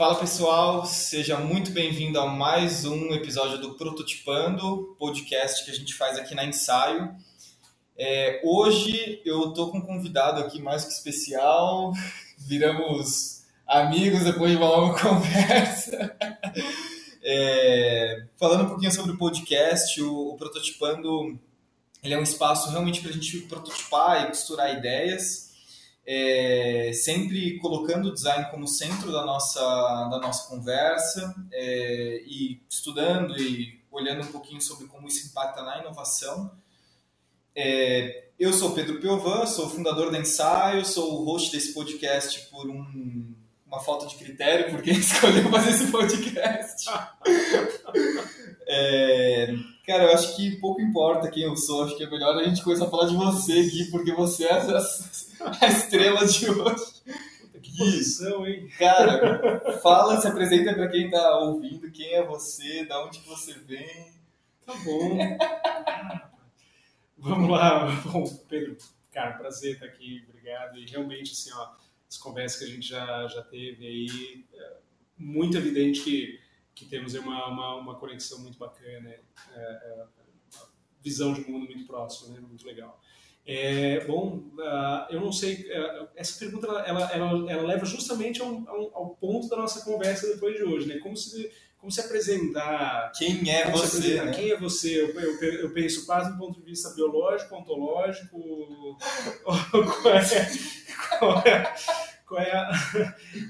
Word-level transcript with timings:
Fala 0.00 0.14
pessoal, 0.14 0.86
seja 0.86 1.36
muito 1.36 1.72
bem-vindo 1.72 2.18
a 2.18 2.26
mais 2.26 2.86
um 2.86 3.12
episódio 3.12 3.58
do 3.58 3.74
Prototipando, 3.74 4.96
podcast 4.98 5.62
que 5.62 5.70
a 5.70 5.74
gente 5.74 5.92
faz 5.92 6.16
aqui 6.16 6.34
na 6.34 6.42
Ensaio. 6.42 7.14
É, 7.98 8.40
hoje 8.42 9.20
eu 9.26 9.52
tô 9.52 9.70
com 9.70 9.76
um 9.76 9.82
convidado 9.82 10.40
aqui 10.40 10.58
mais 10.58 10.86
que 10.86 10.92
especial, 10.94 11.92
viramos 12.38 13.44
amigos 13.66 14.24
depois 14.24 14.50
de 14.50 14.56
uma 14.56 14.70
longa 14.70 14.96
conversa. 15.06 16.16
É, 17.22 18.24
falando 18.38 18.64
um 18.64 18.68
pouquinho 18.70 18.92
sobre 18.92 19.12
o 19.12 19.18
podcast, 19.18 20.00
o, 20.00 20.30
o 20.30 20.36
Prototipando 20.38 21.38
ele 22.02 22.14
é 22.14 22.18
um 22.18 22.22
espaço 22.22 22.70
realmente 22.70 23.02
para 23.02 23.10
a 23.10 23.12
gente 23.12 23.40
prototipar 23.40 24.22
e 24.22 24.28
costurar 24.28 24.74
ideias 24.74 25.49
é, 26.12 26.90
sempre 26.92 27.56
colocando 27.58 28.08
o 28.08 28.12
design 28.12 28.50
como 28.50 28.66
centro 28.66 29.12
da 29.12 29.24
nossa, 29.24 29.60
da 30.10 30.18
nossa 30.18 30.48
conversa 30.48 31.32
é, 31.52 32.24
e 32.26 32.60
estudando 32.68 33.40
e 33.40 33.80
olhando 33.92 34.22
um 34.22 34.32
pouquinho 34.32 34.60
sobre 34.60 34.88
como 34.88 35.06
isso 35.06 35.28
impacta 35.28 35.62
na 35.62 35.78
inovação. 35.78 36.50
É, 37.54 38.24
eu 38.40 38.52
sou 38.52 38.72
Pedro 38.72 38.98
Piovan, 38.98 39.46
sou 39.46 39.70
fundador 39.70 40.10
da 40.10 40.18
Ensaio, 40.18 40.84
sou 40.84 41.20
o 41.20 41.24
host 41.24 41.52
desse 41.52 41.72
podcast 41.72 42.40
por 42.50 42.68
um, 42.68 43.32
uma 43.64 43.78
falta 43.78 44.08
de 44.08 44.16
critério, 44.16 44.68
porque 44.68 44.90
escolheu 44.90 45.48
fazer 45.48 45.70
esse 45.70 45.92
podcast. 45.92 46.90
é, 48.66 49.54
Cara, 49.86 50.04
eu 50.04 50.12
acho 50.12 50.34
que 50.34 50.56
pouco 50.56 50.80
importa 50.80 51.30
quem 51.30 51.44
eu 51.44 51.56
sou, 51.56 51.84
acho 51.84 51.96
que 51.96 52.02
é 52.02 52.10
melhor 52.10 52.36
a 52.36 52.44
gente 52.44 52.64
começar 52.64 52.86
a 52.86 52.90
falar 52.90 53.06
de 53.06 53.14
você 53.14 53.52
aqui, 53.60 53.84
porque 53.92 54.12
você 54.12 54.44
é 54.44 54.54
a, 55.40 55.66
estrela 55.66 56.26
de 56.26 56.50
hoje. 56.50 57.02
Que 57.62 57.76
posição, 57.76 58.46
hein? 58.46 58.68
Cara, 58.78 59.60
fala, 59.82 60.20
se 60.20 60.26
apresenta 60.26 60.74
para 60.74 60.88
quem 60.88 61.10
tá 61.10 61.38
ouvindo, 61.38 61.90
quem 61.90 62.14
é 62.14 62.22
você, 62.22 62.84
da 62.84 63.04
onde 63.04 63.20
você 63.20 63.54
vem. 63.54 64.12
Tá 64.64 64.74
bom. 64.76 65.18
Vamos 67.18 67.50
lá. 67.50 67.90
Bom, 68.06 68.24
Pedro, 68.48 68.76
cara, 69.12 69.32
prazer 69.32 69.74
estar 69.74 69.86
aqui, 69.86 70.24
obrigado. 70.28 70.78
E 70.78 70.86
realmente, 70.86 71.32
assim, 71.32 71.50
ó, 71.52 71.70
as 72.08 72.16
conversas 72.16 72.58
que 72.58 72.64
a 72.64 72.68
gente 72.68 72.88
já, 72.88 73.28
já 73.28 73.42
teve 73.42 73.86
aí, 73.86 74.44
é 74.54 74.76
muito 75.18 75.56
evidente 75.56 76.00
que 76.02 76.40
que 76.80 76.86
temos 76.86 77.12
uma, 77.12 77.46
uma, 77.46 77.76
uma 77.76 77.94
conexão 77.96 78.38
muito 78.40 78.58
bacana, 78.58 79.10
é, 79.10 79.20
é, 79.54 80.06
uma 80.56 80.68
visão 81.02 81.34
de 81.34 81.42
mundo 81.42 81.66
muito 81.66 81.86
próximo, 81.86 82.32
né? 82.32 82.40
muito 82.40 82.66
legal. 82.66 82.98
É, 83.46 84.04
bom, 84.06 84.36
uh, 84.36 85.06
eu 85.10 85.20
não 85.20 85.32
sei, 85.32 85.66
uh, 85.72 86.08
essa 86.14 86.38
pergunta 86.38 86.66
ela, 86.66 86.86
ela, 86.86 87.12
ela, 87.12 87.52
ela 87.52 87.62
leva 87.62 87.84
justamente 87.84 88.40
ao, 88.40 88.48
ao, 88.68 88.96
ao, 88.96 89.10
ponto 89.16 89.48
da 89.48 89.56
nossa 89.56 89.84
conversa 89.84 90.28
depois 90.28 90.54
de 90.56 90.62
hoje, 90.62 90.86
né? 90.86 90.98
Como 90.98 91.16
se, 91.16 91.50
como 91.80 91.90
se 91.90 92.00
apresentar. 92.00 93.10
Quem 93.16 93.50
é 93.50 93.70
você? 93.70 94.22
Né? 94.22 94.32
Quem 94.32 94.50
é 94.50 94.56
você? 94.56 95.00
Eu, 95.00 95.18
eu, 95.18 95.52
eu 95.62 95.72
penso 95.72 96.04
quase 96.04 96.30
do 96.30 96.38
ponto 96.38 96.60
de 96.60 96.64
vista 96.64 96.90
biológico, 96.90 97.56
ontológico. 97.56 98.38
qual 99.42 100.14
é, 100.14 100.48
qual 101.18 101.38
é, 101.38 101.74
qual 102.26 102.40
é 102.40 102.52
a, 102.52 102.70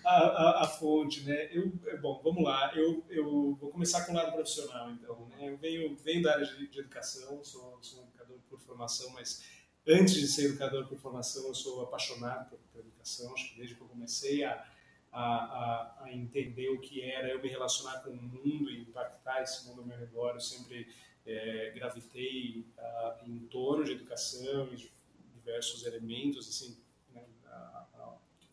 a, 0.05 0.15
a, 0.15 0.65
a, 0.65 0.67
fonte, 0.69 1.23
né? 1.25 1.49
Eu, 1.53 1.73
bom, 2.01 2.21
vamos 2.23 2.45
lá. 2.45 2.73
Eu, 2.75 3.05
eu 3.11 3.57
vou 3.57 3.71
começar 3.71 4.07
com 4.07 4.13
o 4.13 4.15
lado 4.15 4.33
profissional, 4.33 4.91
então. 4.93 5.29
Né? 5.31 5.51
Eu 5.51 5.59
venho, 5.59 5.97
venho 5.97 6.23
da 6.23 6.35
área 6.35 6.47
de, 6.47 6.69
de 6.69 6.79
educação, 6.79 7.43
sou, 7.43 7.79
sou 7.83 8.01
um 8.01 8.05
educador 8.05 8.39
por 8.49 8.61
formação, 8.61 9.11
mas 9.13 9.43
antes 9.91 10.15
de 10.15 10.27
ser 10.27 10.47
educador 10.47 10.87
por 10.87 10.99
formação, 10.99 11.47
eu 11.47 11.55
sou 11.55 11.83
apaixonado 11.83 12.51
por, 12.51 12.59
por 12.73 12.81
educação. 12.81 13.33
Acho 13.35 13.51
que 13.51 13.57
desde 13.59 13.75
que 13.75 13.81
eu 13.81 13.89
comecei 13.89 14.45
a, 14.45 14.67
a, 15.13 16.05
a, 16.05 16.13
entender 16.13 16.69
o 16.71 16.81
que 16.81 17.03
era 17.03 17.29
eu 17.29 17.43
me 17.43 17.49
relacionar 17.49 18.01
com 18.01 18.11
o 18.11 18.17
mundo 18.17 18.71
e 18.71 18.81
impactar 18.81 19.43
esse 19.43 19.67
mundo 19.67 19.81
ao 19.81 19.87
meu 19.87 19.99
redor, 19.99 20.35
eu 20.35 20.41
sempre 20.41 20.89
é, 21.27 21.73
gravitei 21.75 22.67
uh, 22.79 23.29
em 23.29 23.41
torno 23.47 23.85
de 23.85 23.93
educação 23.93 24.69
e 24.73 24.77
de 24.77 24.93
diversos 25.35 25.85
elementos, 25.85 26.49
assim, 26.49 26.77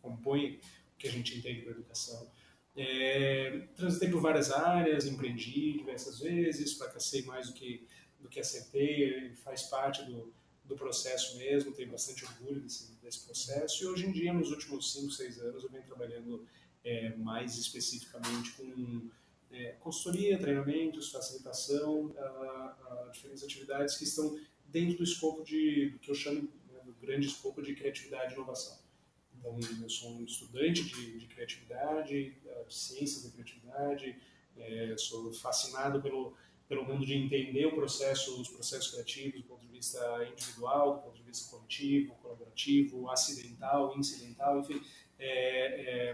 compõe 0.08 0.60
o 0.94 0.98
que 0.98 1.08
a 1.08 1.12
gente 1.12 1.38
entende 1.38 1.62
por 1.62 1.72
educação. 1.72 2.32
É, 2.76 3.68
transitei 3.76 4.10
por 4.10 4.22
várias 4.22 4.52
áreas, 4.52 5.06
empreendi 5.06 5.74
diversas 5.74 6.20
vezes, 6.20 6.74
fracassei 6.74 7.24
mais 7.24 7.48
do 7.48 7.54
que, 7.54 7.88
do 8.20 8.30
que 8.30 8.40
acertei, 8.40 9.32
faz 9.44 9.64
parte 9.64 10.04
do, 10.06 10.32
do 10.68 10.76
processo 10.76 11.38
mesmo, 11.38 11.72
tenho 11.72 11.92
bastante 11.92 12.26
orgulho 12.26 12.62
desse, 12.62 12.92
desse 13.02 13.26
processo. 13.26 13.84
E 13.84 13.88
hoje 13.88 14.06
em 14.06 14.12
dia, 14.12 14.34
nos 14.34 14.52
últimos 14.52 14.92
5, 14.94 15.12
6 15.12 15.40
anos, 15.40 15.64
eu 15.64 15.70
venho 15.70 15.84
trabalhando 15.84 16.46
é, 16.84 17.16
mais 17.16 17.58
especificamente 17.58 18.52
com 18.52 19.10
é, 19.52 19.72
consultoria, 19.80 20.38
treinamentos, 20.38 21.10
facilitação, 21.10 22.14
a, 22.18 23.06
a 23.06 23.10
diferentes 23.12 23.44
atividades 23.44 23.96
que 23.98 24.04
estão 24.04 24.38
dentro 24.66 24.98
do 24.98 25.04
escopo 25.04 25.44
de, 25.44 25.92
do 25.92 26.00
que 26.00 26.12
eu 26.12 26.16
chamo 26.16 26.42
né, 26.42 26.82
do 26.86 26.94
grande 26.94 27.28
escopo 27.28 27.62
de 27.62 27.74
criatividade 27.74 28.34
e 28.34 28.36
inovação. 28.36 28.78
Então, 29.40 29.58
eu 29.82 29.90
sou 29.90 30.12
um 30.12 30.26
estudante 30.26 30.84
de, 30.84 31.20
de 31.20 31.28
criatividade, 31.28 32.36
de 32.68 32.76
ciências 32.76 33.24
da 33.24 33.30
criatividade, 33.30 34.18
é, 34.58 34.96
sou 34.98 35.32
fascinado 35.32 36.02
pelo, 36.02 36.36
pelo 36.68 36.84
mundo 36.86 37.06
de 37.06 37.14
entender 37.14 37.66
o 37.66 37.76
processo, 37.76 38.40
os 38.42 38.50
processos 38.50 38.92
criativos 38.92 39.42
do 39.42 39.48
ponto 39.48 39.62
de 39.62 39.72
vista 39.72 40.00
individual, 40.32 40.96
do 40.96 41.02
ponto 41.04 41.16
de 41.16 41.24
vista 41.24 41.50
coletivo, 41.50 42.16
colaborativo, 42.16 43.10
acidental, 43.10 43.98
incidental, 43.98 44.60
enfim, 44.60 44.82
é, 45.18 46.14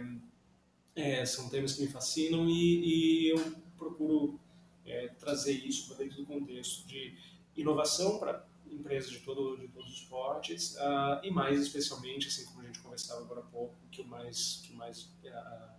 é, 0.95 1.21
é 1.21 1.25
são 1.25 1.49
temas 1.49 1.73
que 1.73 1.81
me 1.81 1.87
fascinam 1.87 2.47
e, 2.47 3.25
e 3.25 3.29
eu 3.29 3.55
procuro 3.77 4.39
é, 4.85 5.07
trazer 5.19 5.53
isso 5.53 5.87
para 5.87 5.97
dentro 5.97 6.17
do 6.17 6.25
contexto 6.25 6.87
de 6.87 7.17
inovação 7.55 8.19
para 8.19 8.45
empresas 8.67 9.11
de, 9.11 9.19
todo, 9.19 9.57
de 9.57 9.67
todos 9.67 9.91
os 9.91 10.01
portes 10.05 10.75
uh, 10.75 11.23
e 11.23 11.31
mais 11.31 11.59
especialmente, 11.61 12.27
assim 12.27 12.45
como 12.45 12.61
a 12.61 12.65
gente 12.65 12.79
conversava 12.79 13.21
agora 13.21 13.41
há 13.41 13.43
pouco, 13.43 13.75
o 13.85 13.89
que 13.89 14.03
mais, 14.03 14.61
que 14.65 14.73
mais 14.73 15.03
uh, 15.03 15.73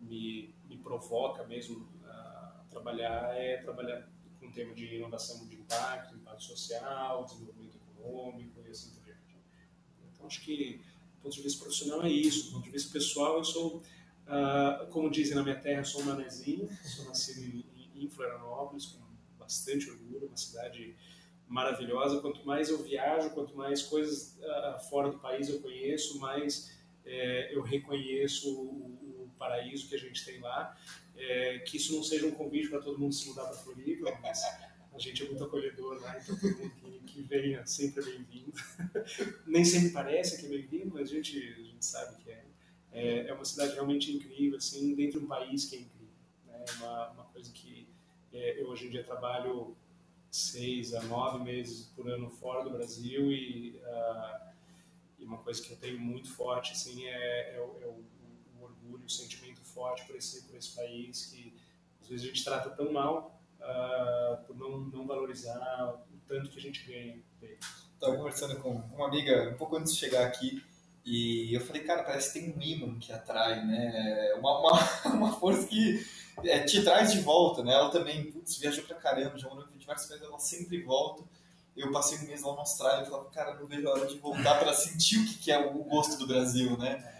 me, 0.00 0.54
me 0.68 0.76
provoca 0.78 1.44
mesmo 1.46 1.86
trabalhar 2.70 3.36
é 3.36 3.58
trabalhar 3.58 4.08
com 4.38 4.46
o 4.46 4.52
tema 4.52 4.72
de 4.74 4.94
inovação 4.94 5.46
de 5.46 5.56
impacto, 5.56 6.14
impacto 6.14 6.42
social, 6.42 7.24
desenvolvimento 7.24 7.76
econômico 7.76 8.62
e 8.66 8.70
assim 8.70 8.90
por 8.90 9.04
diante. 9.04 9.36
Então 10.14 10.26
acho 10.26 10.40
que 10.42 10.80
do 11.16 11.22
ponto 11.22 11.34
de 11.34 11.42
vista 11.42 11.62
profissional 11.62 12.02
é 12.02 12.10
isso, 12.10 12.46
do 12.46 12.52
ponto 12.52 12.64
de 12.64 12.70
vista 12.70 12.90
pessoal 12.92 13.36
eu 13.36 13.44
sou, 13.44 13.82
como 14.90 15.10
dizem 15.10 15.34
na 15.34 15.42
minha 15.42 15.58
terra, 15.58 15.84
sou 15.84 16.00
um 16.00 16.04
manezinho, 16.04 16.68
sou 16.82 17.04
nascido 17.04 17.40
em, 17.40 17.64
em 17.94 18.08
Florianópolis 18.08 18.86
com 18.86 19.00
bastante 19.38 19.90
orgulho, 19.90 20.28
uma 20.28 20.36
cidade 20.36 20.96
maravilhosa. 21.46 22.20
Quanto 22.20 22.46
mais 22.46 22.70
eu 22.70 22.82
viajo, 22.82 23.30
quanto 23.30 23.56
mais 23.56 23.82
coisas 23.82 24.38
uh, 24.38 24.80
fora 24.88 25.10
do 25.10 25.18
país 25.18 25.48
eu 25.48 25.60
conheço, 25.60 26.18
mais 26.20 26.70
é, 27.04 27.54
eu 27.54 27.60
reconheço 27.60 28.48
o, 28.48 29.24
o, 29.24 29.30
paraíso 29.36 29.88
que 29.88 29.94
a 29.94 29.98
gente 29.98 30.24
tem 30.24 30.38
lá. 30.38 30.76
É, 31.16 31.58
que 31.60 31.76
isso 31.76 31.94
não 31.94 32.02
seja 32.02 32.26
um 32.26 32.30
convite 32.30 32.68
para 32.68 32.80
todo 32.80 32.98
mundo 32.98 33.14
se 33.14 33.28
mudar 33.28 33.44
para 33.44 33.56
Floripa, 33.58 34.18
mas 34.22 34.42
a 34.92 34.98
gente 34.98 35.22
é 35.22 35.26
muito 35.26 35.44
acolhedor 35.44 36.00
lá, 36.00 36.18
então 36.18 36.38
todo 36.38 36.56
mundo 36.56 36.70
que, 36.76 37.00
que 37.00 37.22
venha 37.22 37.64
sempre 37.66 38.02
é 38.02 38.06
bem-vindo. 38.06 38.52
Nem 39.46 39.64
sempre 39.64 39.90
parece 39.90 40.38
que 40.38 40.46
é 40.46 40.48
bem-vindo, 40.48 40.90
mas 40.94 41.10
a 41.10 41.14
gente, 41.14 41.36
a 41.36 41.62
gente 41.62 41.84
sabe 41.84 42.22
que 42.22 42.30
é. 42.30 42.44
é. 42.92 43.26
é. 43.28 43.34
uma 43.34 43.44
cidade 43.44 43.74
realmente 43.74 44.10
incrível, 44.10 44.56
assim, 44.56 44.94
dentro 44.94 45.20
de 45.20 45.26
um 45.26 45.28
país 45.28 45.66
que 45.66 45.76
é 45.76 45.80
incrível. 45.80 46.14
Né? 46.46 46.64
É 46.66 46.72
uma, 46.78 47.10
uma 47.10 47.24
coisa 47.24 47.52
que 47.52 47.86
é, 48.32 48.60
eu 48.60 48.68
hoje 48.68 48.86
em 48.86 48.90
dia 48.90 49.04
trabalho 49.04 49.76
seis 50.30 50.94
a 50.94 51.02
nove 51.02 51.42
meses 51.42 51.86
por 51.96 52.08
ano 52.08 52.30
fora 52.30 52.62
do 52.62 52.70
Brasil 52.70 53.32
e, 53.32 53.80
uh, 53.84 54.50
e 55.18 55.24
uma 55.24 55.38
coisa 55.38 55.60
que 55.60 55.72
eu 55.72 55.76
tenho 55.76 55.98
muito 55.98 56.30
forte 56.30 56.72
assim 56.72 57.06
é, 57.06 57.10
é, 57.10 57.56
é 57.56 57.60
o, 57.60 58.04
o, 58.58 58.62
orgulho, 58.62 59.04
o 59.04 59.10
sentimento 59.10 59.49
forte 59.80 60.04
por 60.04 60.14
esse 60.14 60.42
por 60.42 60.56
esse 60.56 60.76
país 60.76 61.26
que 61.26 61.54
às 62.02 62.08
vezes 62.08 62.24
a 62.26 62.28
gente 62.28 62.44
trata 62.44 62.68
tão 62.68 62.92
mal 62.92 63.40
uh, 63.60 64.44
por 64.44 64.54
não 64.54 64.80
não 64.80 65.06
valorizar 65.06 65.58
o 66.12 66.18
tanto 66.28 66.50
que 66.50 66.58
a 66.58 66.62
gente 66.62 66.84
ganha. 66.84 67.18
Estava 67.94 68.16
conversando 68.16 68.56
com 68.60 68.70
uma 68.70 69.08
amiga 69.08 69.50
um 69.50 69.56
pouco 69.56 69.76
antes 69.76 69.94
de 69.94 69.98
chegar 69.98 70.26
aqui 70.26 70.62
e 71.04 71.54
eu 71.54 71.60
falei, 71.62 71.82
cara, 71.82 72.02
parece 72.02 72.32
que 72.32 72.40
tem 72.40 72.54
um 72.54 72.60
imã 72.60 72.98
que 72.98 73.10
atrai, 73.12 73.64
né? 73.64 74.34
Uma, 74.38 74.60
uma, 74.60 74.90
uma 75.16 75.32
força 75.32 75.66
que 75.66 76.06
é, 76.44 76.60
te 76.60 76.82
traz 76.82 77.12
de 77.12 77.20
volta, 77.20 77.62
né? 77.62 77.72
Ela 77.72 77.90
também, 77.90 78.30
putz, 78.30 78.58
viajou 78.58 78.84
pra 78.84 78.96
caramba, 78.96 79.38
já 79.38 79.48
morou 79.48 79.64
em 79.74 79.78
diversos 79.78 80.08
países, 80.08 80.26
ela 80.26 80.38
sempre 80.38 80.82
volta. 80.82 81.24
Eu 81.76 81.90
passei 81.90 82.18
um 82.18 82.26
mês 82.26 82.42
lá 82.42 82.52
na 82.52 82.60
Austrália 82.60 83.02
e 83.02 83.08
falava, 83.08 83.30
cara, 83.30 83.54
não 83.54 83.66
vejo 83.66 83.88
a 83.88 83.92
hora 83.92 84.06
de 84.06 84.18
voltar 84.18 84.58
para 84.58 84.74
sentir 84.74 85.18
o 85.18 85.26
que 85.38 85.50
é 85.50 85.58
o 85.58 85.82
gosto 85.84 86.18
do 86.18 86.26
Brasil, 86.26 86.76
né? 86.76 87.19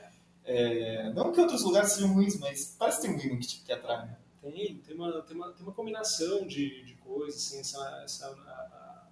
É, 0.52 1.12
não 1.12 1.31
que 1.31 1.41
outros 1.41 1.62
lugares 1.62 1.93
sejam 1.93 2.12
ruins, 2.12 2.37
mas 2.41 2.75
parece 2.76 3.00
que 3.00 3.06
tem 3.06 3.17
um 3.17 3.20
imã 3.20 3.38
que, 3.38 3.47
tipo, 3.47 3.64
que 3.64 3.73
atrai, 3.73 4.05
né? 4.05 4.19
Tem, 4.43 4.79
tem 4.79 4.97
uma, 4.97 5.23
tem 5.23 5.37
uma, 5.37 5.52
tem 5.52 5.62
uma 5.62 5.73
combinação 5.73 6.44
de, 6.44 6.82
de 6.85 6.94
coisas, 6.94 7.41
assim, 7.41 7.61
essa, 7.61 8.02
essa, 8.02 8.26
a, 8.26 8.32
a, 8.35 9.08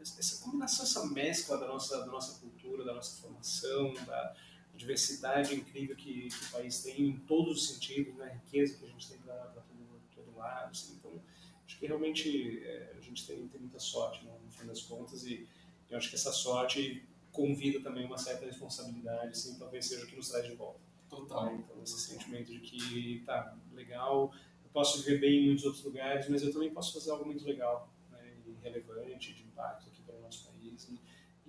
essa 0.00 0.42
combinação, 0.42 0.84
essa 0.84 1.06
mescla 1.06 1.58
da 1.58 1.68
nossa, 1.68 1.96
da 2.00 2.06
nossa 2.06 2.40
cultura, 2.40 2.84
da 2.84 2.92
nossa 2.92 3.22
formação, 3.22 3.94
da 4.04 4.34
diversidade 4.74 5.54
incrível 5.54 5.94
que, 5.94 6.28
que 6.28 6.44
o 6.46 6.50
país 6.50 6.82
tem 6.82 7.00
em 7.00 7.16
todos 7.18 7.62
os 7.62 7.68
sentidos, 7.68 8.12
né? 8.16 8.24
a 8.24 8.34
riqueza 8.34 8.76
que 8.78 8.84
a 8.84 8.88
gente 8.88 9.08
tem 9.10 9.18
para 9.18 9.44
todo, 9.44 10.02
todo 10.12 10.36
lado. 10.36 10.70
Assim. 10.72 10.94
Então, 10.98 11.22
acho 11.64 11.78
que 11.78 11.86
realmente 11.86 12.64
é, 12.64 12.96
a 12.98 13.00
gente 13.00 13.24
tem, 13.24 13.46
tem 13.46 13.60
muita 13.60 13.78
sorte, 13.78 14.24
né, 14.24 14.32
no 14.44 14.50
fim 14.50 14.66
das 14.66 14.82
contas, 14.82 15.24
e 15.24 15.46
eu 15.88 15.98
acho 15.98 16.08
que 16.08 16.16
essa 16.16 16.32
sorte 16.32 17.06
convida 17.32 17.80
também 17.80 18.04
uma 18.04 18.18
certa 18.18 18.44
responsabilidade, 18.44 19.30
assim, 19.30 19.58
talvez 19.58 19.86
seja 19.86 20.04
o 20.04 20.06
que 20.06 20.16
nos 20.16 20.28
traz 20.28 20.46
de 20.46 20.54
volta. 20.54 20.80
Total. 21.08 21.46
Né? 21.46 21.64
Então, 21.64 21.82
esse 21.82 21.98
sentimento 21.98 22.52
de 22.52 22.60
que, 22.60 23.22
tá, 23.26 23.56
legal, 23.72 24.32
eu 24.64 24.70
posso 24.72 25.02
viver 25.02 25.18
bem 25.18 25.42
em 25.42 25.46
muitos 25.46 25.64
outros 25.64 25.82
lugares, 25.84 26.28
mas 26.28 26.42
eu 26.42 26.52
também 26.52 26.70
posso 26.70 26.92
fazer 26.92 27.10
algo 27.10 27.24
muito 27.24 27.44
legal, 27.44 27.90
né, 28.10 28.34
e 28.46 28.54
relevante, 28.62 29.34
de 29.34 29.42
impacto 29.42 29.88
aqui 29.88 30.02
para 30.02 30.14
o 30.14 30.20
nosso 30.20 30.46
país. 30.46 30.88
E 30.88 31.00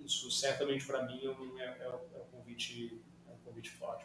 isso, 0.04 0.30
certamente, 0.30 0.86
para 0.86 1.04
mim, 1.04 1.20
é, 1.58 1.62
é, 1.62 1.84
é, 1.84 1.88
o 1.88 2.24
convite, 2.32 3.00
é 3.28 3.32
um 3.32 3.38
convite 3.44 3.70
forte. 3.70 4.04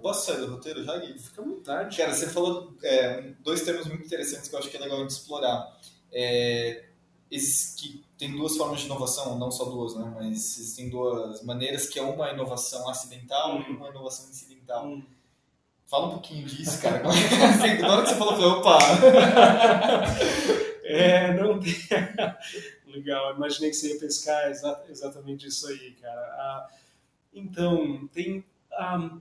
Posso 0.00 0.26
sair 0.26 0.38
do 0.40 0.52
roteiro 0.52 0.82
já, 0.82 0.96
Gui? 0.98 1.18
Fica 1.18 1.42
à 1.42 1.44
vontade. 1.44 1.96
Cara, 1.98 2.14
você 2.14 2.28
falou 2.28 2.74
é, 2.82 3.20
dois 3.40 3.62
termos 3.62 3.86
muito 3.86 4.06
interessantes 4.06 4.48
que 4.48 4.54
eu 4.54 4.58
acho 4.58 4.70
que 4.70 4.76
é 4.76 4.80
legal 4.80 5.06
de 5.06 5.12
explorar. 5.12 5.78
É, 6.10 6.88
esses 7.30 7.74
que 7.74 8.04
tem 8.16 8.32
duas 8.32 8.56
formas 8.56 8.80
de 8.80 8.86
inovação, 8.86 9.38
não 9.38 9.50
só 9.50 9.64
duas, 9.64 9.94
né? 9.96 10.12
Mas 10.14 10.58
existem 10.58 10.88
duas 10.88 11.42
maneiras, 11.42 11.88
que 11.88 11.98
é 11.98 12.02
uma 12.02 12.30
inovação 12.30 12.88
acidental 12.88 13.60
e 13.62 13.72
uma 13.72 13.88
inovação 13.88 14.30
incidental. 14.30 14.86
Hum. 14.86 15.02
Fala 15.86 16.06
um 16.08 16.10
pouquinho 16.10 16.46
disso, 16.46 16.80
cara. 16.82 17.02
Na 17.02 17.08
hora 17.92 18.02
que 18.02 18.08
você 18.08 18.16
falou, 18.16 18.34
eu 18.34 18.40
falei, 18.40 18.50
opa! 18.50 18.78
é, 20.82 21.34
não 21.34 21.60
tem... 21.60 21.74
Legal, 22.86 23.36
imaginei 23.36 23.70
que 23.70 23.76
você 23.76 23.92
ia 23.92 24.00
pescar 24.00 24.50
exatamente 24.88 25.46
isso 25.46 25.68
aí, 25.68 25.92
cara. 26.00 26.20
Ah, 26.20 26.68
então, 27.32 28.08
tem... 28.12 28.44
Ah, 28.72 29.16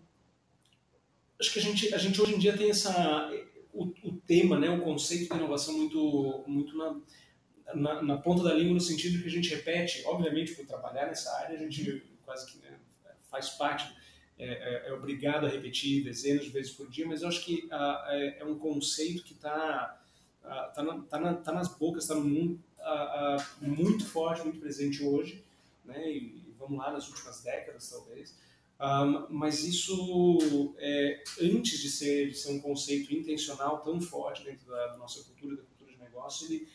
acho 1.40 1.54
que 1.54 1.60
a 1.60 1.62
gente, 1.62 1.94
a 1.94 1.98
gente 1.98 2.20
hoje 2.20 2.36
em 2.36 2.40
dia 2.40 2.58
tem 2.58 2.70
essa... 2.70 3.30
O, 3.74 3.86
o 4.04 4.14
tema, 4.26 4.58
né, 4.58 4.70
o 4.70 4.82
conceito 4.82 5.30
de 5.30 5.38
inovação 5.38 5.78
muito, 5.78 6.44
muito 6.48 6.78
na 6.78 6.96
na, 7.74 8.02
na, 8.02 8.18
ponta 8.18 8.44
da 8.44 8.54
língua 8.54 8.74
no 8.74 8.82
sentido 8.82 9.22
que 9.22 9.28
a 9.28 9.32
gente 9.32 9.50
repete, 9.50 10.04
obviamente, 10.06 10.54
por 10.54 10.66
trabalhar 10.66 11.08
nessa 11.08 11.36
área, 11.38 11.58
a 11.58 11.60
gente 11.60 12.04
quase 12.24 12.46
que 12.52 12.58
né, 12.60 12.78
faz 13.30 13.50
parte, 13.52 13.92
é, 14.38 14.46
é, 14.46 14.90
é, 14.90 14.94
obrigado 14.94 15.46
a 15.46 15.50
repetir 15.50 16.04
dezenas 16.04 16.44
de 16.44 16.50
vezes 16.50 16.72
por 16.74 16.90
dia, 16.90 17.08
mas 17.08 17.22
eu 17.22 17.30
acho 17.30 17.44
que 17.46 17.68
ah, 17.72 18.06
é, 18.10 18.40
é, 18.40 18.46
um 18.46 18.58
conceito 18.58 19.24
que 19.24 19.34
está 19.34 20.02
ah, 20.44 20.72
tá, 20.76 20.84
na, 20.84 21.02
tá, 21.04 21.20
na, 21.20 21.34
tá 21.36 21.54
nas 21.54 21.70
bocas, 21.78 22.04
está 22.04 22.16
no 22.16 22.26
mundo 22.26 22.60
ah, 22.80 23.38
muito 23.62 24.06
forte, 24.06 24.44
muito 24.44 24.60
presente 24.60 25.04
hoje, 25.04 25.44
né, 25.86 26.12
e, 26.12 26.44
vamos 26.60 26.78
lá, 26.78 26.92
nas 26.92 27.08
últimas 27.08 27.42
décadas 27.42 27.90
talvez, 27.90 28.36
mas 29.30 29.64
isso, 29.64 30.76
é, 30.80 31.24
antes 31.42 31.80
de 31.80 31.90
ser, 31.90 32.30
de 32.30 32.38
ser 32.38 32.52
um 32.52 32.60
conceito 32.60 33.14
intencional 33.14 33.82
tão 33.82 34.02
forte 34.02 34.44
dentro 34.44 34.68
da, 34.68 34.88
da 34.88 34.98
nossa 34.98 35.24
cultura, 35.24 35.56
da 35.56 35.64
cultura 35.64 35.92
de 35.92 35.98
negócio, 35.98 36.48
ele 36.48 36.68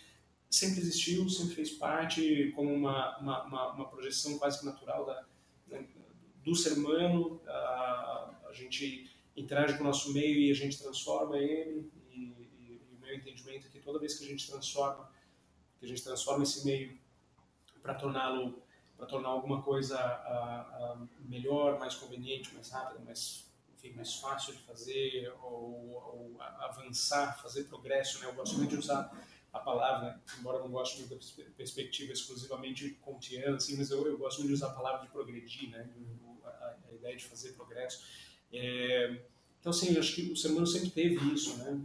sempre 0.51 0.81
existiu, 0.81 1.29
sempre 1.29 1.55
fez 1.55 1.71
parte 1.71 2.53
como 2.57 2.75
uma, 2.75 3.17
uma, 3.19 3.45
uma, 3.45 3.73
uma 3.73 3.89
projeção 3.89 4.37
quase 4.37 4.59
que 4.59 4.67
natural 4.67 5.07
da, 5.07 5.25
né, 5.69 5.87
do 6.45 6.55
ser 6.57 6.73
humano. 6.73 7.41
A, 7.47 8.35
a, 8.49 8.53
gente 8.53 9.09
interage 9.37 9.75
com 9.77 9.85
o 9.85 9.87
nosso 9.87 10.13
meio 10.13 10.41
e 10.41 10.51
a 10.51 10.55
gente 10.55 10.77
transforma 10.77 11.39
ele. 11.39 11.89
E, 12.11 12.19
e, 12.19 12.53
e, 12.59 12.83
o 12.97 13.01
meu 13.01 13.15
entendimento 13.15 13.69
é 13.69 13.71
que 13.71 13.79
toda 13.79 14.01
vez 14.01 14.19
que 14.19 14.25
a 14.25 14.29
gente 14.29 14.51
transforma, 14.51 15.09
que 15.79 15.87
a 15.87 15.89
gente 15.89 16.03
transforma 16.03 16.43
esse 16.43 16.65
meio 16.65 16.99
para 17.81 17.95
torná-lo 17.95 18.61
para 19.01 19.07
tornar 19.07 19.31
alguma 19.31 19.63
coisa 19.63 19.99
melhor, 21.21 21.79
mais 21.79 21.95
conveniente, 21.95 22.53
mais 22.53 22.69
rápida, 22.69 23.01
mais 23.01 23.47
enfim, 23.75 23.95
mais 23.95 24.17
fácil 24.17 24.53
de 24.55 24.61
fazer 24.61 25.33
ou, 25.43 25.91
ou 25.91 26.37
avançar, 26.39 27.41
fazer 27.41 27.65
progresso, 27.65 28.21
né? 28.21 28.27
Eu 28.27 28.35
gosto 28.35 28.59
muito 28.59 28.73
de 28.73 28.77
usar 28.77 29.11
a 29.53 29.59
palavra, 29.59 30.21
embora 30.39 30.59
eu 30.59 30.65
não 30.65 30.71
goste 30.71 31.01
muito 31.01 31.15
da 31.15 31.45
perspectiva 31.57 32.13
exclusivamente 32.13 32.99
kantiana, 33.05 33.57
assim, 33.57 33.77
mas 33.77 33.91
eu, 33.91 34.07
eu 34.07 34.17
gosto 34.17 34.39
muito 34.39 34.49
de 34.49 34.55
usar 34.55 34.69
a 34.69 34.75
palavra 34.75 35.03
de 35.05 35.13
progredir, 35.13 35.71
né? 35.71 35.89
a, 36.45 36.77
a 36.89 36.95
ideia 36.95 37.17
de 37.17 37.25
fazer 37.25 37.53
progresso. 37.53 38.05
É, 38.53 39.21
então, 39.59 39.71
assim, 39.71 39.97
acho 39.99 40.15
que 40.15 40.31
o 40.31 40.37
ser 40.37 40.49
humano 40.49 40.67
sempre 40.67 40.91
teve 40.91 41.17
isso, 41.35 41.57
né? 41.59 41.81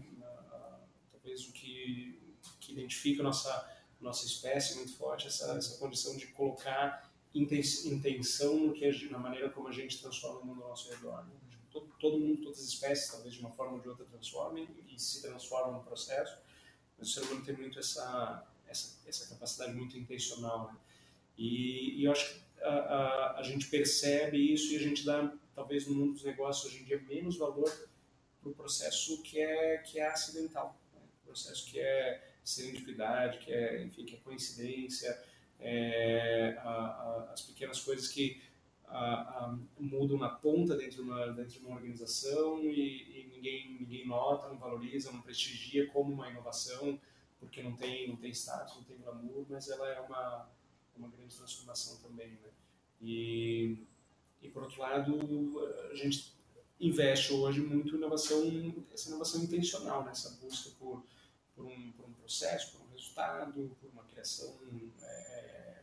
talvez 1.12 1.47
o 1.47 1.51
que, 1.51 2.19
que 2.59 2.71
identifica 2.71 3.21
a 3.21 3.25
nossa, 3.25 3.69
nossa 4.00 4.25
espécie 4.25 4.75
muito 4.75 4.95
forte, 4.95 5.27
essa, 5.27 5.57
essa 5.57 5.77
condição 5.79 6.15
de 6.15 6.27
colocar 6.27 7.12
intenção 7.33 8.57
no 8.57 8.73
que 8.73 8.85
a, 8.85 9.12
na 9.12 9.17
maneira 9.17 9.50
como 9.50 9.67
a 9.67 9.71
gente 9.71 10.00
transforma 10.00 10.39
o 10.39 10.45
mundo 10.45 10.63
ao 10.63 10.69
nosso 10.69 10.89
redor. 10.89 11.25
Né? 11.25 11.31
Todo, 11.71 11.88
todo 12.00 12.19
mundo, 12.19 12.44
todas 12.44 12.59
as 12.59 12.67
espécies, 12.67 13.12
talvez 13.12 13.33
de 13.33 13.41
uma 13.41 13.51
forma 13.51 13.73
ou 13.73 13.79
de 13.79 13.89
outra, 13.89 14.06
transformem 14.06 14.67
e 14.88 14.97
se 14.97 15.21
transformam 15.21 15.73
no 15.73 15.83
processo 15.83 16.38
mas 16.97 17.09
o 17.09 17.12
ser 17.12 17.21
humano 17.21 17.45
tem 17.45 17.56
muito 17.56 17.80
essa, 17.80 18.45
essa, 18.68 18.97
essa 19.07 19.27
capacidade 19.30 19.74
muito 19.74 19.97
intencional. 19.97 20.71
Né? 20.71 20.80
E, 21.38 22.01
e, 22.01 22.06
eu 22.06 22.12
acho 22.12 22.33
que 22.33 22.42
a, 22.62 22.69
a, 22.69 23.39
a, 23.39 23.44
gente 23.44 23.68
percebe 23.68 24.38
isso 24.53 24.74
e 24.74 24.77
a 24.77 24.80
gente 24.80 25.06
dá, 25.06 25.33
talvez 25.53 25.88
no 25.88 25.95
mundo 25.95 26.13
dos 26.13 26.24
negócios 26.24 26.71
hoje 26.71 26.83
em 26.83 26.86
dia, 26.86 27.01
menos 27.07 27.38
valor 27.38 27.71
para 28.42 28.50
o 28.50 28.53
processo 28.53 29.21
que 29.21 29.39
é, 29.39 29.77
que 29.80 30.00
é 30.00 30.07
acidental. 30.07 30.80
Né? 30.94 31.01
Processo 31.25 31.65
que 31.65 31.80
é 31.80 32.30
serendipidade, 32.44 33.39
que 33.39 33.51
é, 33.51 33.83
enfim, 33.83 34.06
que 34.06 34.15
é 34.15 34.19
coincidência, 34.19 35.19
é, 35.59 36.56
a, 36.59 37.31
as 37.33 37.41
pequenas 37.41 37.80
coisas 37.81 38.07
que 38.07 38.41
mudam 39.80 40.18
na 40.18 40.30
ponta 40.30 40.75
dentro 40.75 40.98
de 40.98 41.01
uma, 41.01 41.27
dentro 41.27 41.59
de 41.59 41.65
uma 41.65 41.75
organização 41.75 42.59
e, 42.62 43.14
ninguém, 43.36 43.78
ninguém 43.80 44.08
nota, 44.08 44.48
não 44.48 44.58
valoriza, 44.58 45.12
não 45.12 45.22
prestigia 45.22 45.88
como 45.88 46.14
uma 46.14 46.30
inovação, 46.30 47.00
porque 47.40 47.62
não 47.62 47.76
tem, 47.76 48.08
não 48.08 48.16
tem 48.16 48.32
status, 48.32 48.76
não 48.76 48.84
tem 48.84 48.98
glamour, 48.98 49.46
mas 49.50 49.70
ela 49.70 49.88
é 49.88 50.00
uma, 50.01 50.50
uma 50.98 51.08
grande 51.10 51.36
transformação 51.36 51.98
também. 51.98 52.30
Né? 52.30 52.50
E, 53.01 53.77
e, 54.42 54.50
por 54.50 54.63
outro 54.63 54.82
lado, 54.82 55.20
a 55.92 55.96
gente 55.96 56.34
investe 56.80 57.34
hoje 57.34 57.62
muito 57.62 57.96
inovação, 57.96 58.42
essa 58.94 59.10
inovação 59.10 59.44
intencional, 59.44 60.04
né? 60.04 60.12
essa 60.12 60.32
busca 60.42 60.70
por, 60.80 61.04
por, 61.56 61.65
um, 61.65 61.92
por 61.92 62.06
um 62.06 62.13
processo, 62.13 62.77
por 62.77 62.86
um 62.86 62.92
resultado, 62.92 63.75
por 63.80 63.89
uma 63.92 64.04
criação 64.04 64.54
é, 65.01 65.82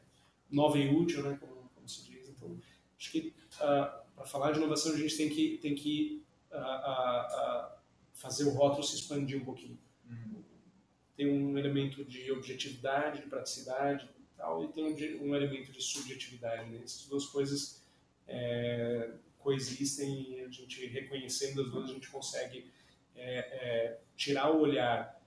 nova 0.50 0.78
e 0.78 0.94
útil, 0.94 1.22
né? 1.22 1.38
como, 1.40 1.70
como 1.74 1.88
se 1.88 2.02
diz. 2.04 2.28
Então, 2.28 2.58
Acho 3.02 3.10
que 3.10 3.18
uh, 3.18 3.62
ah, 3.62 4.04
para 4.14 4.24
falar 4.24 4.52
de 4.52 4.58
inovação 4.58 4.92
a 4.92 4.96
gente 4.96 5.16
tem 5.16 5.28
que, 5.28 5.58
tem 5.58 5.74
que 5.74 6.22
uh, 6.52 6.56
uh, 6.56 7.72
fazer 8.14 8.44
o 8.44 8.50
rótulo 8.50 8.82
se 8.82 8.96
expandir 8.96 9.40
um 9.40 9.44
pouquinho. 9.44 9.78
Tem 11.16 11.30
um 11.30 11.58
elemento 11.58 12.04
de 12.04 12.32
objetividade, 12.32 13.20
de 13.20 13.26
praticidade 13.26 14.06
e 14.06 14.36
tal, 14.36 14.64
e 14.64 14.68
tem 14.68 15.20
um, 15.20 15.34
elemento 15.34 15.70
de 15.70 15.82
subjetividade. 15.82 16.70
Né? 16.70 16.80
Essas 16.82 17.06
duas 17.06 17.26
coisas 17.26 17.82
é, 18.26 19.10
coexistem 19.38 20.32
e 20.32 20.40
a 20.40 20.48
gente 20.48 20.86
reconhecendo 20.86 21.60
as 21.60 21.70
duas 21.70 21.90
a 21.90 21.92
gente 21.92 22.08
consegue 22.08 22.70
é, 23.14 23.38
é, 23.38 24.00
tirar 24.16 24.50
o 24.50 24.60
olhar 24.60 25.20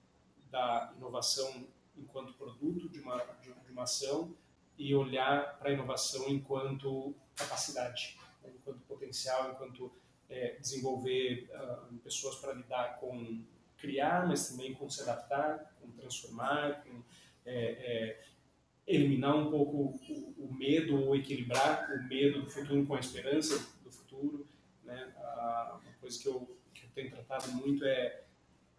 da 0.49 0.93
inovação 0.97 1.67
enquanto 1.97 2.33
produto 2.33 2.89
de 2.89 2.99
uma, 2.99 3.17
de 3.41 3.71
uma 3.71 3.83
ação 3.83 4.33
e 4.77 4.93
olhar 4.95 5.57
para 5.59 5.69
a 5.69 5.73
inovação 5.73 6.27
enquanto 6.27 7.15
capacidade, 7.35 8.17
né? 8.43 8.51
enquanto 8.55 8.79
potencial, 8.81 9.51
enquanto 9.51 9.91
é, 10.29 10.55
desenvolver 10.59 11.49
uh, 11.53 11.97
pessoas 11.97 12.35
para 12.35 12.53
lidar 12.53 12.99
com 12.99 13.43
criar, 13.77 14.27
mas 14.27 14.49
também 14.49 14.73
com 14.73 14.89
se 14.89 15.01
adaptar, 15.01 15.75
com 15.79 15.89
transformar, 15.91 16.83
com 16.83 17.03
é, 17.45 17.55
é, 17.55 18.25
eliminar 18.87 19.35
um 19.35 19.51
pouco 19.51 19.77
o, 19.77 20.45
o, 20.45 20.53
medo 20.53 20.99
ou 21.03 21.15
equilibrar 21.15 21.91
o 21.91 22.03
medo 22.07 22.41
do 22.41 22.49
futuro 22.49 22.85
com 22.85 22.95
a 22.95 22.99
esperança 22.99 23.57
do 23.83 23.91
futuro. 23.91 24.47
Né? 24.83 25.13
Uh, 25.17 25.77
uma 25.77 25.93
coisa 25.99 26.19
que 26.19 26.27
eu, 26.27 26.57
que 26.73 26.85
eu 26.85 26.89
tenho 26.95 27.11
tratado 27.11 27.51
muito 27.51 27.85
é, 27.85 28.23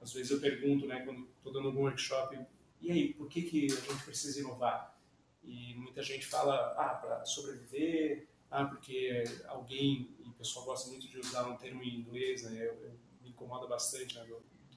às 0.00 0.12
vezes 0.12 0.31
eu 0.31 0.41
pergunto, 0.41 0.87
né, 0.87 1.00
quando 1.05 1.29
estou 1.37 1.53
dando 1.53 1.69
algum 1.69 1.83
workshop, 1.83 2.38
e 2.81 2.91
aí, 2.91 3.15
por 3.15 3.29
que, 3.29 3.43
que 3.43 3.67
a 3.67 3.81
gente 3.81 4.05
precisa 4.05 4.41
inovar? 4.41 4.97
E 5.43 5.75
muita 5.75 6.03
gente 6.03 6.26
fala, 6.26 6.75
ah, 6.79 6.95
para 6.95 7.25
sobreviver, 7.25 8.29
ah, 8.50 8.65
porque 8.65 9.25
alguém, 9.49 10.09
e 10.25 10.29
o 10.29 10.33
pessoal 10.33 10.65
gosta 10.65 10.88
muito 10.91 11.09
de 11.09 11.19
usar 11.19 11.49
um 11.49 11.57
termo 11.57 11.83
em 11.83 11.97
inglês, 12.00 12.43
né, 12.45 12.67
eu, 12.67 12.75
eu 12.83 12.93
me 13.23 13.31
incomoda 13.31 13.67
bastante, 13.67 14.15
né, 14.15 14.26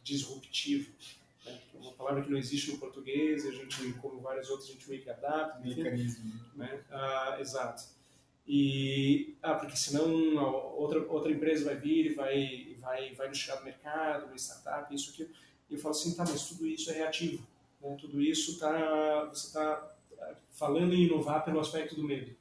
disruptivo. 0.04 0.92
Né? 1.46 1.60
É 1.74 1.78
uma 1.78 1.94
palavra 1.94 2.24
que 2.24 2.30
não 2.30 2.38
existe 2.38 2.72
no 2.72 2.80
português, 2.80 3.46
a 3.46 3.52
gente, 3.52 3.94
como 3.94 4.20
várias 4.22 4.50
outras, 4.50 4.70
a 4.70 4.74
gente 4.74 4.90
meio 4.90 5.02
que 5.02 5.10
adapta. 5.10 5.60
Mecanismo. 5.60 6.34
Né? 6.56 6.84
Ah, 6.90 7.38
exato. 7.40 7.84
E, 8.48 9.38
ah, 9.44 9.54
porque 9.54 9.78
senão 9.78 10.36
outra, 10.76 11.00
outra 11.08 11.32
empresa 11.32 11.66
vai 11.66 11.76
vir 11.76 12.08
e 12.08 12.14
vai, 12.16 12.76
vai, 12.80 13.14
vai 13.14 13.28
nos 13.28 13.38
tirar 13.38 13.58
do 13.58 13.66
mercado, 13.66 14.26
uma 14.26 14.36
startup, 14.36 14.94
isso, 14.94 15.12
aquilo. 15.12 15.30
E 15.70 15.76
eu 15.76 15.80
falo 15.80 15.94
assim, 15.94 16.16
tá, 16.16 16.26
mas 16.28 16.50
tudo 16.50 16.66
isso 16.66 16.90
é 16.90 16.96
reativo. 16.96 17.46
Né? 17.80 17.96
Tudo 18.02 18.20
isso 18.20 18.58
tá, 18.58 19.26
você 19.26 19.48
está 19.48 19.96
falando 20.52 20.94
em 20.94 21.04
inovar 21.04 21.46
pelo 21.46 21.60
aspecto 21.60 21.96
do 21.96 22.04
medo. 22.04 22.36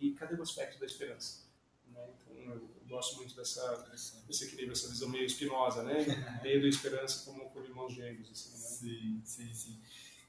E 0.00 0.12
cadê 0.12 0.34
o 0.34 0.42
aspecto 0.42 0.80
da 0.80 0.86
esperança? 0.86 1.42
Né? 1.88 2.00
Então, 2.18 2.54
eu 2.54 2.70
gosto 2.88 3.16
muito 3.16 3.36
dessa, 3.36 3.86
desse 4.26 4.44
equilíbrio, 4.44 4.72
essa 4.72 4.88
visão 4.88 5.08
meio 5.08 5.26
espinosa, 5.26 5.82
né? 5.82 5.94
Medo 6.42 6.66
e 6.66 6.68
esperança 6.68 7.24
como, 7.24 7.50
como 7.50 7.64
irmãos 7.64 7.92
gêmeos. 7.92 8.30
Assim, 8.30 8.50
né? 8.50 8.56
Sim, 8.58 9.22
sim, 9.24 9.54
sim. 9.54 9.80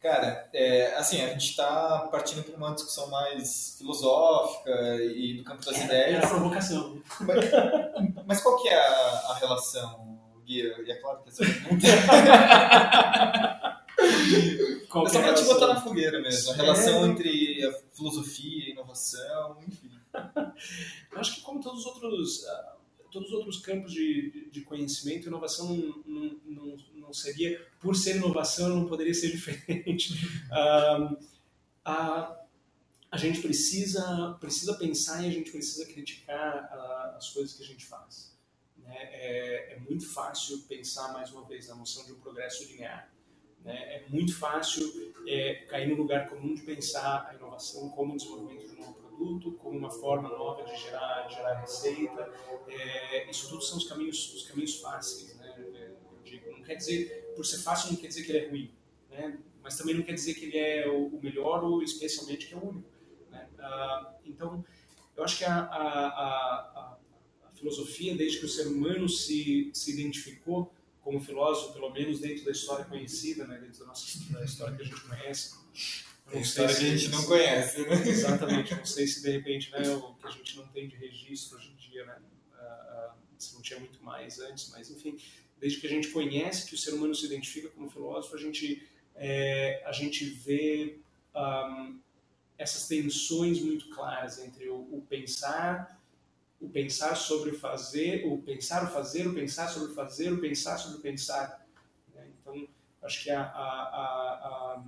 Cara, 0.01 0.49
é, 0.51 0.95
assim, 0.95 1.21
a 1.21 1.27
gente 1.27 1.51
está 1.51 2.07
partindo 2.11 2.43
para 2.43 2.57
uma 2.57 2.73
discussão 2.73 3.07
mais 3.09 3.75
filosófica 3.77 4.71
e 5.03 5.37
do 5.37 5.43
campo 5.43 5.63
das 5.63 5.75
era, 5.75 5.85
ideias. 5.85 6.15
Era 6.15 6.25
a 6.25 6.29
provocação. 6.29 7.03
Mas, 7.21 7.45
mas, 8.25 8.41
qual 8.41 8.59
que 8.61 8.67
é 8.67 8.75
a, 8.75 9.27
a 9.29 9.35
relação, 9.35 10.19
Guia? 10.43 10.75
E 10.83 10.91
é 10.91 10.95
claro 10.95 11.21
que 11.21 11.29
essa 11.29 11.45
pergunta... 11.45 11.87
Qual 14.89 15.05
é 15.05 15.09
só 15.09 15.21
para 15.21 15.33
te 15.33 15.43
botar 15.43 15.67
na 15.67 15.81
fogueira 15.81 16.19
mesmo. 16.19 16.51
A 16.51 16.55
relação 16.55 17.05
é. 17.05 17.07
entre 17.07 17.50
a 17.65 17.73
filosofia, 17.91 18.71
inovação, 18.71 19.57
enfim. 19.67 19.91
Eu 21.11 21.19
acho 21.19 21.35
que 21.35 21.41
como 21.41 21.61
todos 21.61 21.81
os 21.81 21.85
outros, 21.85 22.43
uh, 22.43 23.09
todos 23.11 23.29
os 23.29 23.33
outros 23.33 23.57
campos 23.59 23.91
de, 23.91 24.49
de 24.51 24.61
conhecimento, 24.61 25.27
inovação 25.27 25.75
não, 26.05 26.39
não, 26.45 26.77
não, 26.93 27.13
seria, 27.13 27.65
por 27.79 27.95
ser 27.95 28.17
inovação, 28.17 28.69
não 28.69 28.87
poderia 28.87 29.13
ser 29.13 29.31
diferente. 29.35 30.13
Uh, 30.51 31.17
a, 31.83 32.41
a 33.11 33.17
gente 33.17 33.41
precisa, 33.41 34.37
precisa 34.39 34.73
pensar 34.75 35.23
e 35.23 35.27
a 35.27 35.31
gente 35.31 35.51
precisa 35.51 35.85
criticar 35.85 36.69
uh, 36.71 37.17
as 37.17 37.29
coisas 37.29 37.53
que 37.53 37.63
a 37.63 37.67
gente 37.67 37.85
faz. 37.85 38.31
Né? 38.77 38.95
É, 38.95 39.73
é 39.73 39.79
muito 39.79 40.07
fácil 40.07 40.59
pensar, 40.63 41.11
mais 41.11 41.31
uma 41.31 41.45
vez, 41.45 41.67
na 41.67 41.75
noção 41.75 42.05
de 42.05 42.13
um 42.13 42.19
progresso 42.19 42.63
linear. 42.65 43.10
Né? 43.63 43.75
É 43.95 44.05
muito 44.09 44.37
fácil 44.37 45.13
é, 45.27 45.65
cair 45.67 45.87
no 45.87 45.95
lugar 45.95 46.29
comum 46.29 46.53
de 46.53 46.61
pensar 46.61 47.27
a 47.29 47.35
inovação 47.35 47.89
como 47.89 48.13
o 48.13 48.17
desenvolvimento 48.17 48.67
de 48.67 48.75
um 48.75 48.79
novo 48.79 48.93
produto, 48.93 49.51
como 49.53 49.77
uma 49.77 49.91
forma 49.91 50.29
nova 50.29 50.63
de 50.63 50.75
gerar, 50.75 51.27
de 51.27 51.35
gerar 51.35 51.59
receita. 51.61 52.33
É, 52.67 53.29
isso 53.29 53.49
tudo 53.49 53.61
são 53.63 53.77
os 53.77 53.87
caminhos, 53.87 54.33
os 54.33 54.43
caminhos 54.47 54.79
fáceis. 54.79 55.35
Né? 55.35 55.55
É, 55.75 55.91
digo, 56.23 56.51
não 56.51 56.63
quer 56.63 56.75
dizer, 56.75 57.33
por 57.35 57.45
ser 57.45 57.59
fácil, 57.59 57.91
não 57.91 57.97
quer 57.97 58.07
dizer 58.07 58.23
que 58.23 58.31
ele 58.31 58.45
é 58.45 58.49
ruim. 58.49 58.71
Né? 59.09 59.37
Mas 59.63 59.77
também 59.77 59.93
não 59.93 60.03
quer 60.03 60.13
dizer 60.13 60.33
que 60.33 60.45
ele 60.45 60.57
é 60.57 60.89
o, 60.89 61.19
melhor 61.21 61.63
ou 61.63 61.83
especialmente 61.83 62.47
que 62.47 62.53
é 62.53 62.57
o 62.57 62.67
único. 62.67 62.89
Né? 63.29 63.47
Ah, 63.59 64.15
então, 64.25 64.65
eu 65.15 65.23
acho 65.23 65.37
que 65.37 65.45
a, 65.45 65.53
a, 65.53 66.07
a, 66.07 66.97
a 67.45 67.51
filosofia, 67.53 68.15
desde 68.15 68.39
que 68.39 68.45
o 68.45 68.49
ser 68.49 68.67
humano 68.67 69.07
se, 69.07 69.69
se 69.71 69.91
identificou 69.91 70.73
como 71.01 71.19
filósofo, 71.19 71.73
pelo 71.73 71.89
menos 71.91 72.19
dentro 72.19 72.45
da 72.45 72.51
história 72.51 72.85
conhecida, 72.85 73.45
né, 73.45 73.57
dentro 73.57 73.79
da 73.79 73.87
nossa 73.87 74.19
da 74.31 74.43
história 74.43 74.75
que 74.75 74.83
a 74.83 74.85
gente 74.85 75.01
conhece. 75.01 75.55
Não 76.31 76.41
história 76.41 76.73
que 76.73 76.85
a 76.85 76.97
gente 76.97 77.09
não 77.09 77.23
conhece, 77.25 77.81
né? 77.81 78.07
Exatamente, 78.07 78.75
não 78.75 78.85
sei 78.85 79.05
se 79.05 79.21
de 79.21 79.31
repente 79.31 79.71
né, 79.71 79.89
o 79.89 80.13
que 80.13 80.27
a 80.27 80.31
gente 80.31 80.55
não 80.55 80.67
tem 80.67 80.87
de 80.87 80.95
registro 80.95 81.57
hoje 81.57 81.71
em 81.71 81.75
dia, 81.75 82.05
né, 82.05 82.17
uh, 82.53 83.13
se 83.37 83.53
não 83.53 83.61
tinha 83.61 83.79
muito 83.79 84.01
mais 84.03 84.39
antes, 84.39 84.69
mas 84.71 84.89
enfim, 84.89 85.17
desde 85.59 85.79
que 85.79 85.87
a 85.87 85.89
gente 85.89 86.07
conhece 86.09 86.67
que 86.67 86.75
o 86.75 86.77
ser 86.77 86.93
humano 86.93 87.13
se 87.13 87.25
identifica 87.25 87.69
como 87.69 87.89
filósofo, 87.89 88.35
a 88.35 88.39
gente, 88.39 88.87
é, 89.15 89.83
a 89.85 89.91
gente 89.91 90.25
vê 90.25 90.99
um, 91.35 91.99
essas 92.57 92.87
tensões 92.87 93.59
muito 93.61 93.89
claras 93.89 94.39
entre 94.39 94.69
o, 94.69 94.77
o 94.91 95.05
pensar 95.09 96.00
o 96.61 96.69
pensar 96.69 97.15
sobre 97.15 97.49
o 97.49 97.59
fazer, 97.59 98.23
o 98.25 98.37
pensar 98.43 98.83
o 98.85 98.87
fazer, 98.87 99.27
o 99.27 99.33
pensar 99.33 99.67
sobre 99.67 99.91
o 99.91 99.95
fazer, 99.95 100.31
o 100.31 100.39
pensar 100.39 100.77
sobre 100.77 100.99
o 100.99 101.01
pensar. 101.01 101.65
Né? 102.13 102.29
Então, 102.39 102.67
acho 103.01 103.23
que 103.23 103.31
a, 103.31 103.41
a, 103.41 103.47
a, 103.47 104.83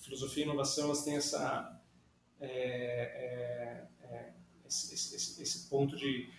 filosofia 0.00 0.44
e 0.44 0.46
inovação 0.46 0.84
elas 0.84 1.02
têm 1.02 1.16
essa, 1.16 1.80
é, 2.40 2.48
é, 2.48 4.06
é, 4.06 4.32
esse, 4.64 4.94
esse, 4.94 5.42
esse, 5.42 5.68
ponto 5.68 5.96
de, 5.96 6.30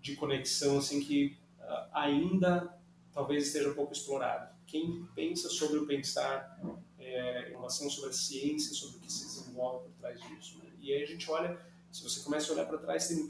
de 0.00 0.14
conexão 0.14 0.78
assim 0.78 1.00
que 1.00 1.36
uh, 1.58 1.88
ainda 1.92 2.72
talvez 3.12 3.48
esteja 3.48 3.74
pouco 3.74 3.92
explorado. 3.92 4.54
Quem 4.64 5.08
pensa 5.12 5.48
sobre 5.48 5.78
o 5.78 5.86
pensar, 5.86 6.60
é, 7.00 7.50
inovação 7.50 7.90
sobre 7.90 8.10
a 8.10 8.12
ciência, 8.12 8.72
sobre 8.74 8.98
o 8.98 9.00
que 9.00 9.12
se 9.12 9.24
desenvolve 9.24 9.88
por 9.88 9.92
trás 9.98 10.20
disso. 10.20 10.58
Né? 10.58 10.70
E 10.80 10.92
aí 10.92 11.02
a 11.02 11.06
gente 11.06 11.28
olha, 11.28 11.58
se 11.90 12.02
você 12.04 12.20
começa 12.20 12.52
a 12.52 12.54
olhar 12.54 12.66
para 12.66 12.78
trás, 12.78 13.08
tem 13.08 13.26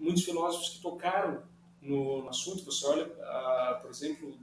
muitos 0.00 0.24
filósofos 0.24 0.70
que 0.70 0.80
tocaram 0.80 1.42
no, 1.80 2.22
no 2.22 2.28
assunto. 2.28 2.64
Você 2.64 2.84
olha, 2.86 3.06
uh, 3.06 3.80
por 3.80 3.90
exemplo, 3.90 4.36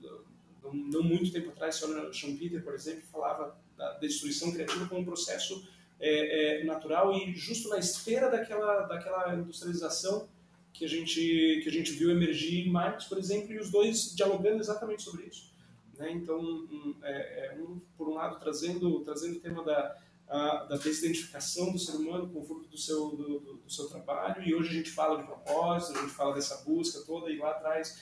não, 0.63 0.73
não, 0.73 1.03
muito 1.03 1.31
tempo 1.31 1.49
atrás, 1.49 1.75
você 1.75 1.85
olha 1.85 2.13
Schumpeter, 2.13 2.63
por 2.63 2.73
exemplo, 2.73 3.03
falava 3.11 3.57
da 3.75 3.93
destruição 3.97 4.51
criativa 4.51 4.87
como 4.87 5.01
um 5.01 5.05
processo 5.05 5.67
é, 5.99 6.61
é, 6.61 6.63
natural 6.63 7.13
e 7.13 7.33
justo 7.35 7.69
na 7.69 7.79
esteira 7.79 8.29
daquela, 8.29 8.83
daquela 8.83 9.35
industrialização 9.35 10.27
que 10.73 10.85
a 10.85 10.87
gente 10.87 11.59
que 11.63 11.69
a 11.69 11.71
gente 11.71 11.91
viu 11.91 12.11
emergir 12.11 12.67
em 12.67 12.69
Marx, 12.69 13.05
por 13.05 13.17
exemplo, 13.17 13.51
e 13.51 13.59
os 13.59 13.71
dois 13.71 14.15
dialogando 14.15 14.59
exatamente 14.59 15.01
sobre 15.01 15.25
isso. 15.25 15.51
Né? 15.97 16.11
Então, 16.11 16.39
um, 16.39 16.95
é, 17.01 17.47
é 17.47 17.57
um, 17.59 17.81
por 17.97 18.07
um 18.07 18.13
lado 18.13 18.39
trazendo 18.39 18.99
trazendo 19.01 19.37
o 19.37 19.39
tema 19.39 19.63
da 19.63 19.97
da 20.27 20.75
desidentificação 20.75 21.71
do 21.71 21.79
ser 21.79 21.95
humano 21.95 22.27
com 22.29 22.41
o 22.41 22.43
fruto 22.43 22.67
do 22.67 22.77
seu, 22.77 23.09
do, 23.11 23.39
do, 23.39 23.53
do, 23.53 23.71
seu 23.71 23.87
trabalho, 23.87 24.43
e 24.43 24.53
hoje 24.53 24.69
a 24.69 24.73
gente 24.73 24.91
fala 24.91 25.17
de 25.17 25.23
propósito, 25.25 25.97
a 25.97 26.01
gente 26.01 26.13
fala 26.13 26.35
dessa 26.35 26.63
busca 26.65 26.99
toda, 27.05 27.31
e 27.31 27.37
lá 27.37 27.51
atrás 27.51 28.01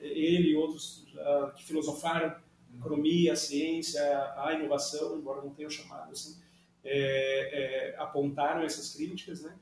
ele 0.00 0.50
e 0.50 0.56
outros 0.56 1.06
uh, 1.14 1.52
que 1.54 1.64
filosofaram 1.64 2.28
a 2.28 2.76
economia, 2.78 3.32
a 3.32 3.36
ciência, 3.36 4.02
a 4.36 4.54
inovação, 4.54 5.18
embora 5.18 5.42
não 5.42 5.50
tenham 5.50 5.70
chamado 5.70 6.12
assim, 6.12 6.36
é, 6.84 7.92
é, 7.92 7.96
apontaram 7.98 8.62
essas 8.62 8.94
críticas, 8.94 9.42
né? 9.42 9.56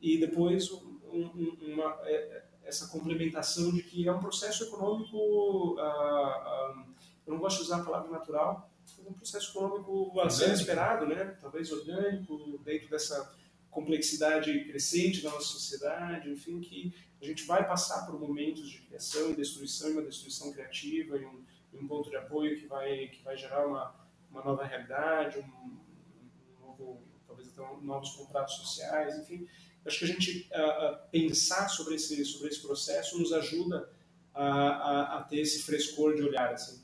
e 0.00 0.18
depois 0.18 0.70
um, 0.72 1.00
um, 1.12 1.56
uma, 1.72 1.98
é, 2.04 2.44
essa 2.64 2.88
complementação 2.88 3.70
de 3.72 3.82
que 3.82 4.08
é 4.08 4.12
um 4.12 4.20
processo 4.20 4.64
econômico, 4.64 5.16
uh, 5.16 5.74
uh, 5.74 6.84
eu 7.26 7.34
não 7.34 7.38
gosto 7.38 7.58
de 7.58 7.64
usar 7.64 7.80
a 7.80 7.84
palavra 7.84 8.10
natural, 8.10 8.69
um 9.06 9.12
processo 9.12 9.50
econômico 9.50 10.20
a 10.20 10.28
ser 10.28 10.52
esperado, 10.52 11.06
né? 11.06 11.36
talvez 11.40 11.70
orgânico, 11.72 12.58
dentro 12.64 12.88
dessa 12.88 13.32
complexidade 13.70 14.64
crescente 14.64 15.22
da 15.22 15.30
nossa 15.30 15.46
sociedade, 15.46 16.28
enfim, 16.30 16.60
que 16.60 16.92
a 17.22 17.24
gente 17.24 17.44
vai 17.44 17.66
passar 17.66 18.06
por 18.06 18.18
momentos 18.18 18.68
de 18.68 18.78
criação 18.80 19.30
e 19.30 19.36
destruição, 19.36 19.90
e 19.90 19.92
uma 19.92 20.02
destruição 20.02 20.52
criativa, 20.52 21.16
e 21.16 21.24
um, 21.24 21.44
e 21.72 21.78
um 21.78 21.86
ponto 21.86 22.10
de 22.10 22.16
apoio 22.16 22.58
que 22.58 22.66
vai, 22.66 23.08
que 23.08 23.22
vai 23.22 23.36
gerar 23.36 23.66
uma, 23.66 23.94
uma 24.30 24.42
nova 24.42 24.64
realidade, 24.64 25.38
um, 25.38 25.42
um 25.42 26.60
novo, 26.60 27.02
talvez 27.26 27.48
até 27.48 27.62
novos 27.82 28.10
contratos 28.10 28.54
sociais, 28.56 29.18
enfim. 29.18 29.46
Acho 29.84 29.98
que 29.98 30.04
a 30.04 30.08
gente 30.08 30.48
a, 30.52 30.62
a 30.62 30.92
pensar 31.10 31.68
sobre 31.68 31.94
esse, 31.94 32.24
sobre 32.24 32.48
esse 32.48 32.60
processo 32.60 33.18
nos 33.18 33.32
ajuda 33.32 33.88
a, 34.34 34.44
a, 34.44 35.18
a 35.18 35.22
ter 35.24 35.40
esse 35.40 35.62
frescor 35.62 36.14
de 36.14 36.22
olhar, 36.22 36.52
assim, 36.52 36.82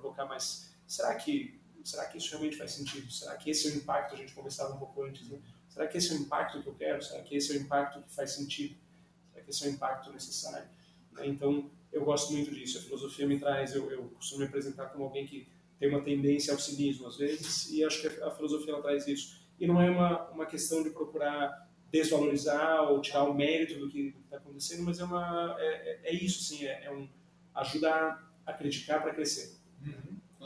provocar 0.00 0.26
mais. 0.26 0.70
Será 0.86 1.14
que, 1.14 1.60
será 1.84 2.06
que 2.06 2.18
isso 2.18 2.30
realmente 2.30 2.56
faz 2.56 2.72
sentido? 2.72 3.10
Será 3.10 3.36
que 3.36 3.50
esse 3.50 3.68
é 3.68 3.72
o 3.72 3.76
impacto? 3.76 4.14
A 4.14 4.18
gente 4.18 4.32
conversava 4.32 4.74
um 4.74 4.78
pouco 4.78 5.02
antes, 5.02 5.28
né? 5.28 5.38
Será 5.68 5.86
que 5.86 5.98
esse 5.98 6.12
é 6.12 6.16
o 6.16 6.20
impacto 6.20 6.62
que 6.62 6.68
eu 6.68 6.74
quero? 6.74 7.02
Será 7.02 7.22
que 7.22 7.36
esse 7.36 7.52
é 7.52 7.58
o 7.58 7.62
impacto 7.62 8.02
que 8.02 8.14
faz 8.14 8.32
sentido? 8.32 8.74
Será 9.32 9.44
que 9.44 9.50
esse 9.50 9.64
é 9.64 9.68
o 9.68 9.72
impacto 9.72 10.12
necessário? 10.12 10.68
Né? 11.12 11.26
Então, 11.26 11.70
eu 11.92 12.04
gosto 12.04 12.32
muito 12.32 12.54
disso. 12.54 12.78
A 12.78 12.82
filosofia 12.82 13.26
me 13.26 13.38
traz, 13.38 13.74
eu, 13.74 13.90
eu 13.90 14.04
costumo 14.10 14.40
me 14.40 14.46
apresentar 14.46 14.86
como 14.86 15.04
alguém 15.04 15.26
que 15.26 15.46
tem 15.78 15.88
uma 15.88 16.02
tendência 16.02 16.52
ao 16.52 16.58
cinismo 16.58 17.06
às 17.06 17.16
vezes, 17.16 17.70
e 17.70 17.84
acho 17.84 18.00
que 18.00 18.06
a, 18.22 18.30
filosofia 18.30 18.72
ela 18.72 18.82
traz 18.82 19.06
isso. 19.06 19.40
E 19.60 19.66
não 19.66 19.80
é 19.80 19.90
uma, 19.90 20.28
uma 20.30 20.46
questão 20.46 20.82
de 20.82 20.90
procurar 20.90 21.68
desvalorizar 21.90 22.90
ou 22.90 23.00
tirar 23.00 23.24
o 23.24 23.32
mérito 23.32 23.78
do 23.78 23.88
que 23.88 24.14
está 24.24 24.36
acontecendo, 24.36 24.82
mas 24.82 25.00
é, 25.00 25.04
uma, 25.04 25.56
é, 25.58 25.64
é, 25.64 26.00
é 26.10 26.12
isso, 26.12 26.42
sim, 26.42 26.66
é, 26.66 26.84
é 26.84 26.90
um 26.90 27.08
ajudar 27.54 28.30
a 28.44 28.52
criticar 28.52 29.02
para 29.02 29.14
crescer. 29.14 29.57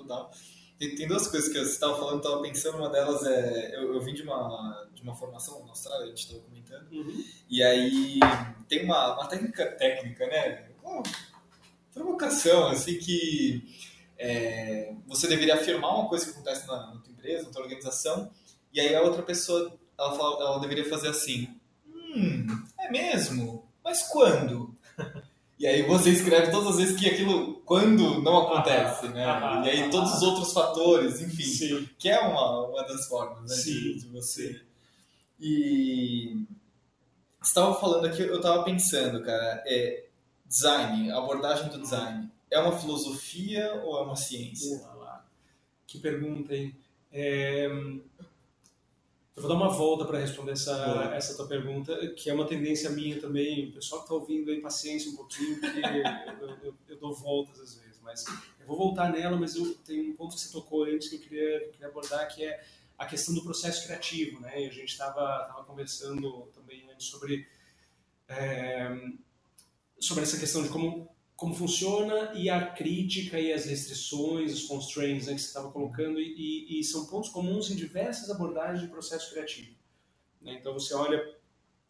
Total. 0.02 0.30
Tem, 0.78 0.96
tem 0.96 1.06
duas 1.06 1.28
coisas 1.28 1.48
que 1.48 1.58
você 1.58 1.70
estava 1.70 1.96
falando, 1.96 2.18
estava 2.18 2.42
pensando, 2.42 2.78
uma 2.78 2.90
delas 2.90 3.24
é, 3.24 3.76
eu, 3.76 3.94
eu 3.94 4.00
vim 4.00 4.14
de 4.14 4.22
uma, 4.22 4.88
de 4.92 5.02
uma 5.02 5.14
formação 5.14 5.62
na 5.62 5.70
Austrália, 5.70 6.06
a 6.06 6.08
gente 6.08 6.24
estava 6.24 6.40
comentando, 6.40 6.90
uhum. 6.90 7.24
e 7.48 7.62
aí 7.62 8.18
tem 8.68 8.84
uma, 8.84 9.14
uma 9.14 9.28
técnica 9.28 9.66
técnica, 9.66 10.26
né? 10.26 10.70
Uma 10.82 11.02
provocação, 11.94 12.68
assim, 12.68 12.98
que 12.98 13.62
é, 14.18 14.92
você 15.06 15.28
deveria 15.28 15.54
afirmar 15.54 15.94
uma 15.94 16.08
coisa 16.08 16.24
que 16.24 16.32
acontece 16.32 16.66
na, 16.66 16.94
na 16.94 17.00
tua 17.00 17.12
empresa, 17.12 17.44
na 17.44 17.50
tua 17.50 17.62
organização, 17.62 18.30
e 18.72 18.80
aí 18.80 18.94
a 18.94 19.02
outra 19.02 19.22
pessoa, 19.22 19.78
ela, 19.96 20.16
fala, 20.16 20.42
ela 20.42 20.58
deveria 20.58 20.88
fazer 20.88 21.08
assim, 21.08 21.48
hum, 21.86 22.46
é 22.80 22.90
mesmo? 22.90 23.68
Mas 23.84 24.08
quando? 24.08 24.71
E 25.62 25.66
aí 25.68 25.82
você 25.82 26.10
escreve 26.10 26.50
todas 26.50 26.70
as 26.70 26.76
vezes 26.78 26.98
que 26.98 27.08
aquilo, 27.08 27.62
quando 27.64 28.20
não 28.20 28.38
acontece, 28.38 29.06
né? 29.10 29.24
e 29.64 29.70
aí 29.70 29.90
todos 29.92 30.12
os 30.12 30.20
outros 30.20 30.52
fatores, 30.52 31.20
enfim. 31.20 31.44
Sim. 31.44 31.88
Que 31.96 32.08
é 32.08 32.18
uma, 32.18 32.66
uma 32.66 32.82
das 32.82 33.06
formas 33.06 33.48
né, 33.48 33.62
de, 33.62 34.00
de, 34.00 34.08
você. 34.08 34.60
E 35.38 36.44
você 37.40 37.48
estava 37.48 37.76
falando 37.76 38.06
aqui, 38.06 38.22
eu 38.22 38.38
estava 38.38 38.64
pensando, 38.64 39.22
cara, 39.22 39.62
é, 39.64 40.06
design, 40.44 41.12
abordagem 41.12 41.68
do 41.68 41.78
design, 41.78 42.28
é 42.50 42.58
uma 42.58 42.76
filosofia 42.76 43.82
ou 43.84 43.98
é 43.98 44.02
uma 44.02 44.16
ciência? 44.16 44.84
Que 45.86 46.00
pergunta, 46.00 46.56
hein? 46.56 46.74
É, 47.12 47.70
eu 49.34 49.42
vou 49.42 49.48
dar 49.50 49.56
uma 49.56 49.70
volta 49.70 50.04
para 50.04 50.18
responder 50.18 50.52
essa, 50.52 51.12
essa 51.14 51.34
tua 51.34 51.46
pergunta, 51.46 51.96
que 52.14 52.28
é 52.28 52.34
uma 52.34 52.46
tendência 52.46 52.90
minha 52.90 53.18
também. 53.18 53.70
O 53.70 53.72
pessoal 53.72 54.02
que 54.02 54.04
está 54.06 54.14
ouvindo 54.14 54.50
aí, 54.50 54.60
paciência 54.60 55.10
um 55.10 55.16
pouquinho, 55.16 55.58
porque 55.58 55.80
eu, 56.42 56.48
eu, 56.62 56.74
eu, 56.86 56.96
dou 56.98 57.14
voltas 57.14 57.58
às 57.58 57.74
vezes. 57.74 57.98
Mas 58.02 58.26
eu 58.60 58.66
vou 58.66 58.76
voltar 58.76 59.10
nela, 59.10 59.36
mas 59.38 59.56
eu 59.56 59.74
tenho 59.76 60.10
um 60.10 60.16
ponto 60.16 60.34
que 60.34 60.40
você 60.40 60.52
tocou 60.52 60.84
antes 60.84 61.08
que 61.08 61.16
eu 61.16 61.20
queria, 61.20 61.60
que 61.60 61.66
eu 61.66 61.70
queria 61.70 61.88
abordar, 61.88 62.28
que 62.28 62.44
é 62.44 62.62
a 62.98 63.06
questão 63.06 63.34
do 63.34 63.42
processo 63.42 63.84
criativo. 63.84 64.38
Né? 64.40 64.64
E 64.64 64.68
a 64.68 64.72
gente 64.72 64.90
estava 64.90 65.46
tava 65.46 65.64
conversando 65.64 66.48
também 66.54 66.82
antes 66.92 67.06
sobre, 67.06 67.48
é, 68.28 68.94
sobre 69.98 70.24
essa 70.24 70.38
questão 70.38 70.62
de 70.62 70.68
como 70.68 71.08
como 71.42 71.56
funciona 71.56 72.32
e 72.36 72.48
a 72.48 72.70
crítica 72.70 73.36
e 73.36 73.52
as 73.52 73.64
restrições, 73.64 74.54
os 74.54 74.62
constraints 74.62 75.26
né, 75.26 75.34
que 75.34 75.40
você 75.40 75.48
estava 75.48 75.72
colocando, 75.72 76.20
e, 76.20 76.78
e, 76.78 76.84
são 76.84 77.06
pontos 77.06 77.30
comuns 77.30 77.68
em 77.68 77.74
diversas 77.74 78.30
abordagens 78.30 78.80
de 78.80 78.86
processo 78.86 79.32
criativo. 79.32 79.74
Né? 80.40 80.54
Então 80.60 80.72
você 80.72 80.94
olha 80.94 81.20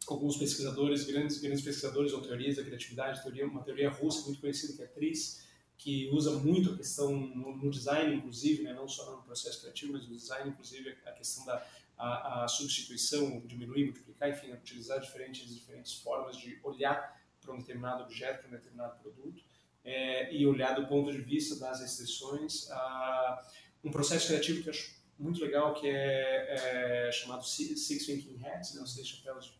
alguns 0.07 0.37
pesquisadores, 0.37 1.05
grandes, 1.05 1.37
grandes 1.37 1.61
pesquisadores 1.61 2.13
ou 2.13 2.21
teorias 2.21 2.55
da 2.55 2.63
criatividade, 2.63 3.21
teoria, 3.21 3.45
uma 3.45 3.61
teoria 3.61 3.91
russa 3.91 4.25
muito 4.25 4.41
conhecida 4.41 4.73
que 4.73 4.81
é 4.81 4.85
a 4.85 4.87
TRIS, 4.87 5.45
que 5.77 6.09
usa 6.11 6.31
muito 6.31 6.71
a 6.71 6.77
questão 6.77 7.11
no, 7.15 7.55
no 7.55 7.69
design, 7.69 8.15
inclusive, 8.15 8.63
né? 8.63 8.73
não 8.73 8.87
só 8.87 9.11
no 9.11 9.21
processo 9.21 9.61
criativo, 9.61 9.93
mas 9.93 10.09
no 10.09 10.15
design, 10.15 10.49
inclusive, 10.49 10.97
a 11.05 11.11
questão 11.11 11.45
da 11.45 11.63
a, 11.95 12.43
a 12.43 12.47
substituição, 12.47 13.39
diminuir, 13.45 13.85
multiplicar, 13.85 14.31
enfim, 14.31 14.51
utilizar 14.51 14.99
diferentes, 14.99 15.53
diferentes 15.53 15.93
formas 15.93 16.37
de 16.37 16.59
olhar 16.63 17.21
para 17.43 17.53
um 17.53 17.59
determinado 17.59 18.03
objeto, 18.03 18.39
para 18.39 18.47
um 18.49 18.51
determinado 18.51 18.99
produto, 18.99 19.43
é, 19.83 20.33
e 20.33 20.45
olhar 20.45 20.73
do 20.73 20.87
ponto 20.87 21.11
de 21.11 21.19
vista 21.19 21.59
das 21.59 21.81
restrições. 21.81 22.69
Ah, 22.71 23.45
um 23.83 23.91
processo 23.91 24.27
criativo 24.27 24.63
que 24.63 24.69
eu 24.69 24.73
acho 24.73 25.03
muito 25.19 25.41
legal, 25.41 25.73
que 25.73 25.87
é, 25.87 27.07
é 27.07 27.11
chamado 27.11 27.43
Six 27.43 28.05
Thinking 28.05 28.43
Hats, 28.45 28.73
né, 28.75 28.81
os 28.81 28.93
seis 28.93 29.07
chapéus 29.07 29.57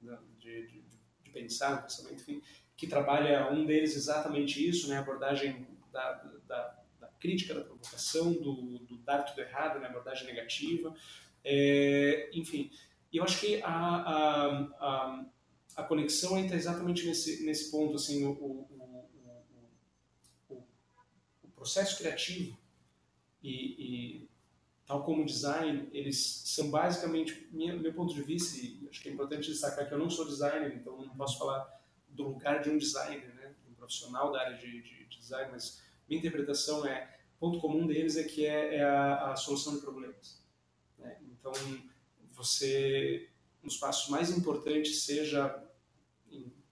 de, 0.00 0.66
de, 0.66 0.82
de, 1.22 1.30
pensar, 1.30 1.82
pensamento, 1.82 2.14
enfim, 2.14 2.42
que 2.76 2.86
trabalha 2.86 3.50
um 3.50 3.66
deles 3.66 3.96
exatamente 3.96 4.66
isso, 4.66 4.88
né, 4.88 4.96
a 4.96 5.00
abordagem 5.00 5.66
da, 5.92 6.12
da, 6.46 6.78
da 7.00 7.08
crítica, 7.20 7.54
da 7.54 7.62
provocação, 7.62 8.32
do, 8.32 8.78
do, 8.78 8.96
dar 8.98 9.22
tudo 9.22 9.40
errado, 9.40 9.80
né, 9.80 9.86
abordagem 9.86 10.26
negativa, 10.26 10.94
é, 11.44 12.30
enfim. 12.32 12.70
E 13.12 13.18
eu 13.18 13.24
acho 13.24 13.40
que 13.40 13.62
a, 13.62 13.68
a, 13.70 14.46
a 14.80 15.26
a 15.76 15.82
conexão 15.82 16.38
entra 16.38 16.56
exatamente 16.56 17.06
nesse, 17.06 17.44
nesse 17.44 17.70
ponto, 17.70 17.96
assim, 17.96 18.24
o, 18.24 18.30
o, 18.30 19.06
o, 20.48 20.64
o 21.44 21.48
processo 21.54 21.98
criativo 21.98 22.58
e, 23.42 23.50
e, 23.78 24.30
tal 24.86 25.04
como 25.04 25.22
o 25.22 25.26
design, 25.26 25.88
eles 25.92 26.42
são 26.46 26.70
basicamente, 26.70 27.46
minha, 27.52 27.76
meu 27.76 27.92
ponto 27.92 28.14
de 28.14 28.22
vista, 28.22 28.58
e 28.58 28.88
acho 28.88 29.02
que 29.02 29.10
é 29.10 29.12
importante 29.12 29.50
destacar 29.50 29.86
que 29.86 29.92
eu 29.92 29.98
não 29.98 30.08
sou 30.08 30.24
designer, 30.24 30.74
então 30.74 30.96
não 30.96 31.14
posso 31.14 31.38
falar 31.38 31.68
do 32.08 32.22
lugar 32.22 32.62
de 32.62 32.70
um 32.70 32.78
designer, 32.78 33.34
né, 33.34 33.54
um 33.68 33.74
profissional 33.74 34.32
da 34.32 34.40
área 34.40 34.56
de, 34.56 34.80
de, 34.80 35.04
de 35.04 35.18
design, 35.18 35.50
mas 35.52 35.82
minha 36.08 36.18
interpretação 36.18 36.86
é, 36.86 37.18
ponto 37.38 37.60
comum 37.60 37.86
deles 37.86 38.16
é 38.16 38.24
que 38.24 38.46
é, 38.46 38.76
é 38.76 38.82
a, 38.82 39.32
a, 39.32 39.36
solução 39.36 39.74
de 39.74 39.82
problemas. 39.82 40.42
Né? 40.98 41.18
Então, 41.32 41.52
você, 42.32 43.28
dos 43.62 43.76
passos 43.76 44.08
mais 44.08 44.30
importantes 44.30 45.02
seja 45.02 45.65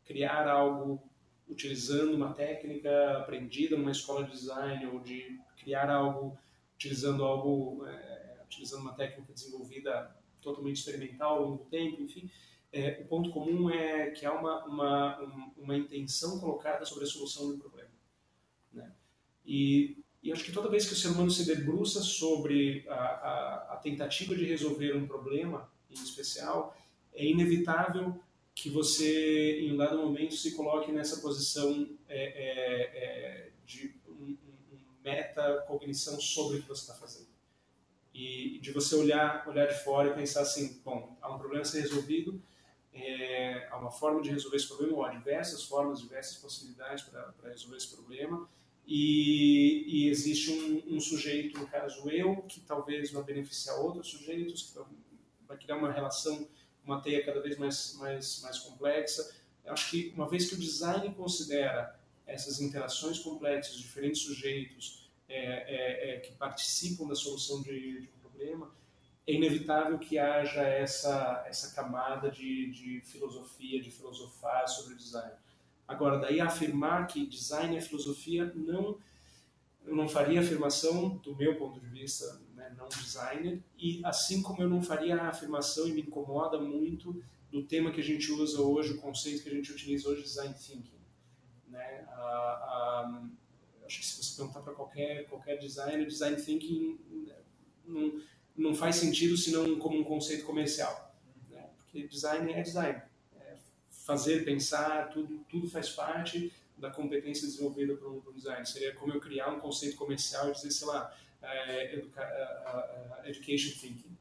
criar 0.04 0.48
algo 0.48 1.02
utilizando 1.48 2.14
uma 2.14 2.32
técnica 2.32 3.18
aprendida 3.18 3.76
numa 3.76 3.90
escola 3.90 4.24
de 4.24 4.32
design 4.32 4.86
ou 4.86 5.00
de 5.00 5.38
criar 5.58 5.90
algo 5.90 6.38
utilizando 6.76 7.24
algo 7.24 7.86
é, 7.86 8.38
utilizando 8.44 8.80
uma 8.80 8.94
técnica 8.94 9.32
desenvolvida 9.32 10.14
totalmente 10.40 10.76
experimental 10.76 11.36
ao 11.36 11.42
longo 11.42 11.64
do 11.64 11.70
tempo, 11.70 12.02
enfim, 12.02 12.30
é, 12.70 13.00
o 13.00 13.06
ponto 13.06 13.30
comum 13.30 13.70
é 13.70 14.10
que 14.10 14.26
há 14.26 14.32
uma, 14.32 14.64
uma, 14.64 15.52
uma 15.56 15.76
intenção 15.76 16.38
colocada 16.40 16.84
sobre 16.84 17.04
a 17.04 17.06
solução 17.06 17.50
do 17.50 17.58
problema. 17.58 17.90
Né? 18.72 18.92
E, 19.46 19.96
e 20.22 20.32
acho 20.32 20.44
que 20.44 20.52
toda 20.52 20.68
vez 20.68 20.86
que 20.86 20.92
o 20.92 20.96
ser 20.96 21.08
humano 21.08 21.30
se 21.30 21.46
debruça 21.46 22.02
sobre 22.02 22.84
a, 22.88 22.94
a, 22.94 23.74
a 23.74 23.76
tentativa 23.76 24.34
de 24.34 24.44
resolver 24.44 24.94
um 24.96 25.06
problema 25.06 25.70
em 25.88 25.94
especial, 25.94 26.76
é 27.12 27.24
inevitável 27.24 28.20
que 28.54 28.70
você, 28.70 29.60
em 29.60 29.72
um 29.72 29.76
dado 29.76 29.98
momento, 29.98 30.34
se 30.34 30.52
coloque 30.52 30.92
nessa 30.92 31.20
posição 31.20 31.88
é, 32.08 32.24
é, 32.24 33.04
é, 33.04 33.50
de 33.66 33.94
um, 34.08 34.30
um, 34.30 34.36
meta-cognição 35.04 36.20
sobre 36.20 36.58
o 36.58 36.62
que 36.62 36.68
você 36.68 36.82
está 36.82 36.94
fazendo. 36.94 37.26
E 38.14 38.60
de 38.60 38.70
você 38.70 38.94
olhar, 38.94 39.46
olhar 39.48 39.66
de 39.66 39.82
fora 39.82 40.10
e 40.10 40.14
pensar 40.14 40.42
assim, 40.42 40.80
bom, 40.84 41.16
há 41.20 41.34
um 41.34 41.38
problema 41.38 41.62
a 41.62 41.64
ser 41.64 41.80
resolvido, 41.80 42.40
é, 42.92 43.66
há 43.72 43.76
uma 43.76 43.90
forma 43.90 44.22
de 44.22 44.30
resolver 44.30 44.56
esse 44.56 44.68
problema, 44.68 44.94
ou 44.94 45.04
há 45.04 45.10
diversas 45.10 45.64
formas, 45.64 45.98
diversas 45.98 46.36
possibilidades 46.36 47.04
para 47.04 47.50
resolver 47.50 47.76
esse 47.76 47.88
problema, 47.88 48.48
e, 48.86 49.84
e 49.86 50.08
existe 50.08 50.52
um, 50.52 50.96
um, 50.96 51.00
sujeito, 51.00 51.58
no 51.58 51.66
caso 51.66 52.08
eu, 52.08 52.36
que 52.42 52.60
talvez 52.60 53.10
vai 53.10 53.24
beneficiar 53.24 53.80
outros 53.80 54.08
sujeitos, 54.08 54.62
que 54.62 54.78
vai 55.48 55.56
criar 55.56 55.76
uma 55.76 55.90
relação 55.90 56.46
uma 56.84 57.00
teia 57.00 57.24
cada 57.24 57.40
vez 57.40 57.56
mais, 57.56 57.94
mais, 57.98 58.40
mais 58.42 58.58
complexa. 58.58 59.34
Eu 59.64 59.72
acho 59.72 59.90
que 59.90 60.12
uma 60.14 60.28
vez 60.28 60.48
que 60.48 60.54
o 60.54 60.58
design 60.58 61.14
considera 61.14 61.98
essas 62.26 62.60
interações 62.60 63.18
complexas, 63.18 63.76
diferentes 63.76 64.22
sujeitos 64.22 65.10
é, 65.28 65.36
é, 65.36 66.10
é, 66.10 66.20
que 66.20 66.32
participam 66.32 67.06
da 67.06 67.14
solução 67.14 67.62
de, 67.62 68.00
de, 68.00 68.08
um 68.08 68.28
problema, 68.28 68.70
é 69.26 69.32
inevitável 69.32 69.98
que 69.98 70.18
haja 70.18 70.62
essa, 70.62 71.44
essa 71.46 71.74
camada 71.74 72.30
de, 72.30 72.70
de 72.70 73.00
filosofia, 73.00 73.80
de 73.80 73.90
filosofar 73.90 74.68
sobre 74.68 74.94
o 74.94 74.96
design. 74.96 75.32
Agora, 75.88 76.18
daí 76.18 76.40
afirmar 76.40 77.06
que 77.06 77.26
design 77.26 77.76
é 77.76 77.80
filosofia, 77.80 78.52
não, 78.54 78.98
eu 79.84 79.94
não 79.94 80.08
faria 80.08 80.40
afirmação, 80.40 81.16
do 81.18 81.34
meu 81.36 81.56
ponto 81.56 81.80
de 81.80 81.86
vista, 81.86 82.40
né, 82.64 82.74
não 82.76 82.88
designer, 82.88 83.62
e 83.78 84.00
assim 84.04 84.42
como 84.42 84.62
eu 84.62 84.68
não 84.68 84.82
faria 84.82 85.16
a 85.16 85.28
afirmação 85.28 85.86
e 85.86 85.92
me 85.92 86.00
incomoda 86.02 86.58
muito 86.58 87.22
do 87.50 87.62
tema 87.62 87.92
que 87.92 88.00
a 88.00 88.04
gente 88.04 88.30
usa 88.32 88.60
hoje, 88.60 88.94
o 88.94 89.00
conceito 89.00 89.42
que 89.42 89.48
a 89.48 89.52
gente 89.52 89.70
utiliza 89.70 90.08
hoje, 90.08 90.22
design 90.22 90.54
thinking. 90.54 91.00
Né? 91.68 92.04
A, 92.08 92.20
a, 92.20 93.22
acho 93.86 93.98
que 94.00 94.06
se 94.06 94.22
você 94.22 94.36
perguntar 94.36 94.60
para 94.60 94.72
qualquer, 94.72 95.26
qualquer 95.26 95.58
designer, 95.58 96.06
design 96.06 96.40
thinking 96.40 96.98
não, 97.86 98.20
não 98.56 98.74
faz 98.74 98.96
sentido 98.96 99.36
senão 99.36 99.78
como 99.78 99.98
um 99.98 100.04
conceito 100.04 100.44
comercial. 100.44 101.14
Né? 101.50 101.68
Porque 101.76 102.06
design 102.08 102.52
é 102.52 102.62
design. 102.62 103.00
É 103.40 103.56
fazer, 103.90 104.44
pensar, 104.44 105.10
tudo, 105.10 105.44
tudo 105.48 105.68
faz 105.68 105.90
parte 105.90 106.52
da 106.76 106.90
competência 106.90 107.46
desenvolvida 107.46 107.94
por 107.94 108.10
um, 108.10 108.20
por 108.20 108.32
um 108.32 108.36
design. 108.36 108.66
Seria 108.66 108.94
como 108.94 109.12
eu 109.12 109.20
criar 109.20 109.52
um 109.52 109.60
conceito 109.60 109.96
comercial 109.96 110.48
e 110.48 110.52
dizer, 110.52 110.70
sei 110.70 110.88
lá, 110.88 111.14
é, 111.44 111.94
educa, 111.94 112.22
uh, 112.22 113.28
education 113.28 113.78
thinking. 113.78 114.16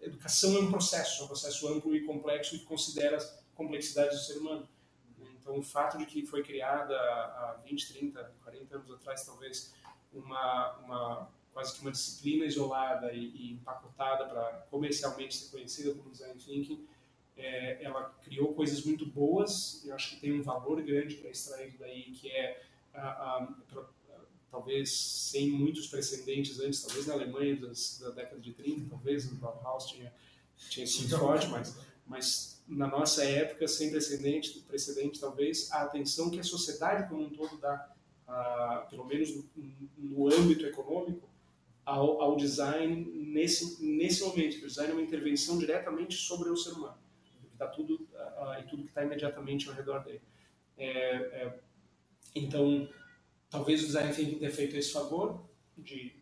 Educação 0.00 0.56
é 0.56 0.60
um 0.60 0.70
processo, 0.70 1.22
é 1.22 1.24
um 1.24 1.28
processo 1.28 1.68
amplo 1.68 1.94
e 1.94 2.04
complexo 2.04 2.58
que 2.58 2.64
considera 2.64 3.16
as 3.16 3.44
complexidades 3.54 4.18
do 4.18 4.24
ser 4.24 4.38
humano. 4.38 4.68
Então, 5.18 5.58
o 5.58 5.62
fato 5.62 5.98
de 5.98 6.06
que 6.06 6.24
foi 6.24 6.42
criada 6.42 6.94
há 6.94 7.60
20, 7.64 7.92
30, 7.92 8.32
40 8.44 8.76
anos 8.76 8.90
atrás, 8.92 9.24
talvez, 9.24 9.74
uma, 10.12 10.76
uma 10.78 11.30
quase 11.52 11.74
que 11.74 11.80
uma 11.80 11.90
disciplina 11.90 12.44
isolada 12.44 13.12
e, 13.12 13.26
e 13.34 13.52
empacotada 13.54 14.26
para 14.26 14.66
comercialmente 14.70 15.34
ser 15.34 15.50
conhecida 15.50 15.94
como 15.94 16.10
design 16.10 16.38
thinking, 16.38 16.86
é, 17.36 17.82
ela 17.82 18.14
criou 18.22 18.54
coisas 18.54 18.84
muito 18.84 19.06
boas. 19.06 19.84
Eu 19.84 19.94
acho 19.94 20.10
que 20.10 20.20
tem 20.20 20.32
um 20.32 20.42
valor 20.42 20.82
grande 20.82 21.16
para 21.16 21.30
extrair 21.30 21.76
daí, 21.78 22.12
que 22.12 22.30
é 22.30 22.62
talvez 24.50 24.90
sem 24.90 25.50
muitos 25.50 25.86
precedentes 25.86 26.58
antes, 26.60 26.82
talvez 26.82 27.06
na 27.06 27.14
Alemanha 27.14 27.56
das, 27.56 27.98
da 28.00 28.10
década 28.10 28.40
de 28.40 28.52
30, 28.52 28.88
talvez 28.88 29.30
no 29.30 29.36
Bauhaus 29.36 29.86
tinha, 29.86 30.12
tinha 30.70 30.86
sido 30.86 31.18
forte, 31.18 31.46
mas, 31.48 31.76
mas 32.06 32.62
na 32.66 32.86
nossa 32.86 33.24
época, 33.24 33.66
sem 33.66 33.90
precedente, 33.90 34.60
precedente, 34.60 35.20
talvez, 35.20 35.70
a 35.72 35.82
atenção 35.82 36.30
que 36.30 36.38
a 36.38 36.44
sociedade 36.44 37.08
como 37.08 37.22
um 37.22 37.30
todo 37.30 37.56
dá, 37.58 37.92
a, 38.26 38.86
pelo 38.90 39.04
menos 39.04 39.34
no, 39.34 39.44
no 39.96 40.32
âmbito 40.32 40.66
econômico, 40.66 41.28
ao, 41.84 42.20
ao, 42.20 42.36
design 42.36 43.10
nesse, 43.14 43.82
nesse 43.82 44.22
momento. 44.22 44.58
O 44.58 44.66
design 44.66 44.92
é 44.92 44.94
uma 44.94 45.02
intervenção 45.02 45.58
diretamente 45.58 46.14
sobre 46.16 46.50
o 46.50 46.56
ser 46.56 46.72
humano, 46.72 46.98
que 47.24 47.46
está 47.50 47.66
tudo, 47.66 48.06
e 48.60 48.62
tudo 48.64 48.82
que 48.82 48.90
está 48.90 49.02
imediatamente 49.02 49.66
ao 49.70 49.74
redor 49.74 50.04
dele. 50.04 50.20
É, 50.76 50.90
é, 50.90 51.58
então, 52.34 52.86
talvez 53.50 53.82
o 53.82 53.86
design 53.86 54.14
thinking 54.14 54.38
tenha 54.38 54.50
feito 54.50 54.76
esse 54.76 54.92
favor 54.92 55.48
de 55.76 56.18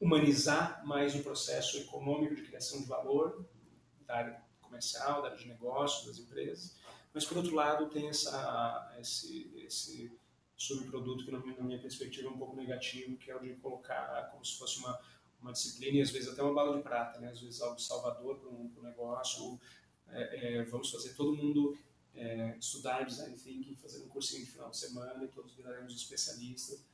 humanizar 0.00 0.84
mais 0.86 1.14
o 1.14 1.22
processo 1.22 1.78
econômico 1.78 2.34
de 2.34 2.42
criação 2.42 2.80
de 2.80 2.86
valor 2.86 3.44
da 4.06 4.16
área 4.16 4.42
comercial, 4.60 5.20
da 5.20 5.28
área 5.28 5.38
de 5.38 5.48
negócios, 5.48 6.06
das 6.06 6.18
empresas. 6.18 6.76
Mas, 7.12 7.24
por 7.24 7.36
outro 7.36 7.54
lado, 7.54 7.88
tem 7.90 8.08
essa, 8.08 8.96
esse, 9.00 9.52
esse 9.66 10.12
subproduto 10.56 11.24
que, 11.24 11.30
na 11.30 11.40
minha, 11.40 11.80
perspectiva, 11.80 12.28
é 12.28 12.30
um 12.30 12.38
pouco 12.38 12.56
negativo, 12.56 13.16
que 13.16 13.30
é 13.30 13.36
o 13.36 13.40
de 13.40 13.54
colocar 13.56 14.28
como 14.30 14.44
se 14.44 14.56
fosse 14.56 14.78
uma, 14.78 14.98
uma 15.40 15.52
disciplina 15.52 15.98
e, 15.98 16.02
às 16.02 16.10
vezes, 16.10 16.28
até 16.28 16.42
uma 16.42 16.54
bala 16.54 16.76
de 16.76 16.82
prata, 16.82 17.18
né? 17.18 17.30
às 17.30 17.40
vezes 17.40 17.60
algo 17.60 17.78
salvador 17.80 18.38
para 18.38 18.48
um, 18.48 18.70
negócio. 18.82 19.60
É, 20.08 20.58
é, 20.58 20.64
vamos 20.64 20.90
fazer 20.90 21.14
todo 21.14 21.36
mundo 21.36 21.76
é, 22.14 22.56
estudar 22.58 23.04
design 23.04 23.36
thinking, 23.36 23.76
fazer 23.76 24.02
um 24.02 24.08
cursinho 24.08 24.44
de 24.44 24.50
final 24.50 24.70
de 24.70 24.76
semana 24.76 25.24
e 25.24 25.28
todos 25.28 25.52
viraremos 25.54 25.94
especialistas. 25.94 26.84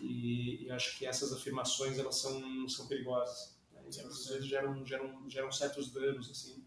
E, 0.00 0.64
e 0.64 0.70
acho 0.70 0.98
que 0.98 1.06
essas 1.06 1.32
afirmações 1.32 1.98
elas 1.98 2.16
são, 2.16 2.68
são 2.68 2.86
perigosas. 2.86 3.56
Né? 3.72 3.82
E, 3.84 4.00
às 4.00 4.26
vezes 4.26 4.46
geram, 4.46 4.84
geram, 4.84 5.28
geram 5.28 5.50
certos 5.50 5.90
danos. 5.90 6.30
Assim. 6.30 6.64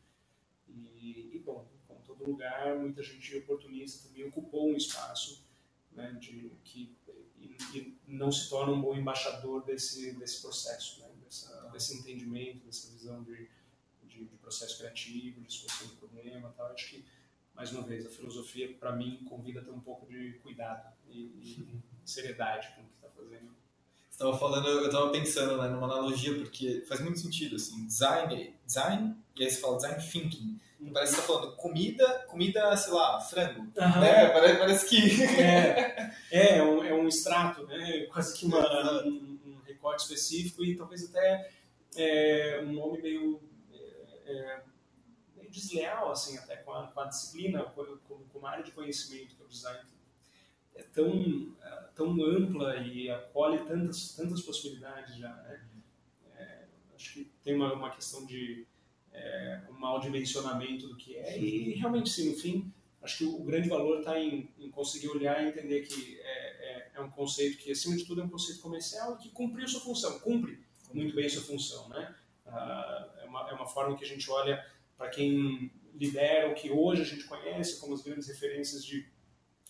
E, 0.67 1.31
e, 1.35 1.41
bom, 1.45 1.67
como 1.87 2.01
todo 2.01 2.25
lugar, 2.25 2.77
muita 2.77 3.01
gente 3.03 3.35
oportunista 3.37 4.07
também 4.07 4.25
ocupou 4.27 4.69
um 4.69 4.75
espaço 4.75 5.45
né, 5.91 6.15
de, 6.19 6.51
que 6.63 6.95
e, 7.39 7.55
e, 7.77 7.97
não 8.07 8.31
se 8.31 8.49
torna 8.49 8.73
um 8.73 8.81
bom 8.81 8.95
embaixador 8.95 9.63
desse, 9.63 10.13
desse 10.13 10.41
processo, 10.41 11.01
né, 11.01 11.09
dessa, 11.23 11.69
desse 11.69 11.97
entendimento, 11.97 12.65
dessa 12.65 12.91
visão 12.91 13.23
de, 13.23 13.49
de, 14.03 14.25
de, 14.25 14.37
processo 14.37 14.77
criativo, 14.77 15.41
de 15.41 15.53
solução 15.53 15.87
de 15.87 15.95
problema. 15.95 16.53
Tal. 16.55 16.67
Acho 16.67 16.89
que 16.89 17.05
mais 17.57 17.71
uma 17.71 17.81
vez, 17.81 18.05
a 18.05 18.09
filosofia, 18.09 18.71
para 18.79 18.95
mim, 18.95 19.25
convida 19.27 19.61
a 19.61 19.63
ter 19.63 19.71
um 19.71 19.79
pouco 19.79 20.05
de 20.05 20.33
cuidado 20.43 20.93
e, 21.09 21.23
e 21.41 21.81
seriedade 22.05 22.67
com 22.75 22.83
o 22.83 22.85
que 22.85 22.93
está 22.93 23.09
fazendo. 23.09 23.47
Você 23.47 24.23
estava 24.23 24.37
falando, 24.37 24.67
eu 24.67 24.85
estava 24.85 25.09
pensando 25.09 25.57
né, 25.59 25.67
numa 25.67 25.87
analogia, 25.87 26.35
porque 26.35 26.85
faz 26.87 27.01
muito 27.01 27.19
sentido, 27.19 27.55
assim, 27.55 27.87
design, 27.87 28.53
design, 28.63 29.15
e 29.35 29.43
aí 29.43 29.49
você 29.49 29.59
fala 29.59 29.77
design 29.77 30.03
thinking. 30.03 30.59
Uhum. 30.79 30.93
Parece 30.93 31.15
que 31.15 31.21
você 31.21 31.25
está 31.25 31.33
falando 31.33 31.55
comida, 31.55 32.25
comida, 32.27 32.77
sei 32.77 32.93
lá, 32.93 33.19
frango. 33.19 33.61
Uhum. 33.61 34.01
Né? 34.01 34.29
Parece, 34.29 34.59
parece 34.59 34.89
que... 34.89 35.23
É, 35.41 36.11
é, 36.31 36.57
é, 36.57 36.63
um, 36.63 36.83
é 36.83 36.93
um 36.93 37.07
extrato, 37.07 37.65
né? 37.65 38.05
quase 38.13 38.37
que 38.37 38.45
uma, 38.45 39.03
um, 39.03 39.39
um, 39.45 39.61
recorte 39.65 40.03
específico 40.03 40.63
e 40.63 40.75
talvez 40.75 41.09
até 41.09 41.49
é, 41.95 42.63
um 42.63 42.73
nome 42.73 43.01
meio... 43.01 43.41
É, 43.73 44.31
é 44.31 44.61
desleal 45.57 46.11
assim 46.11 46.37
até 46.37 46.57
com 46.57 46.71
a, 46.71 46.87
com 46.87 46.99
a 46.99 47.05
disciplina, 47.05 47.63
com, 47.63 47.83
com, 48.07 48.39
uma 48.39 48.51
área 48.51 48.63
de 48.63 48.71
conhecimento 48.71 49.35
que 49.35 49.43
o 49.43 49.47
design 49.47 49.79
é 50.75 50.83
tão, 50.83 51.55
é, 51.61 51.69
tão 51.95 52.23
ampla 52.23 52.77
e 52.77 53.09
acolhe 53.09 53.59
tantas, 53.65 54.13
tantas 54.13 54.41
possibilidades 54.41 55.15
já. 55.15 55.33
Né? 55.33 55.61
É, 56.35 56.65
acho 56.95 57.13
que 57.13 57.31
tem 57.43 57.55
uma, 57.55 57.73
uma 57.73 57.89
questão 57.89 58.25
de 58.25 58.67
é, 59.11 59.61
um 59.69 59.73
mal 59.73 59.99
dimensionamento 59.99 60.87
do 60.87 60.95
que 60.95 61.15
é 61.17 61.37
e 61.37 61.73
realmente 61.73 62.09
sim, 62.09 62.29
no 62.29 62.37
fim, 62.37 62.71
acho 63.01 63.17
que 63.17 63.25
o, 63.25 63.43
grande 63.43 63.67
valor 63.67 63.99
está 63.99 64.19
em, 64.19 64.49
em, 64.59 64.69
conseguir 64.69 65.09
olhar 65.09 65.43
e 65.43 65.49
entender 65.49 65.81
que 65.81 66.19
é, 66.19 66.21
é, 66.23 66.91
é, 66.95 67.01
um 67.01 67.09
conceito 67.09 67.57
que, 67.57 67.71
acima 67.71 67.95
de 67.95 68.05
tudo, 68.05 68.21
é 68.21 68.23
um 68.23 68.29
conceito 68.29 68.61
comercial 68.61 69.15
e 69.15 69.23
que 69.23 69.29
cumpriu 69.29 69.67
sua 69.67 69.81
função, 69.81 70.19
cumpre 70.19 70.63
muito 70.93 71.15
bem 71.15 71.27
sua 71.27 71.41
função. 71.41 71.89
Né? 71.89 72.15
Ah, 72.45 73.09
é, 73.21 73.25
uma, 73.25 73.49
é 73.49 73.53
uma 73.53 73.67
forma 73.67 73.97
que 73.97 74.05
a 74.05 74.07
gente 74.07 74.29
olha 74.29 74.63
para 74.97 75.09
quem 75.09 75.71
lidera 75.93 76.49
o 76.49 76.55
que 76.55 76.69
hoje 76.69 77.01
a 77.01 77.05
gente 77.05 77.25
conhece 77.25 77.79
como 77.79 77.93
as 77.93 78.01
grandes 78.01 78.27
referências 78.27 78.83
de, 78.83 79.05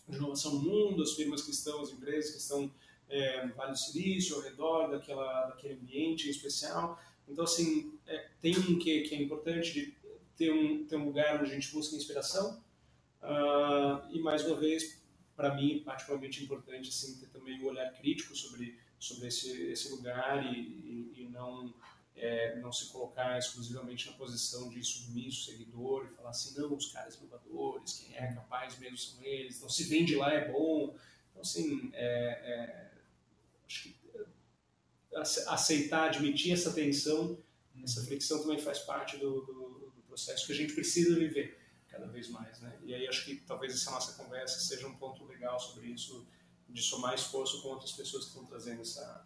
de 0.08 0.18
inovação 0.18 0.54
no 0.54 0.62
mundo, 0.62 1.04
as 1.04 1.14
firmas 1.14 1.42
que 1.42 1.52
estão, 1.52 1.82
as 1.82 1.92
empresas 1.92 2.32
que 2.32 2.38
estão 2.38 2.72
é, 3.10 3.46
no 3.46 3.54
Vale 3.54 3.72
do 3.72 3.78
Silício, 3.78 4.36
ao 4.36 4.42
redor 4.42 4.88
daquela, 4.88 5.48
daquele 5.48 5.76
ambiente 5.76 6.30
especial. 6.30 7.00
Então, 7.28 7.44
assim, 7.44 7.98
é, 8.06 8.30
tem 8.42 8.58
um 8.58 8.80
que, 8.80 9.02
que 9.02 9.16
é 9.16 9.22
importante 9.22 9.74
de 9.74 9.94
ter 10.36 10.52
um, 10.52 10.86
ter 10.86 10.96
um 10.96 11.06
lugar 11.06 11.42
onde 11.42 11.52
a 11.52 11.54
gente 11.54 11.72
busca 11.72 11.96
inspiração. 11.96 12.62
Uh, 13.22 14.14
e, 14.14 14.20
mais 14.20 14.46
uma 14.46 14.56
vez, 14.56 15.02
para 15.36 15.56
mim, 15.56 15.82
particularmente 15.84 16.44
importante, 16.44 16.90
assim, 16.90 17.18
ter 17.20 17.28
também 17.28 17.62
um 17.62 17.68
olhar 17.68 17.92
crítico 17.94 18.36
sobre, 18.36 18.78
sobre 19.00 19.28
esse, 19.28 19.50
esse 19.64 19.90
lugar 19.92 20.46
e, 20.46 20.60
e, 20.60 21.14
e 21.18 21.30
não 21.30 21.74
é, 22.18 22.56
não 22.60 22.72
se 22.72 22.88
colocar 22.88 23.38
exclusivamente 23.38 24.10
na 24.10 24.14
posição 24.14 24.70
de 24.70 24.84
submisso, 24.84 25.46
seguidor, 25.46 26.06
e 26.06 26.16
falar 26.16 26.32
assim, 26.32 26.60
não, 26.60 26.74
os 26.74 26.92
caras 26.92 27.16
inovadores, 27.16 28.00
quem 28.00 28.18
é 28.18 28.34
capaz 28.34 28.78
mesmo 28.80 28.98
são 28.98 29.24
eles, 29.24 29.58
então 29.58 29.70
se 29.70 29.84
vende 29.84 30.16
lá 30.16 30.34
é 30.34 30.52
bom. 30.52 30.96
Então, 31.30 31.42
assim, 31.42 31.92
é, 31.94 32.04
é, 32.04 32.92
acho 33.68 33.84
que 33.84 33.96
é, 34.16 35.20
aceitar, 35.48 36.06
admitir 36.06 36.54
essa 36.54 36.74
tensão, 36.74 37.38
essa 37.84 38.04
fricção 38.04 38.42
também 38.42 38.60
faz 38.60 38.80
parte 38.80 39.18
do, 39.18 39.42
do, 39.42 39.92
do, 39.96 40.02
processo 40.08 40.48
que 40.48 40.54
a 40.54 40.56
gente 40.56 40.74
precisa 40.74 41.16
viver 41.16 41.60
cada 41.88 42.08
vez 42.08 42.28
mais. 42.30 42.60
Né? 42.60 42.76
E 42.84 42.96
aí 42.96 43.08
acho 43.08 43.24
que 43.24 43.36
talvez 43.36 43.74
essa 43.74 43.92
nossa 43.92 44.14
conversa 44.22 44.60
seja 44.60 44.88
um 44.88 44.96
ponto 44.96 45.24
legal 45.26 45.60
sobre 45.60 45.88
isso, 45.90 46.26
de 46.68 46.82
somar 46.82 47.14
esforço 47.14 47.62
com 47.62 47.70
outras 47.70 47.92
pessoas 47.92 48.26
que 48.26 48.32
estão 48.32 48.46
trazendo 48.46 48.82
essa 48.82 49.26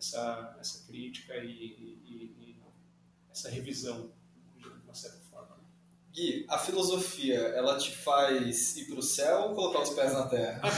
essa, 0.00 0.56
essa 0.58 0.86
crítica 0.86 1.36
e, 1.36 1.48
e, 1.48 2.34
e 2.40 2.56
essa 3.30 3.50
revisão, 3.50 4.10
de 4.56 4.66
uma 4.66 4.94
certa 4.94 5.18
forma. 5.30 5.56
Né? 5.56 5.62
Gui, 6.12 6.46
a 6.48 6.58
filosofia, 6.58 7.38
ela 7.38 7.76
te 7.76 7.94
faz 7.94 8.76
ir 8.76 8.86
para 8.86 8.98
o 8.98 9.02
céu 9.02 9.42
ou 9.42 9.54
colocar 9.54 9.80
os 9.80 9.90
pés 9.90 10.12
na 10.12 10.26
terra? 10.26 10.62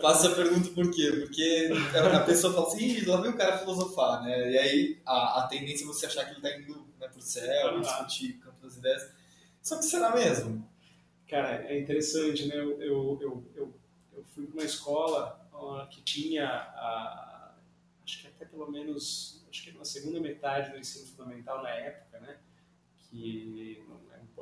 Faço 0.00 0.26
essa 0.26 0.34
pergunta 0.34 0.70
por 0.70 0.90
quê? 0.90 1.12
Porque 1.20 1.70
a 1.94 2.20
pessoa 2.20 2.52
fala 2.52 2.66
assim, 2.66 2.84
Ih, 2.84 3.04
lá 3.04 3.20
vem 3.20 3.30
o 3.30 3.36
cara 3.36 3.58
filosofar, 3.58 4.22
né? 4.24 4.50
E 4.50 4.58
aí 4.58 5.00
a, 5.06 5.40
a 5.40 5.46
tendência 5.46 5.84
é 5.84 5.86
você 5.86 6.06
achar 6.06 6.24
que 6.24 6.30
ele 6.30 6.38
está 6.38 6.58
indo 6.58 6.74
né, 6.98 7.06
para 7.06 7.18
o 7.18 7.22
céu, 7.22 7.80
discutir 7.80 8.38
campo 8.38 8.60
das 8.62 8.76
ideias. 8.76 9.08
Só 9.60 9.76
que 9.76 9.84
será 9.84 10.12
mesmo? 10.12 10.68
Cara, 11.28 11.64
é 11.68 11.78
interessante, 11.78 12.46
né? 12.46 12.56
Eu, 12.56 12.82
eu, 12.82 13.46
eu, 13.54 13.74
eu 14.12 14.24
fui 14.34 14.44
para 14.46 14.54
uma 14.54 14.64
escola 14.64 15.41
que 15.90 16.02
tinha, 16.02 16.46
a, 16.46 17.54
acho 18.04 18.20
que 18.20 18.28
até 18.28 18.44
pelo 18.44 18.70
menos, 18.70 19.44
acho 19.48 19.64
que 19.64 19.72
na 19.72 19.84
segunda 19.84 20.20
metade 20.20 20.70
do 20.70 20.78
ensino 20.78 21.06
fundamental 21.06 21.62
na 21.62 21.70
época, 21.70 22.20
né? 22.20 22.38
Que 22.98 23.84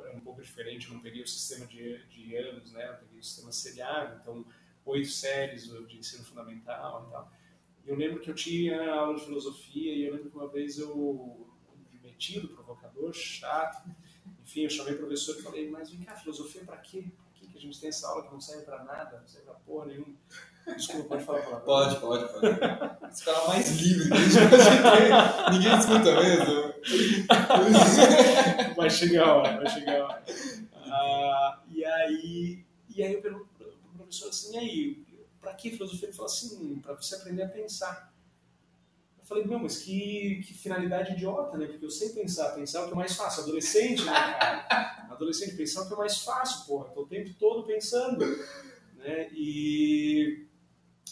é 0.05 0.15
um, 0.15 0.19
pouco 0.19 0.41
diferente, 0.41 0.87
eu 0.87 0.93
não 0.93 1.01
peguei 1.01 1.21
o 1.21 1.27
sistema 1.27 1.65
de, 1.65 2.03
de 2.07 2.35
anos, 2.35 2.71
né? 2.71 2.89
Eu 2.89 2.95
peguei 2.95 3.19
o 3.19 3.23
sistema 3.23 3.51
seriado, 3.51 4.19
então 4.21 4.45
oito 4.85 5.09
séries 5.09 5.69
de 5.87 5.97
ensino 5.97 6.23
fundamental 6.23 7.05
e 7.07 7.11
tal. 7.11 7.31
E 7.85 7.89
eu 7.89 7.95
lembro 7.95 8.19
que 8.19 8.29
eu 8.29 8.35
tinha 8.35 8.91
aula 8.93 9.15
de 9.17 9.25
filosofia 9.25 9.93
e 9.93 10.03
eu 10.03 10.13
lembro 10.13 10.29
que 10.29 10.37
uma 10.37 10.47
vez 10.47 10.77
eu, 10.77 11.47
metido, 12.03 12.49
provocador, 12.49 13.13
chato, 13.13 13.89
enfim, 14.43 14.61
eu 14.61 14.69
chamei 14.69 14.93
o 14.93 14.97
professor 14.97 15.37
e 15.37 15.41
falei, 15.41 15.69
mas 15.69 15.89
vem 15.89 16.03
cá, 16.03 16.15
filosofia 16.15 16.63
para 16.63 16.77
quê? 16.77 17.05
Por 17.23 17.33
que, 17.33 17.47
que 17.47 17.57
a 17.57 17.61
gente 17.61 17.79
tem 17.79 17.89
essa 17.89 18.07
aula 18.07 18.23
que 18.23 18.33
não 18.33 18.41
serve 18.41 18.63
para 18.63 18.83
nada, 18.83 19.19
não 19.19 19.27
serve 19.27 19.45
para 19.45 19.55
porra 19.55 19.87
nenhuma? 19.87 20.15
Desculpa, 20.67 21.09
pode 21.09 21.25
falar 21.25 21.59
Pode, 21.61 21.99
pode, 21.99 22.33
pode. 22.33 22.47
Esse 23.11 23.25
cara 23.25 23.47
mais 23.47 23.69
livre 23.79 24.07
que 24.07 24.13
a 24.13 24.17
gente 24.17 25.51
Ninguém 25.51 25.79
escuta 25.79 26.21
mesmo. 26.21 26.71
Vai 28.75 28.89
chegar 28.89 29.27
a 29.27 29.35
hora, 29.35 29.57
vai 29.57 29.69
chegar 29.69 30.01
a 30.01 30.05
hora. 30.05 30.23
Ah, 30.85 31.61
e, 31.69 31.85
aí, 31.85 32.65
e 32.89 33.03
aí 33.03 33.13
eu 33.13 33.21
pergunto 33.21 33.47
para 33.57 33.67
o 33.67 33.97
professor 33.97 34.29
assim, 34.29 34.55
e 34.55 34.57
aí, 34.57 35.03
para 35.39 35.53
que 35.53 35.71
filosofia? 35.71 36.07
Ele 36.07 36.15
falou 36.15 36.31
assim, 36.31 36.79
para 36.79 36.93
você 36.95 37.15
aprender 37.15 37.43
a 37.43 37.49
pensar. 37.49 38.11
Eu 39.19 39.25
falei, 39.25 39.45
meu, 39.45 39.59
mas 39.59 39.77
que, 39.77 40.41
que 40.45 40.53
finalidade 40.53 41.13
idiota, 41.13 41.57
né? 41.57 41.67
Porque 41.67 41.85
eu 41.85 41.91
sei 41.91 42.09
pensar, 42.09 42.51
pensar 42.55 42.79
é 42.79 42.83
o 42.83 42.87
que 42.87 42.93
é 42.93 42.95
mais 42.95 43.15
fácil. 43.15 43.43
Adolescente, 43.43 44.03
né, 44.03 44.11
cara? 44.11 45.07
Adolescente, 45.11 45.55
pensar 45.55 45.81
é 45.81 45.83
o 45.83 45.87
que 45.87 45.93
é 45.93 45.97
mais 45.97 46.17
fácil, 46.17 46.65
porra. 46.65 46.89
Tô 46.89 47.03
o 47.03 47.07
tempo 47.07 47.33
todo 47.39 47.67
pensando. 47.67 48.25
Né? 48.95 49.29
E 49.33 50.47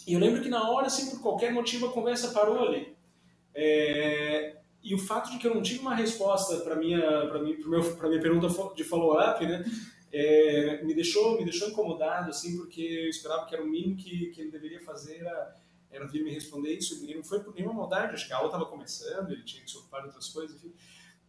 e 0.07 0.13
eu 0.13 0.19
lembro 0.19 0.41
que 0.41 0.49
na 0.49 0.69
hora, 0.69 0.87
assim, 0.87 1.09
por 1.09 1.21
qualquer 1.21 1.53
motivo, 1.53 1.87
a 1.87 1.93
conversa 1.93 2.31
parou 2.31 2.67
ali. 2.67 2.95
É, 3.53 4.57
e 4.81 4.95
o 4.95 4.97
fato 4.97 5.31
de 5.31 5.37
que 5.37 5.47
eu 5.47 5.53
não 5.53 5.61
tive 5.61 5.79
uma 5.79 5.95
resposta 5.95 6.57
para 6.57 6.75
minha 6.75 7.01
para 7.27 7.39
para 7.97 8.09
minha 8.09 8.21
pergunta 8.21 8.47
de 8.75 8.83
follow-up, 8.83 9.45
né, 9.45 9.63
é, 10.11 10.83
me 10.83 10.93
deixou 10.93 11.37
me 11.37 11.43
deixou 11.43 11.69
incomodado 11.69 12.29
assim 12.29 12.57
porque 12.57 12.81
eu 12.81 13.09
esperava 13.09 13.45
que 13.45 13.53
era 13.53 13.63
o 13.63 13.67
mínimo 13.67 13.97
que, 13.97 14.27
que 14.27 14.41
ele 14.41 14.51
deveria 14.51 14.81
fazer 14.81 15.17
era, 15.17 15.55
era 15.91 16.07
vir 16.07 16.23
me 16.23 16.31
responder 16.31 16.73
isso 16.73 17.05
e 17.05 17.13
não 17.13 17.23
foi 17.23 17.41
por 17.41 17.53
nenhuma 17.53 17.73
maldade 17.73 18.13
acho 18.13 18.25
que 18.25 18.33
a 18.33 18.37
aula 18.37 18.47
estava 18.47 18.65
começando 18.65 19.31
ele 19.31 19.43
tinha 19.43 19.63
que 19.63 19.69
se 19.69 19.77
ocupar 19.77 20.01
de 20.01 20.07
outras 20.07 20.29
coisas 20.29 20.55
enfim 20.55 20.73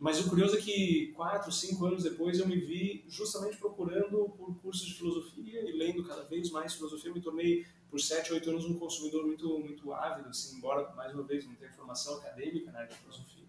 mas 0.00 0.18
o 0.18 0.30
curioso 0.30 0.56
é 0.56 0.60
que 0.62 1.12
quatro, 1.14 1.52
cinco 1.52 1.84
anos 1.84 2.02
depois 2.02 2.38
eu 2.38 2.48
me 2.48 2.56
vi 2.56 3.04
justamente 3.06 3.58
procurando 3.58 4.30
por 4.30 4.58
cursos 4.62 4.86
de 4.86 4.94
filosofia 4.94 5.60
e 5.60 5.72
lendo 5.76 6.02
cada 6.02 6.22
vez 6.22 6.50
mais 6.50 6.72
filosofia. 6.72 7.10
Eu 7.10 7.14
me 7.14 7.20
tornei, 7.20 7.66
por 7.90 8.00
sete, 8.00 8.32
oito 8.32 8.48
anos, 8.48 8.64
um 8.64 8.78
consumidor 8.78 9.26
muito, 9.26 9.58
muito 9.58 9.92
ávido, 9.92 10.30
assim, 10.30 10.56
embora, 10.56 10.90
mais 10.94 11.12
uma 11.12 11.22
vez, 11.22 11.46
não 11.46 11.54
tenha 11.54 11.70
formação 11.72 12.16
acadêmica 12.16 12.72
na 12.72 12.78
área 12.78 12.88
de 12.88 12.96
filosofia, 12.96 13.44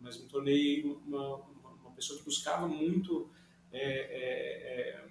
mas 0.00 0.20
me 0.20 0.28
tornei 0.28 0.82
uma, 0.82 1.36
uma, 1.36 1.70
uma 1.70 1.90
pessoa 1.92 2.18
que 2.18 2.24
buscava 2.24 2.66
muito 2.66 3.30
é, 3.70 3.80
é, 3.80 4.90
é, 4.90 5.08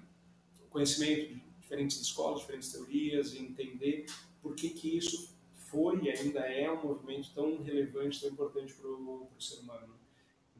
conhecimento 0.70 1.34
de 1.34 1.42
diferentes 1.62 2.02
escolas, 2.02 2.42
diferentes 2.42 2.74
teorias, 2.74 3.34
e 3.34 3.40
entender 3.40 4.06
por 4.42 4.54
que, 4.54 4.70
que 4.70 4.98
isso 4.98 5.34
foi 5.56 6.04
e 6.04 6.10
ainda 6.10 6.42
é 6.42 6.70
um 6.70 6.84
movimento 6.84 7.32
tão 7.34 7.64
relevante, 7.64 8.20
tão 8.20 8.32
importante 8.32 8.74
para 8.74 8.90
o 8.90 9.32
ser 9.40 9.62
humano. 9.62 10.03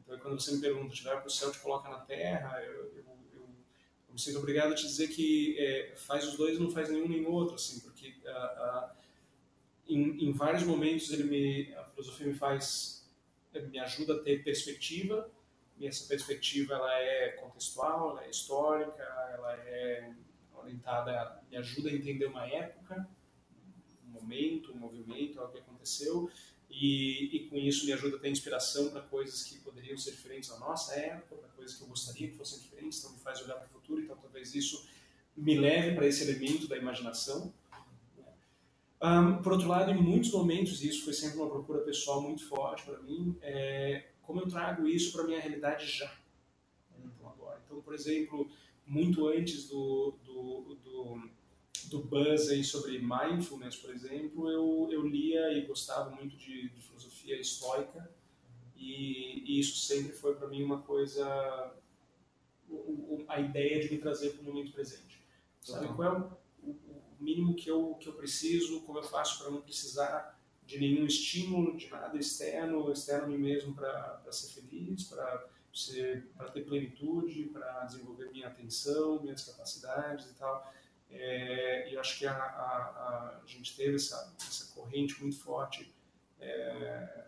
Então, 0.04 0.18
quando 0.18 0.40
você 0.40 0.52
me 0.52 0.60
pergunta, 0.60 0.94
te 0.94 1.02
vai 1.02 1.16
para 1.16 1.26
o 1.26 1.30
céu, 1.30 1.50
te 1.50 1.58
coloca 1.58 1.88
na 1.88 2.00
terra, 2.00 2.62
eu, 2.62 2.72
eu, 2.72 3.04
eu, 3.32 3.48
eu 4.08 4.12
me 4.12 4.20
sinto 4.20 4.38
obrigado 4.38 4.72
a 4.72 4.74
te 4.74 4.86
dizer 4.86 5.08
que 5.08 5.56
é, 5.58 5.94
faz 5.96 6.26
os 6.26 6.36
dois 6.36 6.58
não 6.58 6.70
faz 6.70 6.90
nenhum 6.90 7.08
nem 7.08 7.26
outro, 7.26 7.54
assim, 7.54 7.80
porque 7.80 8.14
uh, 8.24 8.30
uh, 8.30 8.90
em, 9.88 10.28
em, 10.28 10.32
vários 10.32 10.62
momentos 10.62 11.10
ele 11.10 11.24
me, 11.24 11.74
a 11.74 11.84
filosofia 11.84 12.26
me 12.26 12.34
faz, 12.34 13.08
me 13.52 13.78
ajuda 13.78 14.14
a 14.14 14.18
ter 14.18 14.44
perspectiva, 14.44 15.30
e 15.78 15.86
essa 15.86 16.06
perspectiva 16.06 16.74
ela 16.74 16.98
é 17.00 17.30
contextual, 17.30 18.10
ela 18.10 18.24
é 18.24 18.30
histórica, 18.30 19.02
ela 19.32 19.54
é 19.54 20.12
orientada, 20.54 21.42
me 21.50 21.56
ajuda 21.56 21.90
a 21.90 21.92
entender 21.92 22.26
uma 22.26 22.46
época, 22.46 23.08
um 24.06 24.10
momento, 24.10 24.72
um 24.72 24.76
movimento, 24.76 25.40
algo 25.40 25.52
que 25.52 25.58
aconteceu, 25.58 26.30
e, 26.80 27.36
e, 27.36 27.48
com 27.48 27.56
isso 27.56 27.86
me 27.86 27.92
ajuda 27.92 28.16
a 28.16 28.20
ter 28.20 28.30
inspiração 28.30 28.90
para 28.90 29.00
coisas 29.02 29.44
que 29.44 29.58
poderiam 29.58 29.96
ser 29.96 30.10
diferentes 30.10 30.50
na 30.50 30.58
nossa 30.58 30.94
época, 30.94 31.36
para 31.36 31.48
coisas 31.50 31.76
que 31.76 31.82
eu 31.82 31.88
gostaria 31.88 32.28
que 32.28 32.36
fossem 32.36 32.58
diferentes, 32.58 32.98
então 32.98 33.12
me 33.12 33.18
faz 33.20 33.40
olhar 33.42 33.54
para 33.54 33.66
o 33.66 33.68
futuro, 33.68 34.02
então 34.02 34.16
talvez 34.16 34.54
isso 34.54 34.84
me 35.36 35.58
leve 35.58 35.94
para 35.94 36.06
esse 36.06 36.24
elemento 36.24 36.66
da 36.66 36.76
imaginação. 36.76 37.52
Um, 39.00 39.42
por 39.42 39.52
outro 39.52 39.68
lado, 39.68 39.90
em 39.90 40.02
muitos 40.02 40.32
momentos, 40.32 40.82
isso 40.82 41.04
foi 41.04 41.12
sempre 41.12 41.38
uma 41.38 41.48
procura 41.48 41.80
pessoal 41.80 42.20
muito 42.20 42.46
forte 42.48 42.84
para 42.84 42.98
mim, 43.00 43.36
é, 43.42 44.06
como 44.22 44.40
eu 44.40 44.48
trago 44.48 44.88
isso 44.88 45.12
para 45.12 45.24
minha 45.24 45.40
realidade 45.40 45.86
já, 45.86 46.12
então 46.98 47.28
agora. 47.28 47.60
Então, 47.66 47.80
por 47.82 47.94
exemplo, 47.94 48.50
muito 48.86 49.28
antes 49.28 49.68
do 49.68 50.14
do 51.94 52.02
buzz 52.02 52.50
aí 52.50 52.64
sobre 52.64 52.98
mindfulness, 52.98 53.76
por 53.76 53.94
exemplo, 53.94 54.50
eu, 54.50 54.88
eu 54.90 55.06
lia 55.06 55.52
e 55.52 55.64
gostava 55.64 56.10
muito 56.10 56.36
de, 56.36 56.68
de 56.68 56.80
filosofia 56.80 57.40
estoica 57.40 58.10
e, 58.76 59.44
e, 59.46 59.60
isso 59.60 59.76
sempre 59.76 60.12
foi 60.12 60.34
para 60.34 60.48
mim 60.48 60.64
uma 60.64 60.82
coisa, 60.82 61.24
a 63.28 63.40
ideia 63.40 63.80
de 63.80 63.94
me 63.94 63.98
trazer 63.98 64.30
para 64.30 64.42
o 64.42 64.44
momento 64.44 64.72
presente. 64.72 65.22
Sabe 65.62 65.86
qual 65.94 66.08
é 66.08 66.18
o, 66.64 66.70
o, 66.70 67.02
mínimo 67.20 67.54
que 67.54 67.70
eu, 67.70 67.94
que 67.94 68.08
eu 68.08 68.12
preciso, 68.12 68.80
como 68.80 68.98
eu 68.98 69.04
faço 69.04 69.38
para 69.38 69.50
não 69.50 69.62
precisar 69.62 70.38
de 70.66 70.78
nenhum 70.78 71.06
estímulo, 71.06 71.76
de 71.76 71.88
nada 71.88 72.18
externo, 72.18 72.90
externo 72.90 73.26
a 73.26 73.28
mim 73.28 73.38
mesmo 73.38 73.74
para 73.74 74.20
ser 74.30 74.60
feliz, 74.60 75.04
para 75.04 75.48
para 76.36 76.50
ter 76.50 76.64
plenitude, 76.64 77.46
para 77.46 77.84
desenvolver 77.84 78.30
minha 78.30 78.46
atenção, 78.46 79.20
minhas 79.20 79.44
capacidades 79.44 80.30
e 80.30 80.34
tal. 80.34 80.72
É, 81.16 81.92
e 81.92 81.96
acho 81.96 82.18
que 82.18 82.26
a, 82.26 82.34
a, 82.34 83.40
a, 83.40 83.46
gente 83.46 83.76
teve 83.76 83.94
essa, 83.94 84.34
essa 84.40 84.74
corrente 84.74 85.20
muito 85.20 85.38
forte, 85.40 85.94
é, 86.40 87.26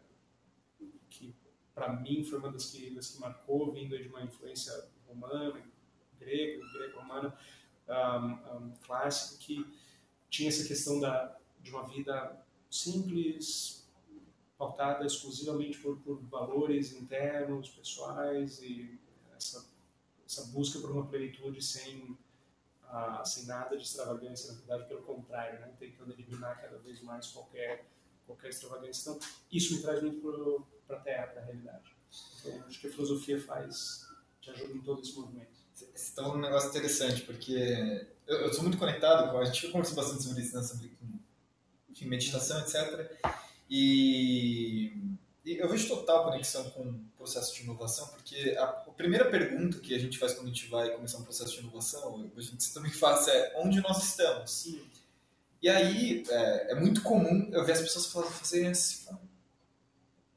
que 1.08 1.32
para 1.72 1.92
mim 1.92 2.24
foi 2.24 2.40
uma 2.40 2.50
das 2.50 2.72
que, 2.72 2.90
das 2.90 3.10
que 3.12 3.20
marcou, 3.20 3.72
vindo 3.72 3.96
de 3.96 4.08
uma 4.08 4.22
influência 4.22 4.72
romana, 5.06 5.62
grego, 6.18 6.66
grego-romana, 6.72 7.38
um, 7.88 8.56
um, 8.56 8.76
clássico, 8.84 9.38
que 9.38 9.64
tinha 10.28 10.48
essa 10.48 10.66
questão 10.66 10.98
da, 10.98 11.38
de 11.60 11.70
uma 11.70 11.86
vida 11.86 12.44
simples, 12.68 13.88
pautada 14.58 15.06
exclusivamente 15.06 15.78
por, 15.78 15.96
por 15.98 16.20
valores 16.24 16.92
internos, 16.92 17.68
pessoais, 17.68 18.60
e 18.62 18.98
essa, 19.36 19.64
essa 20.26 20.44
busca 20.46 20.80
por 20.80 20.90
uma 20.90 21.06
plenitude 21.06 21.62
sem 21.62 22.18
ah, 22.88 23.22
sem 23.24 23.46
nada 23.46 23.76
de 23.76 23.82
extravagância, 23.82 24.52
na 24.52 24.58
verdade, 24.58 24.88
pelo 24.88 25.02
contrário, 25.02 25.60
né? 25.60 25.72
tentando 25.78 26.12
eliminar 26.12 26.60
cada 26.60 26.78
vez 26.78 27.00
mais 27.02 27.26
qualquer, 27.28 27.86
qualquer 28.26 28.50
extravagância. 28.50 29.10
Então, 29.10 29.18
isso 29.50 29.76
me 29.76 29.82
traz 29.82 30.02
muito 30.02 30.66
para 30.86 30.96
a 30.96 31.00
Terra, 31.00 31.26
para 31.28 31.42
a 31.42 31.44
realidade. 31.44 31.96
Então, 32.40 32.64
acho 32.66 32.80
que 32.80 32.86
a 32.86 32.90
filosofia 32.90 33.40
faz, 33.40 34.06
te 34.40 34.50
ajuda 34.50 34.72
em 34.72 34.80
todo 34.82 35.00
esse 35.00 35.14
movimento. 35.14 35.56
Então, 36.12 36.34
um 36.34 36.38
negócio 36.38 36.70
interessante, 36.70 37.22
porque 37.22 38.06
eu, 38.26 38.38
eu 38.38 38.52
sou 38.52 38.62
muito 38.62 38.78
conectado 38.78 39.30
com, 39.30 39.38
a 39.38 39.44
gente 39.44 39.68
conversou 39.68 39.96
bastante 39.96 40.22
sobre 40.22 40.42
isso, 40.42 40.56
né? 40.56 40.62
sobre 40.62 40.96
enfim, 41.90 42.06
meditação, 42.06 42.60
etc. 42.60 43.10
E 43.68 45.16
eu 45.44 45.68
vejo 45.68 45.88
total 45.88 46.24
conexão 46.24 46.70
com 46.70 47.04
processo 47.26 47.54
de 47.54 47.62
inovação, 47.62 48.06
porque 48.08 48.56
a, 48.56 48.62
a, 48.62 48.92
primeira 48.92 49.28
pergunta 49.28 49.80
que 49.80 49.92
a 49.94 49.98
gente 49.98 50.16
faz 50.16 50.32
quando 50.32 50.46
a 50.46 50.48
gente 50.50 50.68
vai 50.68 50.90
começar 50.90 51.18
um 51.18 51.24
processo 51.24 51.54
de 51.54 51.58
inovação, 51.58 52.30
a 52.36 52.40
gente 52.40 52.70
também 52.72 52.92
faz, 52.92 53.26
é 53.26 53.54
onde 53.56 53.80
nós 53.80 54.02
estamos? 54.02 54.50
Sim. 54.50 54.80
E 55.60 55.68
aí 55.68 56.24
é, 56.28 56.72
é, 56.72 56.74
muito 56.76 57.02
comum 57.02 57.50
eu 57.52 57.64
ver 57.64 57.72
as 57.72 57.80
pessoas 57.80 58.06
fazerem 58.06 58.68
assim, 58.68 59.06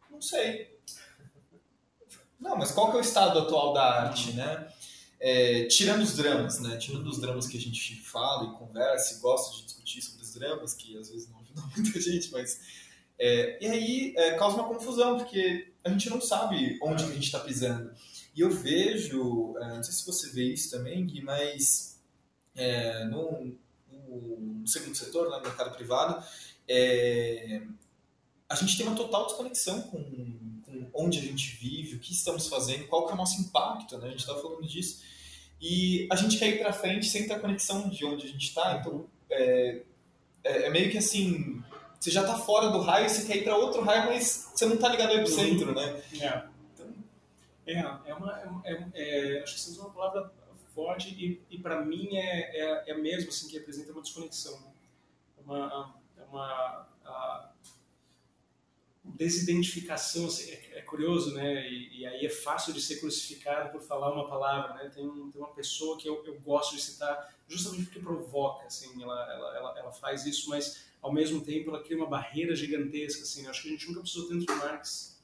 não 0.09 0.19
sei. 0.19 0.79
Não, 2.39 2.55
mas 2.55 2.71
qual 2.71 2.89
que 2.89 2.97
é 2.97 2.99
o 2.99 3.03
estado 3.03 3.37
atual 3.37 3.73
da 3.73 3.83
arte, 3.83 4.33
né? 4.33 4.67
É, 5.19 5.65
tirando 5.65 6.01
os 6.01 6.15
dramas, 6.15 6.59
né? 6.59 6.77
Tirando 6.77 7.07
os 7.07 7.19
dramas 7.19 7.45
que 7.45 7.57
a 7.57 7.61
gente 7.61 8.01
fala 8.01 8.45
e 8.47 8.57
conversa 8.57 9.15
e 9.15 9.19
gosta 9.19 9.55
de 9.57 9.65
discutir 9.65 10.01
sobre 10.01 10.23
os 10.23 10.33
dramas, 10.33 10.73
que 10.73 10.97
às 10.97 11.09
vezes 11.09 11.29
não 11.29 11.39
ajudam 11.41 11.69
muita 11.75 11.99
gente, 11.99 12.31
mas 12.31 12.59
é, 13.19 13.57
e 13.61 13.67
aí 13.67 14.13
é, 14.15 14.37
causa 14.37 14.55
uma 14.55 14.67
confusão, 14.67 15.17
porque 15.17 15.73
a 15.83 15.89
gente 15.89 16.09
não 16.09 16.21
sabe 16.21 16.79
onde 16.81 17.03
a 17.03 17.07
gente 17.07 17.25
está 17.25 17.39
pisando. 17.39 17.91
E 18.33 18.39
eu 18.39 18.49
vejo, 18.49 19.55
é, 19.57 19.75
não 19.75 19.83
sei 19.83 19.93
se 19.93 20.05
você 20.05 20.29
vê 20.29 20.53
isso 20.53 20.71
também, 20.71 21.05
Gui, 21.05 21.21
mas 21.21 21.99
é, 22.55 23.03
no, 23.05 23.57
no, 23.91 24.65
segundo 24.65 24.95
setor, 24.95 25.29
né, 25.29 25.37
no 25.37 25.43
mercado 25.43 25.75
privado, 25.75 26.23
é, 26.67 27.61
a 28.47 28.55
gente 28.55 28.77
tem 28.77 28.87
uma 28.87 28.95
total 28.95 29.27
desconexão 29.27 29.81
com, 29.81 30.01
com, 30.65 30.89
onde 30.93 31.19
a 31.19 31.21
gente 31.21 31.57
vive, 31.57 31.97
o 31.97 31.99
que 31.99 32.13
estamos 32.13 32.47
fazendo, 32.47 32.87
qual 32.87 33.05
que 33.05 33.11
é 33.11 33.15
o 33.15 33.17
nosso 33.17 33.41
impacto, 33.41 33.97
né? 33.97 34.07
a 34.07 34.11
gente 34.11 34.21
estava 34.21 34.41
falando 34.41 34.65
disso. 34.65 35.03
E 35.61 36.07
a 36.09 36.15
gente 36.15 36.37
quer 36.37 36.47
ir 36.47 36.59
para 36.59 36.71
frente 36.71 37.05
sem 37.07 37.27
ter 37.27 37.33
a 37.33 37.39
conexão 37.39 37.89
de 37.89 38.05
onde 38.05 38.25
a 38.25 38.29
gente 38.29 38.47
está, 38.47 38.77
então 38.77 39.05
é, 39.29 39.81
é, 40.43 40.67
é 40.67 40.69
meio 40.69 40.89
que 40.89 40.97
assim 40.97 41.61
você 41.99 42.11
já 42.11 42.21
está 42.21 42.37
fora 42.37 42.69
do 42.69 42.79
raio 42.79 43.07
e 43.07 43.09
você 43.09 43.25
quer 43.25 43.37
ir 43.37 43.43
para 43.43 43.57
outro 43.57 43.81
raio, 43.81 44.05
mas 44.05 44.49
você 44.53 44.65
não 44.65 44.75
está 44.75 44.87
ligado 44.87 45.09
ao 45.09 45.17
epicentro, 45.17 45.75
né? 45.75 46.01
É. 46.21 46.47
Então, 46.73 48.01
é, 48.05 48.09
é 48.09 48.15
uma, 48.15 48.61
é, 48.65 48.87
é, 48.93 49.43
acho 49.43 49.55
que 49.55 49.59
você 49.59 49.71
usa 49.71 49.81
uma 49.81 49.89
palavra 49.91 50.31
forte 50.73 51.09
e, 51.09 51.41
e 51.49 51.59
para 51.59 51.83
mim 51.83 52.15
é, 52.15 52.57
é, 52.57 52.91
é 52.91 52.93
mesmo 52.97 53.29
assim 53.29 53.47
que 53.47 53.57
representa 53.57 53.91
uma 53.91 54.01
desconexão, 54.01 54.57
uma, 55.45 55.93
uma 56.29 56.87
a, 57.05 57.51
desidentificação, 59.03 60.27
assim, 60.27 60.51
é, 60.51 60.68
é, 60.68 60.68
curioso, 60.89 61.33
né? 61.33 61.69
E, 61.69 61.99
e, 61.99 62.05
aí 62.05 62.25
é 62.25 62.29
fácil 62.29 62.73
de 62.73 62.81
ser 62.81 62.99
crucificado 62.99 63.71
por 63.71 63.81
falar 63.81 64.11
uma 64.11 64.27
palavra, 64.27 64.73
né? 64.75 64.89
Tem, 64.93 65.05
um, 65.05 65.31
tem 65.31 65.41
uma 65.41 65.53
pessoa 65.53 65.97
que 65.97 66.07
eu, 66.07 66.23
eu 66.25 66.39
gosto 66.41 66.75
de 66.75 66.81
citar 66.81 67.33
justamente 67.47 67.85
porque 67.85 67.99
provoca, 67.99 68.65
assim, 68.65 69.01
ela, 69.01 69.33
ela, 69.33 69.57
ela, 69.57 69.79
ela 69.79 69.91
faz 69.91 70.25
isso, 70.25 70.49
mas 70.49 70.89
ao 71.01 71.13
mesmo 71.13 71.41
tempo 71.41 71.69
ela 71.69 71.81
cria 71.81 71.97
uma 71.97 72.07
barreira 72.07 72.55
gigantesca, 72.55 73.23
assim, 73.23 73.47
acho 73.47 73.63
que 73.63 73.69
a 73.69 73.71
gente 73.71 73.87
nunca 73.87 74.01
precisou 74.01 74.27
tanto 74.27 74.45
de 74.45 74.53
Marx. 74.53 75.19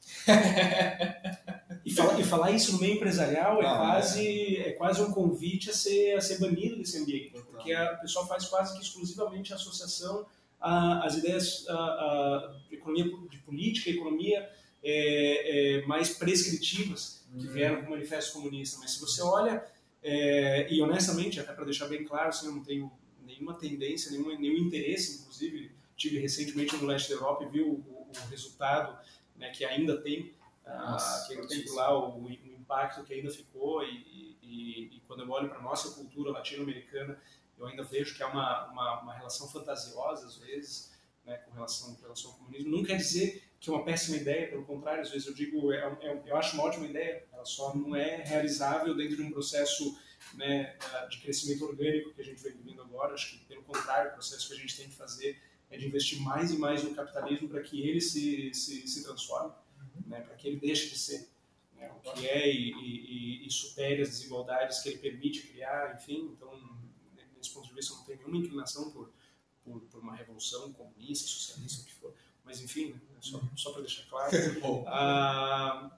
e, 1.83 1.91
falar, 1.93 2.19
e 2.19 2.23
falar 2.23 2.51
isso 2.51 2.73
no 2.73 2.79
meio 2.79 2.95
empresarial 2.95 3.59
é, 3.59 3.63
quase, 3.63 4.57
é. 4.57 4.69
é 4.69 4.71
quase 4.73 5.01
um 5.01 5.11
convite 5.11 5.69
a 5.69 5.73
ser, 5.73 6.15
a 6.15 6.21
ser 6.21 6.39
banido 6.39 6.77
desse 6.77 6.97
ambiente, 6.97 7.31
porque 7.51 7.73
a 7.73 7.95
pessoa 7.95 8.25
faz 8.25 8.45
quase 8.45 8.75
que 8.75 8.83
exclusivamente 8.83 9.53
associação 9.53 10.25
às 10.59 11.15
ideias 11.15 11.65
a, 11.67 11.73
a, 11.73 12.55
de 12.69 12.75
economia, 12.75 13.05
de 13.29 13.37
política, 13.39 13.89
economia 13.89 14.49
é, 14.87 15.79
é, 15.79 15.85
mais 15.87 16.11
prescritivas 16.11 17.25
que 17.35 17.47
uhum. 17.47 17.53
vieram 17.53 17.81
com 17.81 17.87
o 17.87 17.89
Manifesto 17.89 18.33
Comunista. 18.33 18.77
Mas 18.79 18.91
se 18.91 19.01
você 19.01 19.19
olha, 19.23 19.65
é, 20.03 20.71
e 20.71 20.79
honestamente, 20.79 21.39
até 21.39 21.51
para 21.53 21.65
deixar 21.65 21.87
bem 21.87 22.05
claro, 22.05 22.29
assim, 22.29 22.45
eu 22.45 22.51
não 22.53 22.63
tenho 22.63 22.91
nenhuma 23.25 23.55
tendência, 23.55 24.11
nenhum, 24.11 24.39
nenhum 24.39 24.57
interesse, 24.57 25.21
inclusive 25.21 25.71
tive 25.97 26.19
recentemente 26.19 26.75
no 26.75 26.85
leste 26.85 27.09
da 27.09 27.15
Europa 27.15 27.45
e 27.45 27.47
vi 27.47 27.61
o, 27.61 27.71
o, 27.71 28.11
o 28.11 28.29
resultado 28.29 28.95
né, 29.35 29.49
que 29.49 29.65
ainda 29.65 29.99
tem, 30.01 30.33
ah, 30.63 30.91
Nossa, 30.91 31.33
que 31.33 31.47
tem 31.47 31.65
lá 31.73 31.97
o, 31.97 32.23
o, 32.23 32.31
impacto 32.31 33.03
que 33.03 33.13
ainda 33.13 33.29
ficou 33.29 33.83
e, 33.83 34.37
e, 34.41 34.95
e 34.95 35.03
quando 35.07 35.21
eu 35.21 35.29
olho 35.29 35.49
para 35.49 35.59
a 35.59 35.61
nossa 35.61 35.91
cultura 35.91 36.31
latino-americana, 36.31 37.19
eu 37.57 37.65
ainda 37.67 37.83
vejo 37.83 38.15
que 38.15 38.23
é 38.23 38.25
uma, 38.25 38.67
uma, 38.71 39.01
uma 39.01 39.13
relação 39.13 39.47
fantasiosa 39.47 40.25
às 40.25 40.37
vezes, 40.37 40.91
né, 41.23 41.37
com 41.37 41.51
relação, 41.51 41.95
com 41.95 42.01
relação 42.01 42.31
ao 42.31 42.37
comunismo. 42.37 42.75
Não 42.75 42.83
quer 42.83 42.97
dizer 42.97 43.44
que 43.59 43.69
é 43.69 43.73
uma 43.73 43.83
péssima 43.83 44.17
ideia, 44.17 44.47
pelo 44.47 44.65
contrário, 44.65 45.01
às 45.01 45.09
vezes 45.09 45.27
eu 45.27 45.33
digo, 45.33 45.71
é, 45.71 45.77
é, 46.01 46.21
eu 46.25 46.35
acho 46.37 46.55
uma 46.55 46.65
ótima 46.65 46.85
ideia, 46.85 47.25
ela 47.33 47.45
só 47.45 47.75
não 47.75 47.95
é 47.95 48.23
realizável 48.23 48.95
dentro 48.95 49.15
de 49.15 49.23
um 49.23 49.31
processo 49.31 49.97
né, 50.33 50.75
de 51.09 51.19
crescimento 51.19 51.65
orgânico 51.65 52.13
que 52.13 52.21
a 52.21 52.23
gente 52.23 52.41
vem 52.41 52.53
vivendo 52.53 52.81
agora. 52.81 53.13
Acho 53.13 53.31
que, 53.31 53.45
pelo 53.45 53.63
contrário, 53.63 54.11
o 54.11 54.13
processo 54.13 54.47
que 54.47 54.53
a 54.53 54.57
gente 54.57 54.77
tem 54.77 54.87
que 54.87 54.95
fazer 54.95 55.41
é 55.69 55.77
de 55.77 55.87
investir 55.87 56.19
mais 56.21 56.51
e 56.51 56.57
mais 56.57 56.83
no 56.83 56.93
capitalismo 56.93 57.49
para 57.49 57.61
que 57.61 57.81
ele 57.81 58.01
se, 58.01 58.53
se, 58.53 58.87
se 58.87 59.03
transforme, 59.03 59.53
uhum. 59.79 60.03
né, 60.07 60.21
para 60.21 60.35
que 60.35 60.47
ele 60.47 60.57
deixe 60.57 60.89
de 60.89 60.97
ser 60.97 61.29
né, 61.75 61.91
o 61.91 62.11
que 62.11 62.27
é 62.27 62.51
e, 62.51 62.71
e, 62.71 63.47
e, 63.47 63.51
supere 63.51 64.01
as 64.01 64.09
desigualdades 64.09 64.79
que 64.79 64.89
ele 64.89 64.99
permite 64.99 65.47
criar, 65.47 65.95
enfim. 65.95 66.31
Então, 66.33 66.51
desse 67.35 67.53
ponto 67.53 67.67
de 67.67 67.73
vista, 67.73 67.93
eu 67.93 67.97
não 67.97 68.05
tenho 68.05 68.19
nenhuma 68.19 68.37
inclinação 68.37 68.91
por, 68.91 69.11
por, 69.63 69.81
por 69.81 70.01
uma 70.01 70.15
revolução 70.15 70.71
comunista, 70.73 71.27
socialista, 71.27 71.81
o 71.81 71.85
que 71.85 71.93
for. 71.93 72.13
Mas, 72.43 72.61
enfim, 72.61 72.91
né, 72.91 73.01
só, 73.21 73.41
só 73.55 73.71
para 73.71 73.81
deixar 73.81 74.03
claro. 74.09 74.31
ah, 74.87 75.91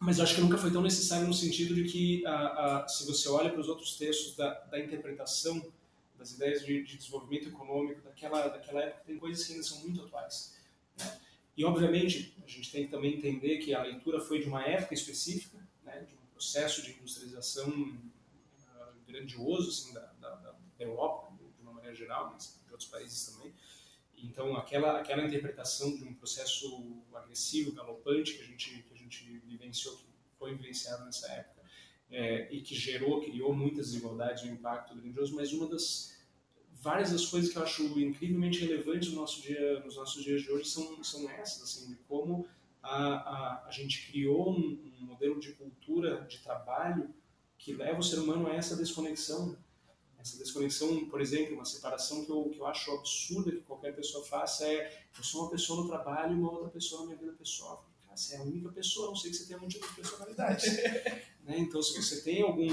mas 0.00 0.18
eu 0.18 0.24
acho 0.24 0.36
que 0.36 0.40
nunca 0.40 0.56
foi 0.56 0.70
tão 0.70 0.82
necessário 0.82 1.26
no 1.26 1.34
sentido 1.34 1.74
de 1.74 1.84
que, 1.84 2.24
ah, 2.26 2.84
ah, 2.84 2.88
se 2.88 3.04
você 3.06 3.28
olha 3.28 3.50
para 3.50 3.60
os 3.60 3.68
outros 3.68 3.96
textos 3.96 4.36
da, 4.36 4.54
da 4.66 4.78
interpretação 4.78 5.72
das 6.16 6.32
ideias 6.32 6.64
de, 6.64 6.82
de, 6.84 6.96
desenvolvimento 6.96 7.48
econômico 7.48 8.00
daquela, 8.02 8.48
daquela 8.48 8.82
época, 8.82 9.04
tem 9.06 9.18
coisas 9.18 9.46
que 9.46 9.52
ainda 9.52 9.64
são 9.64 9.78
muito 9.80 10.02
atuais. 10.02 10.56
Né? 10.98 11.18
E, 11.56 11.64
obviamente, 11.64 12.34
a 12.44 12.48
gente 12.48 12.70
tem 12.70 12.84
que 12.84 12.90
também 12.90 13.14
entender 13.14 13.58
que 13.58 13.74
a 13.74 13.82
leitura 13.82 14.20
foi 14.20 14.40
de 14.40 14.48
uma 14.48 14.64
época 14.64 14.94
específica, 14.94 15.58
né, 15.84 16.06
de 16.08 16.14
um 16.14 16.26
processo 16.32 16.82
de 16.82 16.92
industrialização 16.92 17.68
uh, 17.68 18.92
grandioso 19.06 19.68
assim, 19.68 19.92
da, 19.92 20.12
da, 20.20 20.34
da, 20.36 20.54
Europa, 20.78 21.32
de 21.56 21.62
uma 21.62 21.72
maneira 21.72 21.96
geral, 21.96 22.30
mas 22.32 22.60
de 22.64 22.70
outros 22.70 22.88
países 22.88 23.26
também. 23.26 23.52
Então, 24.22 24.56
aquela, 24.56 25.00
aquela 25.00 25.24
interpretação 25.24 25.94
de 25.96 26.04
um 26.04 26.14
processo 26.14 27.02
agressivo, 27.14 27.72
galopante 27.72 28.34
que 28.34 28.42
a 28.42 28.44
gente, 28.44 28.82
que 28.82 28.94
a 28.94 28.96
gente 28.96 29.24
vivenciou, 29.46 29.96
que 29.96 30.06
foi 30.38 30.54
vivenciado 30.54 31.04
nessa 31.04 31.30
época, 31.32 31.62
é, 32.10 32.48
e 32.52 32.62
que 32.62 32.74
gerou, 32.74 33.20
criou 33.20 33.54
muitas 33.54 33.88
desigualdades, 33.88 34.44
um 34.44 34.52
impacto 34.52 34.94
grandioso, 34.94 35.34
mas 35.34 35.52
uma 35.52 35.68
das 35.68 36.16
várias 36.80 37.10
das 37.10 37.26
coisas 37.26 37.50
que 37.50 37.58
eu 37.58 37.62
acho 37.62 37.82
incrivelmente 37.98 38.60
relevantes 38.60 39.10
no 39.10 39.16
nosso 39.16 39.42
dia, 39.42 39.80
nos 39.80 39.96
nossos 39.96 40.22
dias 40.22 40.42
de 40.42 40.50
hoje 40.50 40.68
são, 40.68 41.02
são 41.02 41.28
essas, 41.30 41.62
assim, 41.62 41.88
de 41.88 41.96
como 42.08 42.46
a, 42.82 43.14
a, 43.14 43.66
a 43.66 43.70
gente 43.70 44.10
criou 44.10 44.52
um, 44.52 44.92
um, 45.00 45.04
modelo 45.04 45.40
de 45.40 45.52
cultura 45.52 46.24
de 46.28 46.38
trabalho 46.38 47.12
que 47.56 47.72
leva 47.72 47.98
o 47.98 48.02
ser 48.02 48.20
humano 48.20 48.46
a 48.46 48.54
essa 48.54 48.76
desconexão. 48.76 49.56
Essa 50.18 50.36
desconexão, 50.36 51.08
por 51.08 51.20
exemplo, 51.20 51.54
uma 51.54 51.64
separação 51.64 52.24
que 52.24 52.30
eu, 52.30 52.50
que 52.50 52.58
eu 52.58 52.66
acho 52.66 52.90
absurda 52.92 53.52
que 53.52 53.60
qualquer 53.62 53.94
pessoa 53.94 54.24
faça 54.24 54.66
é 54.66 55.06
eu 55.16 55.22
sou 55.22 55.42
uma 55.42 55.50
pessoa 55.50 55.82
no 55.82 55.88
trabalho 55.88 56.32
e 56.32 56.40
uma 56.40 56.50
outra 56.50 56.68
pessoa 56.68 57.02
na 57.02 57.06
minha 57.06 57.18
vida 57.18 57.32
pessoal. 57.32 57.88
Cara, 58.04 58.16
você 58.16 58.34
é 58.34 58.38
a 58.38 58.42
única 58.42 58.68
pessoa, 58.70 59.06
a 59.06 59.10
não 59.10 59.16
sei 59.16 59.30
que 59.30 59.36
você 59.36 59.46
tenha 59.46 59.58
múltiplas 59.58 59.92
personalidades. 59.92 60.76
né? 61.44 61.58
Então, 61.58 61.80
se 61.80 62.02
você 62.02 62.20
tem 62.22 62.42
algum 62.42 62.66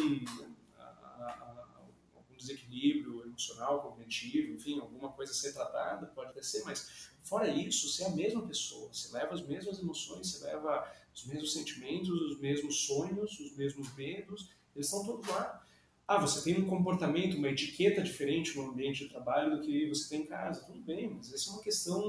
desequilíbrio 2.46 3.26
emocional, 3.26 3.82
cognitivo, 3.82 4.54
enfim, 4.54 4.80
alguma 4.80 5.12
coisa 5.12 5.32
a 5.32 5.36
ser 5.36 5.54
tratada, 5.54 6.06
pode 6.08 6.30
até 6.30 6.42
ser, 6.42 6.64
mas 6.64 7.10
fora 7.24 7.50
isso, 7.50 7.90
você 7.90 8.04
é 8.04 8.08
a 8.08 8.12
mesma 8.12 8.46
pessoa, 8.46 8.94
você 8.94 9.12
leva 9.12 9.34
as 9.34 9.42
mesmas 9.42 9.80
emoções, 9.80 10.32
você 10.32 10.46
leva 10.46 10.88
os 11.14 11.26
mesmos 11.26 11.54
sentimentos, 11.54 12.10
os 12.10 12.40
mesmos 12.40 12.86
sonhos, 12.86 13.40
os 13.40 13.56
mesmos 13.56 13.94
medos, 13.96 14.52
eles 14.76 14.88
estão 14.88 15.06
todos 15.06 15.28
lá. 15.28 15.65
Ah, 16.08 16.20
você 16.20 16.44
tem 16.44 16.62
um 16.62 16.68
comportamento, 16.68 17.36
uma 17.36 17.50
etiqueta 17.50 18.02
diferente 18.02 18.56
no 18.56 18.70
ambiente 18.70 19.06
de 19.06 19.10
trabalho 19.10 19.58
do 19.58 19.64
que 19.64 19.90
você 19.90 20.10
tem 20.10 20.22
em 20.22 20.26
casa. 20.28 20.64
Tudo 20.64 20.80
bem, 20.82 21.10
mas 21.10 21.34
essa 21.34 21.50
é 21.50 21.54
uma 21.54 21.64
questão 21.64 22.04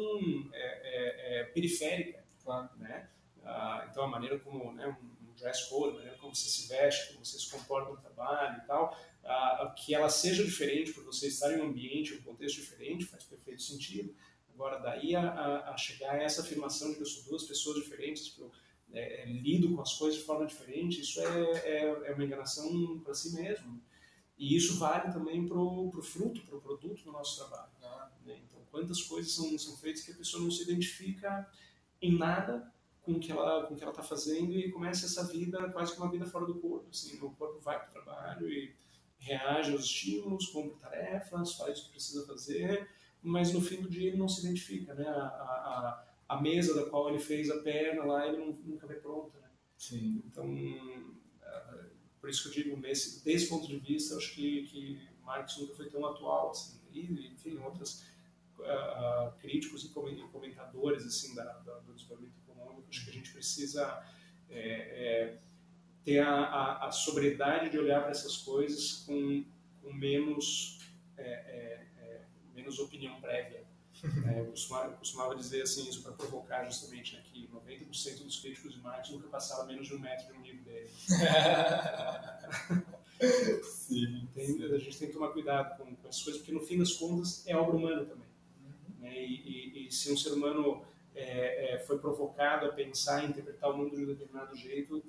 é, 0.52 0.59
é, 0.59 1.40
é, 1.40 1.44
periférica, 1.44 2.22
claro. 2.44 2.68
né? 2.76 3.09
Ah, 3.42 3.87
então, 3.90 4.04
a 4.04 4.09
maneira 4.09 4.38
como 4.38 4.72
né, 4.72 4.87
um 4.87 5.32
dress 5.35 5.68
code, 5.70 5.94
a 5.94 5.98
maneira 5.98 6.18
como 6.18 6.35
você 6.35 6.48
se 6.48 6.68
veste, 6.68 7.12
como 7.12 7.24
você 7.24 7.38
se 7.38 7.50
comporta 7.50 7.90
no 7.90 7.96
trabalho 7.96 8.61
e 8.62 8.66
tal, 8.66 8.94
que 9.76 9.94
ela 9.94 10.11
seja 10.11 10.44
diferente 10.44 10.92
por 10.92 11.04
você 11.04 11.28
estar 11.28 11.52
em 11.52 11.61
um 11.61 11.68
ambiente, 11.68 12.14
um 12.14 12.22
contexto 12.22 12.56
diferente, 12.56 13.06
faz 13.06 13.24
perfeito 13.24 13.62
sentido. 13.62 14.14
Agora, 14.52 14.78
daí 14.78 15.14
a, 15.14 15.22
a, 15.22 15.70
a 15.74 15.76
chegar 15.76 16.14
a 16.14 16.22
essa 16.22 16.42
afirmação 16.42 16.90
de 16.90 16.96
que 16.96 17.02
eu 17.02 17.06
sou 17.06 17.24
duas 17.24 17.44
pessoas 17.44 17.82
diferentes, 17.82 18.28
que 18.28 18.40
eu 18.40 18.50
é, 18.92 19.22
é, 19.22 19.27
lido 19.27 19.75
com 19.75 19.81
as 19.81 19.94
coisas 19.94 20.20
de 20.20 20.25
forma 20.25 20.46
diferente, 20.46 21.01
isso 21.01 21.20
é, 21.20 21.51
é, 21.64 22.11
é 22.11 22.14
uma 22.14 22.25
enganação 22.25 22.99
para 23.01 23.14
si 23.14 23.35
mesmo. 23.35 23.81
E 24.38 24.57
isso 24.57 24.79
vale 24.79 25.12
também 25.12 25.46
para 25.46 25.59
o 25.59 26.03
fruto, 26.03 26.42
para 26.42 26.57
o 26.57 26.61
produto 26.61 27.03
do 27.03 27.12
nosso 27.12 27.38
trabalho. 27.38 27.70
Né? 28.25 28.40
Então, 28.44 28.61
quantas 28.70 29.03
coisas 29.03 29.33
são, 29.33 29.59
são 29.59 29.77
feitas 29.77 30.03
que 30.03 30.12
a 30.12 30.16
pessoa 30.16 30.42
não 30.42 30.51
se 30.51 30.62
identifica 30.62 31.49
em 32.01 32.18
nada 32.18 32.70
com 33.03 33.12
o 33.12 33.20
que 33.20 33.31
ela 33.31 33.66
com 33.66 33.75
o 33.75 33.77
que 33.77 33.83
ela 33.83 33.92
está 33.92 34.03
fazendo 34.03 34.53
e 34.53 34.70
começa 34.72 35.07
essa 35.07 35.25
vida 35.25 35.70
quase 35.70 35.94
que 35.94 36.01
uma 36.01 36.11
vida 36.11 36.27
fora 36.27 36.44
do 36.44 36.57
corpo. 36.57 36.88
Assim, 36.90 37.16
o 37.16 37.31
corpo 37.31 37.61
vai 37.61 37.79
para 37.79 37.88
o 37.88 37.92
trabalho 37.92 38.49
e 38.51 38.75
reage 39.18 39.72
aos 39.72 39.85
estímulos, 39.85 40.46
cumpre 40.46 40.79
tarefas, 40.81 41.55
faz 41.55 41.79
o 41.79 41.85
que 41.85 41.90
precisa 41.92 42.27
fazer, 42.27 42.88
mas 43.22 43.53
no 43.53 43.61
fim 43.61 43.81
do 43.81 43.88
dia 43.88 44.09
ele 44.09 44.18
não 44.18 44.29
se 44.29 44.40
identifica, 44.40 44.94
né? 44.94 45.07
A, 45.07 45.25
a, 45.25 46.06
a 46.29 46.41
mesa 46.41 46.75
da 46.75 46.89
qual 46.89 47.09
ele 47.09 47.19
fez 47.19 47.51
a 47.51 47.59
perna 47.59 48.05
lá, 48.05 48.27
ele 48.27 48.39
nunca 48.65 48.87
vê 48.87 48.95
pronta, 48.95 49.39
né? 49.39 49.49
Sim. 49.77 50.23
Então, 50.27 50.45
é, 51.43 51.87
por 52.21 52.31
isso 52.31 52.43
que 52.43 52.59
eu 52.59 52.65
digo, 52.65 52.77
nesse, 52.77 53.25
desse 53.25 53.49
ponto 53.49 53.67
de 53.67 53.79
vista, 53.79 54.17
acho 54.17 54.35
que, 54.35 54.65
que 54.65 55.01
Marx 55.23 55.59
nunca 55.59 55.75
foi 55.75 55.89
tão 55.89 56.05
atual, 56.07 56.51
assim, 56.51 56.81
e, 56.93 57.29
enfim, 57.29 57.59
outros 57.59 58.05
uh, 58.59 59.33
críticos 59.39 59.85
e 59.85 59.89
comentadores, 59.91 61.05
assim, 61.05 61.35
da, 61.35 61.45
da, 61.45 61.79
do 61.81 61.95
desenvolvimento 61.95 62.37
econômico, 62.49 62.89
acho 62.89 63.05
que 63.05 63.11
a 63.11 63.15
gente 63.15 63.33
precisa 63.33 64.03
é, 64.49 64.61
é, 64.61 65.39
ter 66.05 66.21
a, 66.21 66.31
a, 66.31 66.89
a, 66.89 66.91
sobriedade 66.91 67.71
de 67.71 67.79
olhar 67.79 68.01
para 68.01 68.11
essas 68.11 68.39
coisas 68.39 69.05
com, 69.07 69.45
com 69.83 69.93
menos, 69.93 70.79
é, 71.17 71.25
é, 71.25 71.87
é 71.99 72.27
menos 72.55 72.79
opinião 72.79 73.21
prévia. 73.21 73.65
É, 74.27 74.40
eu, 74.40 74.47
costumava, 74.47 74.88
eu, 74.90 74.97
costumava, 74.97 75.35
dizer 75.37 75.62
assim 75.62 75.88
isso 75.88 76.03
para 76.03 76.12
provocar 76.12 76.64
justamente 76.64 77.14
né, 77.14 77.23
que 77.33 77.49
90% 77.49 78.25
dos 78.25 78.40
críticos 78.40 78.73
de 78.73 78.81
Marx 78.81 79.11
nunca 79.11 79.29
passaram 79.29 79.66
menos 79.66 79.87
de 79.87 79.95
um 79.95 79.99
metro 79.99 80.27
de 80.33 80.38
um 80.38 80.42
livro 80.42 80.64
dele. 80.64 80.90
Sim, 83.62 84.29
tem, 84.35 84.64
a 84.64 84.79
gente 84.79 84.99
tem 84.99 85.09
que 85.09 85.14
tomar 85.14 85.29
cuidado 85.29 85.77
com, 85.79 85.95
com 85.97 86.09
essas 86.09 86.23
coisas, 86.23 86.42
porque 86.42 86.53
no 86.53 86.61
fim 86.61 86.79
das 86.79 86.92
contas 86.92 87.47
é 87.47 87.57
obra 87.57 87.77
humana 87.77 88.05
também. 88.05 88.29
Uhum. 88.61 89.01
Né? 89.01 89.25
E, 89.25 89.35
e, 89.35 89.87
e, 89.87 89.92
se 89.92 90.12
um 90.12 90.16
ser 90.16 90.33
humano 90.33 90.85
é, 91.14 91.75
é, 91.75 91.79
foi 91.79 91.99
provocado 91.99 92.66
a 92.66 92.73
pensar 92.73 93.25
e 93.25 93.29
interpretar 93.29 93.71
o 93.71 93.77
mundo 93.77 93.97
de 93.97 94.03
um 94.03 94.07
determinado 94.07 94.55
jeito, 94.55 95.03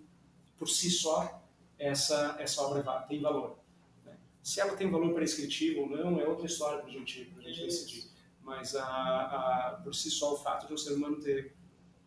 por 0.58 0.70
si 0.70 0.90
só, 0.90 1.44
essa, 1.78 2.38
essa 2.40 2.62
obra 2.62 2.82
tem 3.02 3.22
valor. 3.22 3.60
Né? 4.06 4.18
Se 4.42 4.62
ela 4.62 4.76
tem 4.76 4.90
valor 4.90 5.14
prescritivo 5.14 5.82
ou 5.82 5.90
não, 5.90 6.20
é 6.20 6.28
outra 6.28 6.46
história 6.46 6.80
para 6.80 6.90
a 6.90 6.92
gente, 6.92 7.32
a 7.38 7.42
gente 7.42 7.64
decidir. 7.64 8.07
Mas 8.48 8.74
a, 8.78 8.82
a, 8.82 9.82
por 9.84 9.94
si 9.94 10.10
só, 10.10 10.34
o 10.34 10.38
fato 10.38 10.68
de 10.68 10.74
um 10.74 10.78
ser 10.78 10.94
humano 10.94 11.20
ter 11.20 11.54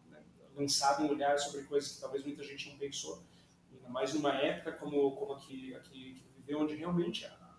né, 0.09 0.24
lançado 0.57 1.05
um 1.05 1.11
olhar 1.11 1.38
sobre 1.38 1.64
coisas 1.64 1.92
que 1.92 2.00
talvez 2.00 2.24
muita 2.24 2.42
gente 2.42 2.70
não 2.70 2.79
pensou, 2.79 3.22
ainda 3.70 3.90
mais 3.90 4.14
numa 4.14 4.33
época 4.33 4.72
como, 4.72 5.14
como 5.16 5.35
aqui, 5.35 5.74
aqui 5.74 6.14
que 6.14 6.24
viveu, 6.38 6.61
onde 6.61 6.74
realmente 6.76 7.26
a 7.26 7.59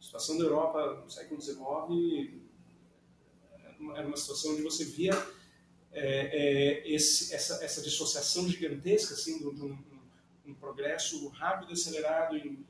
situação 0.00 0.38
da 0.38 0.44
Europa 0.44 1.02
no 1.02 1.10
século 1.10 1.40
XIX 1.40 2.42
era 3.96 4.06
uma 4.06 4.16
situação 4.16 4.52
onde 4.52 4.62
você 4.62 4.84
via 4.84 5.14
é, 5.90 6.84
é, 6.84 6.94
esse, 6.94 7.34
essa, 7.34 7.64
essa 7.64 7.82
dissociação 7.82 8.48
gigantesca 8.48 9.14
assim, 9.14 9.40
de 9.40 9.46
um, 9.46 9.76
um 10.46 10.54
progresso 10.54 11.26
rápido, 11.30 11.72
acelerado 11.72 12.36
em, 12.36 12.64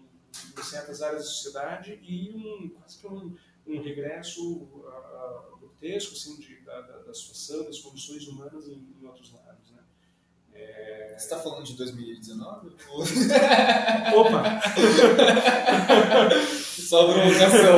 em, 0.58 0.62
certas 0.62 1.02
áreas 1.02 1.24
da 1.24 1.28
sociedade 1.28 2.00
e 2.02 2.32
um, 2.32 2.70
quase 2.70 2.98
que 2.98 3.06
um, 3.06 3.36
um 3.66 3.82
regresso 3.82 4.62
uh, 4.62 5.58
grotesco 5.58 6.14
assim, 6.14 6.38
de, 6.38 6.60
da, 6.60 6.80
da, 6.80 7.14
situação, 7.14 7.64
das 7.64 7.78
condições 7.78 8.26
humanas 8.26 8.68
em, 8.68 8.86
em 9.00 9.06
outros 9.06 9.32
lados. 9.32 9.70
Né? 9.70 9.78
É... 10.54 11.14
Você 11.16 11.24
está 11.24 11.38
falando 11.38 11.64
de 11.64 11.74
2019? 11.74 12.68
Opa! 14.16 14.60
Só 16.52 17.12
provocação. 17.12 17.76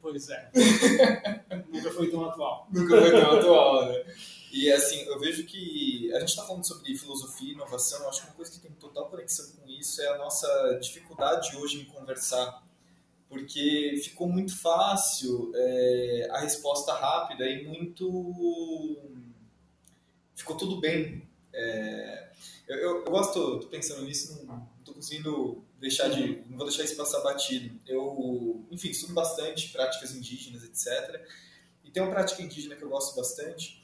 Pois 0.00 0.28
é. 0.30 0.50
Nunca 1.68 1.90
foi 1.92 2.10
tão 2.10 2.24
atual. 2.24 2.66
Nunca 2.72 3.00
foi 3.00 3.10
tão 3.10 3.38
atual, 3.38 3.86
né? 3.86 4.04
E 4.52 4.70
assim, 4.72 5.02
eu 5.06 5.18
vejo 5.20 5.44
que 5.44 6.12
a 6.12 6.18
gente 6.18 6.30
está 6.30 6.42
falando 6.44 6.66
sobre 6.66 6.96
filosofia 6.96 7.50
e 7.50 7.52
inovação, 7.52 8.02
eu 8.02 8.08
acho 8.08 8.22
que 8.22 8.26
uma 8.26 8.34
coisa 8.34 8.50
que 8.50 8.58
tem 8.58 8.72
total 8.72 9.08
conexão 9.08 9.46
com 9.52 9.59
isso 9.80 10.00
é 10.02 10.08
a 10.08 10.18
nossa 10.18 10.78
dificuldade 10.80 11.56
hoje 11.56 11.80
em 11.80 11.84
conversar. 11.84 12.62
Porque 13.28 14.00
ficou 14.02 14.28
muito 14.28 14.56
fácil 14.56 15.52
é, 15.54 16.28
a 16.32 16.40
resposta 16.40 16.92
rápida 16.92 17.48
e 17.48 17.66
muito. 17.66 18.96
Ficou 20.34 20.56
tudo 20.56 20.80
bem. 20.80 21.28
É, 21.52 22.30
eu, 22.66 22.76
eu, 22.76 22.96
eu, 23.04 23.10
gosto, 23.10 23.60
tô 23.60 23.66
pensando 23.68 24.02
nisso, 24.02 24.44
não 24.46 24.68
estou 24.80 24.94
conseguindo 24.94 25.64
deixar 25.78 26.08
de. 26.08 26.42
não 26.48 26.58
vou 26.58 26.66
deixar 26.66 26.82
isso 26.82 26.96
passar 26.96 27.20
batido. 27.20 27.78
Eu, 27.86 28.64
enfim, 28.70 28.90
estudo 28.90 29.14
bastante 29.14 29.70
práticas 29.70 30.14
indígenas, 30.14 30.64
etc. 30.64 31.24
E 31.84 31.90
tem 31.90 32.02
uma 32.02 32.12
prática 32.12 32.42
indígena 32.42 32.76
que 32.76 32.82
eu 32.82 32.88
gosto 32.88 33.14
bastante, 33.16 33.80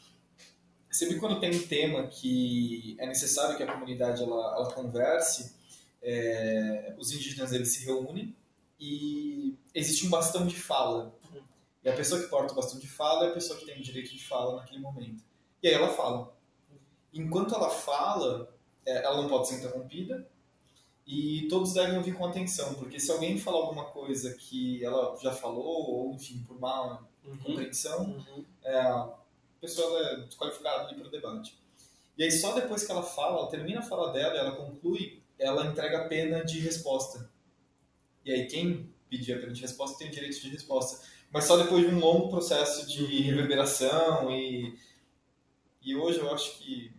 sempre 0.90 1.18
quando 1.18 1.38
tem 1.40 1.50
um 1.50 1.66
tema 1.66 2.06
que 2.06 2.96
é 2.98 3.06
necessário 3.06 3.56
que 3.56 3.62
a 3.62 3.72
comunidade 3.72 4.22
ela, 4.22 4.56
ela 4.56 4.72
converse, 4.72 5.55
é, 6.06 6.94
os 6.96 7.10
indígenas 7.10 7.52
eles 7.52 7.70
se 7.70 7.84
reúnem 7.84 8.32
e 8.78 9.56
existe 9.74 10.06
um 10.06 10.10
bastão 10.10 10.46
de 10.46 10.56
fala. 10.56 11.12
E 11.82 11.88
a 11.88 11.96
pessoa 11.96 12.20
que 12.22 12.28
porta 12.28 12.52
o 12.52 12.56
bastão 12.56 12.78
de 12.78 12.86
fala 12.86 13.26
é 13.26 13.30
a 13.30 13.34
pessoa 13.34 13.58
que 13.58 13.66
tem 13.66 13.78
o 13.78 13.82
direito 13.82 14.12
de 14.12 14.24
fala 14.24 14.56
naquele 14.56 14.80
momento. 14.80 15.22
E 15.60 15.66
aí 15.66 15.74
ela 15.74 15.88
fala. 15.88 16.32
Enquanto 17.12 17.54
ela 17.54 17.68
fala, 17.70 18.54
é, 18.84 19.04
ela 19.04 19.20
não 19.20 19.28
pode 19.28 19.48
ser 19.48 19.56
interrompida 19.56 20.28
e 21.04 21.46
todos 21.48 21.72
devem 21.72 21.96
ouvir 21.96 22.14
com 22.14 22.26
atenção, 22.26 22.74
porque 22.74 23.00
se 23.00 23.10
alguém 23.10 23.38
falar 23.38 23.58
alguma 23.58 23.86
coisa 23.86 24.34
que 24.34 24.84
ela 24.84 25.16
já 25.20 25.32
falou, 25.32 25.90
ou 25.90 26.14
enfim, 26.14 26.44
por 26.46 26.58
má 26.60 27.00
uhum. 27.24 27.36
compreensão, 27.38 28.04
uhum. 28.04 28.44
É, 28.62 28.76
a 28.78 29.08
pessoa 29.60 30.00
é 30.00 30.16
desqualificada 30.20 30.94
para 30.94 31.06
o 31.06 31.10
debate. 31.10 31.56
E 32.18 32.24
aí 32.24 32.30
só 32.30 32.52
depois 32.52 32.84
que 32.84 32.92
ela 32.92 33.02
fala, 33.02 33.38
ela 33.38 33.50
termina 33.50 33.80
a 33.80 33.82
fala 33.82 34.12
dela, 34.12 34.36
ela 34.36 34.56
conclui, 34.56 35.22
ela 35.38 35.66
entrega 35.66 35.98
a 35.98 36.08
pena 36.08 36.44
de 36.44 36.60
resposta. 36.60 37.30
E 38.24 38.32
aí 38.32 38.46
quem 38.46 38.92
pedir 39.08 39.34
a 39.34 39.38
pena 39.38 39.52
de 39.52 39.62
resposta 39.62 39.98
tem 39.98 40.08
o 40.08 40.10
direito 40.10 40.40
de 40.40 40.48
resposta. 40.48 41.06
Mas 41.32 41.44
só 41.44 41.56
depois 41.56 41.88
de 41.88 41.94
um 41.94 41.98
longo 41.98 42.28
processo 42.28 42.86
de 42.88 43.04
reverberação 43.22 44.30
e, 44.30 44.76
e 45.82 45.94
hoje 45.94 46.18
eu 46.18 46.32
acho 46.32 46.58
que 46.58 46.92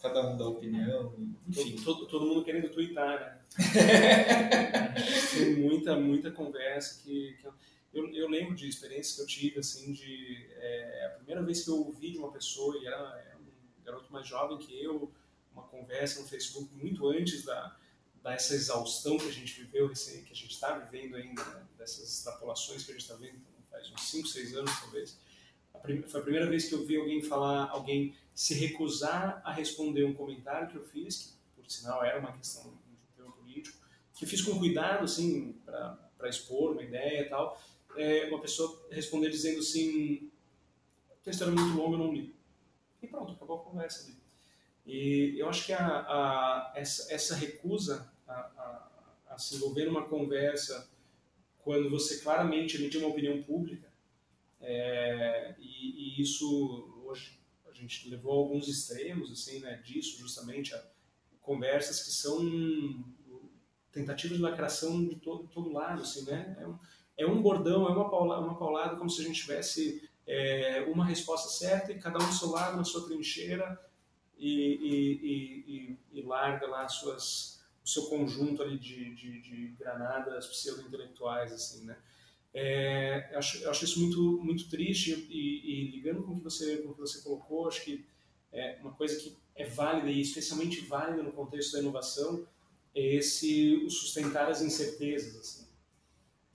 cada 0.00 0.28
um 0.28 0.36
dá 0.36 0.46
opinião, 0.46 1.14
enfim. 1.48 1.76
Todo, 1.76 2.00
todo, 2.00 2.06
todo 2.06 2.26
mundo 2.26 2.44
querendo 2.44 2.68
twittar, 2.68 3.18
né? 3.18 3.42
tem 5.32 5.56
muita, 5.56 5.96
muita 5.96 6.30
conversa 6.30 7.02
que, 7.02 7.36
que 7.40 7.46
eu, 7.92 8.12
eu, 8.12 8.28
lembro 8.28 8.54
de 8.54 8.68
experiências 8.68 9.16
que 9.16 9.22
eu 9.22 9.26
tive, 9.26 9.58
assim, 9.60 9.92
de 9.92 10.46
é, 10.56 11.06
a 11.06 11.16
primeira 11.16 11.42
vez 11.42 11.64
que 11.64 11.70
eu 11.70 11.78
ouvi 11.78 12.12
de 12.12 12.18
uma 12.18 12.30
pessoa, 12.30 12.76
e 12.76 12.86
era, 12.86 12.96
era 12.96 13.38
um 13.38 13.84
garoto 13.84 14.12
mais 14.12 14.26
jovem 14.26 14.58
que 14.58 14.78
eu, 14.82 15.10
uma 15.56 15.66
conversa 15.68 16.20
no 16.20 16.28
Facebook 16.28 16.72
muito 16.74 17.08
antes 17.08 17.44
da, 17.44 17.76
dessa 18.22 18.54
exaustão 18.54 19.16
que 19.16 19.28
a 19.28 19.32
gente 19.32 19.62
viveu, 19.62 19.88
que 19.88 19.94
a 19.94 20.34
gente 20.34 20.50
está 20.50 20.76
vivendo 20.78 21.16
ainda, 21.16 21.42
né? 21.44 21.66
dessas 21.78 22.08
extrapolações 22.08 22.84
que 22.84 22.90
a 22.90 22.94
gente 22.94 23.02
está 23.02 23.14
vendo 23.14 23.40
faz 23.70 23.90
uns 23.90 24.10
5, 24.10 24.28
6 24.28 24.56
anos 24.56 24.80
talvez. 24.80 25.18
A 25.74 25.78
foi 26.08 26.20
a 26.20 26.22
primeira 26.22 26.48
vez 26.48 26.68
que 26.68 26.74
eu 26.74 26.84
vi 26.84 26.96
alguém 26.96 27.22
falar, 27.22 27.68
alguém 27.70 28.14
se 28.34 28.54
recusar 28.54 29.40
a 29.44 29.52
responder 29.52 30.04
um 30.04 30.14
comentário 30.14 30.68
que 30.68 30.76
eu 30.76 30.84
fiz, 30.84 31.38
que 31.54 31.62
por 31.62 31.70
sinal 31.70 32.04
era 32.04 32.18
uma 32.18 32.32
questão 32.32 32.62
de 32.62 32.68
um 32.68 33.16
tema 33.16 33.32
político, 33.32 33.78
que 34.14 34.26
fiz 34.26 34.42
com 34.42 34.58
cuidado, 34.58 35.04
assim, 35.04 35.52
para 35.64 36.28
expor 36.28 36.72
uma 36.72 36.82
ideia 36.82 37.22
e 37.22 37.28
tal. 37.28 37.60
É, 37.96 38.28
uma 38.28 38.40
pessoa 38.40 38.86
responder 38.90 39.30
dizendo 39.30 39.60
assim: 39.60 40.30
o 41.10 41.22
texto 41.22 41.42
era 41.42 41.50
muito 41.50 41.76
longo, 41.76 41.94
eu 41.94 41.98
não 41.98 42.12
li. 42.12 42.34
E 43.02 43.06
pronto, 43.06 43.32
acabou 43.32 43.60
a 43.60 43.64
conversa 43.64 44.04
ali. 44.04 44.15
E 44.86 45.34
eu 45.36 45.48
acho 45.48 45.66
que 45.66 45.72
a, 45.72 45.84
a, 45.84 46.72
essa, 46.76 47.12
essa 47.12 47.34
recusa 47.34 48.08
a, 48.26 48.88
a, 49.28 49.38
se 49.38 49.56
envolver 49.56 49.86
numa 49.86 50.06
conversa 50.06 50.88
quando 51.58 51.90
você 51.90 52.20
claramente 52.20 52.76
emitiu 52.76 53.00
uma 53.00 53.08
opinião 53.08 53.42
pública, 53.42 53.92
é, 54.60 55.54
e, 55.58 56.18
e, 56.18 56.22
isso 56.22 57.02
hoje 57.04 57.38
a 57.68 57.72
gente 57.72 58.08
levou 58.08 58.32
a 58.32 58.36
alguns 58.36 58.68
extremos 58.68 59.30
assim, 59.30 59.58
né, 59.58 59.82
disso, 59.84 60.18
justamente 60.18 60.72
conversas 61.42 62.02
que 62.02 62.10
são 62.10 63.04
tentativas 63.92 64.36
de 64.36 64.42
lacração 64.42 65.06
de 65.06 65.16
todo, 65.16 65.48
todo 65.48 65.72
lado, 65.72 66.02
assim, 66.02 66.24
né? 66.24 66.56
É 66.60 66.66
um, 66.66 66.78
é 67.18 67.26
um 67.26 67.42
bordão, 67.42 67.88
é 67.88 67.92
uma 67.92 68.10
paulada, 68.10 68.42
uma 68.42 68.58
paulada 68.58 68.96
como 68.96 69.08
se 69.08 69.22
a 69.22 69.24
gente 69.24 69.40
tivesse 69.40 70.08
é, 70.26 70.82
uma 70.88 71.04
resposta 71.04 71.48
certa 71.48 71.92
e 71.92 71.98
cada 71.98 72.18
um 72.22 72.26
do 72.26 72.34
seu 72.34 72.50
lado, 72.50 72.76
na 72.76 72.84
sua 72.84 73.06
trincheira, 73.06 73.80
e, 74.38 74.74
e, 74.82 75.98
e, 76.12 76.18
e 76.18 76.22
larga 76.22 76.66
lá 76.66 76.88
suas 76.88 77.56
o 77.86 77.88
seu 77.88 78.06
conjunto 78.06 78.60
ali 78.62 78.76
de, 78.76 79.14
de, 79.14 79.40
de 79.40 79.68
granadas 79.78 80.44
pseudo-intelectuais, 80.48 81.52
assim, 81.52 81.84
né? 81.84 81.96
É, 82.52 83.30
acho, 83.36 83.68
acho 83.68 83.84
isso 83.84 84.00
muito, 84.00 84.42
muito 84.42 84.68
triste 84.68 85.12
e, 85.30 85.84
e, 85.84 85.90
ligando 85.92 86.24
com 86.24 86.32
o 86.32 86.36
que 86.38 86.42
você, 86.42 86.78
com 86.78 86.88
o 86.88 86.94
que 86.94 87.00
você 87.00 87.22
colocou, 87.22 87.68
acho 87.68 87.84
que 87.84 88.04
é 88.52 88.78
uma 88.80 88.92
coisa 88.92 89.16
que 89.20 89.36
é 89.54 89.66
válida 89.66 90.10
e 90.10 90.20
especialmente 90.20 90.80
válida 90.80 91.22
no 91.22 91.32
contexto 91.32 91.74
da 91.74 91.80
inovação 91.80 92.48
é 92.94 93.14
esse 93.14 93.76
o 93.84 93.90
sustentar 93.90 94.48
as 94.48 94.62
incertezas, 94.62 95.36
assim. 95.36 95.68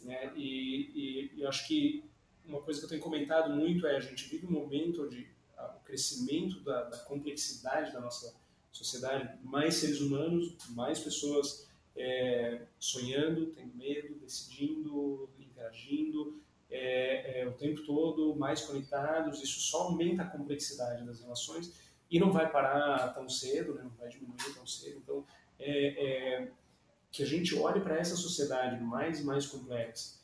Né? 0.03 0.33
E, 0.35 1.31
e, 1.35 1.41
eu 1.41 1.47
acho 1.47 1.65
que 1.67 2.03
uma 2.43 2.61
coisa 2.61 2.79
que 2.79 2.85
eu 2.85 2.89
tenho 2.89 3.01
comentado 3.01 3.55
muito 3.55 3.87
é 3.87 3.95
a 3.95 4.01
gente 4.01 4.27
vive 4.27 4.47
um 4.47 4.51
momento 4.51 5.03
onde 5.03 5.29
o 5.77 5.83
crescimento 5.85 6.59
da, 6.61 6.83
da 6.83 6.97
complexidade 6.99 7.91
da 7.91 7.99
nossa 7.99 8.33
sociedade, 8.71 9.37
mais 9.43 9.75
seres 9.75 9.99
humanos, 9.99 10.55
mais 10.69 10.99
pessoas 10.99 11.69
é, 11.95 12.61
sonhando, 12.79 13.47
tendo 13.47 13.75
medo, 13.75 14.15
decidindo, 14.19 15.29
interagindo 15.39 16.41
é, 16.69 17.41
é, 17.41 17.47
o 17.47 17.53
tempo 17.53 17.81
todo, 17.85 18.35
mais 18.35 18.61
conectados. 18.61 19.41
Isso 19.43 19.59
só 19.59 19.83
aumenta 19.83 20.23
a 20.23 20.27
complexidade 20.27 21.05
das 21.05 21.21
relações 21.21 21.73
e 22.09 22.19
não 22.19 22.31
vai 22.31 22.49
parar 22.49 23.13
tão 23.13 23.27
cedo, 23.27 23.73
né? 23.73 23.83
não 23.83 23.91
vai 23.91 24.09
diminuir 24.09 24.53
tão 24.53 24.65
cedo. 24.65 24.97
Então, 24.97 25.25
é, 25.59 26.39
é, 26.39 26.51
que 27.11 27.23
a 27.23 27.25
gente 27.25 27.53
olhe 27.55 27.81
para 27.81 27.97
essa 27.97 28.15
sociedade 28.15 28.81
mais 28.81 29.19
e 29.19 29.23
mais 29.23 29.45
complexa 29.45 30.20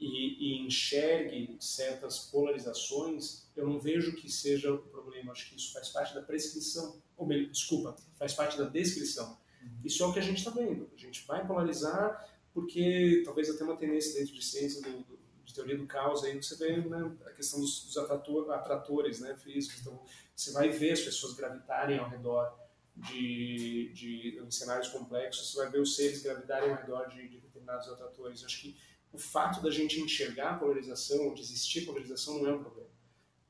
e, 0.00 0.62
e, 0.62 0.66
enxergue 0.66 1.56
certas 1.60 2.18
polarizações, 2.30 3.46
eu 3.54 3.66
não 3.66 3.78
vejo 3.78 4.16
que 4.16 4.30
seja 4.30 4.72
o 4.72 4.78
problema. 4.78 5.32
Acho 5.32 5.50
que 5.50 5.56
isso 5.56 5.72
faz 5.72 5.90
parte 5.90 6.14
da 6.14 6.22
prescrição 6.22 7.00
ou 7.20 7.26
melhor, 7.26 7.50
desculpa, 7.50 7.94
faz 8.18 8.32
parte 8.32 8.56
da 8.56 8.64
descrição. 8.64 9.38
Uhum. 9.62 9.80
Isso 9.84 10.02
é 10.02 10.06
o 10.06 10.12
que 10.12 10.18
a 10.18 10.22
gente 10.22 10.38
está 10.38 10.50
vendo. 10.50 10.90
A 10.94 10.96
gente 10.96 11.26
vai 11.26 11.46
polarizar 11.46 12.26
porque 12.54 13.22
talvez 13.26 13.50
até 13.50 13.62
uma 13.62 13.76
tendência 13.76 14.18
dentro 14.18 14.34
de 14.34 14.42
ciência 14.42 14.80
do, 14.80 15.04
do, 15.04 15.18
de 15.44 15.54
teoria 15.54 15.76
do 15.76 15.86
caos 15.86 16.24
aí 16.24 16.34
você 16.34 16.56
vê 16.56 16.78
né, 16.78 17.16
a 17.26 17.30
questão 17.32 17.60
dos, 17.60 17.84
dos 17.84 17.96
atrator, 17.98 18.50
atratores 18.52 19.20
né, 19.20 19.36
físicos. 19.36 19.80
Então 19.80 20.00
você 20.34 20.50
vai 20.52 20.70
ver 20.70 20.92
as 20.92 21.00
pessoas 21.00 21.34
gravitarem 21.34 21.98
ao 21.98 22.08
redor 22.08 22.58
de, 22.96 23.92
de 23.92 24.38
em 24.42 24.50
cenários 24.50 24.88
complexos. 24.88 25.50
Você 25.50 25.58
vai 25.58 25.70
ver 25.70 25.80
os 25.80 25.94
seres 25.94 26.22
gravitarem 26.22 26.70
ao 26.70 26.76
redor 26.76 27.06
de, 27.08 27.28
de 27.28 27.38
determinados 27.38 27.86
atratores. 27.86 28.40
Eu 28.40 28.46
acho 28.46 28.62
que 28.62 28.76
o 29.12 29.18
fato 29.18 29.62
da 29.62 29.70
gente 29.70 30.00
enxergar 30.00 30.50
a 30.50 30.58
polarização, 30.58 31.26
ou 31.26 31.34
de 31.34 31.42
existir 31.42 31.84
polarização, 31.84 32.38
não 32.38 32.48
é 32.48 32.54
um 32.54 32.62
problema 32.62 32.90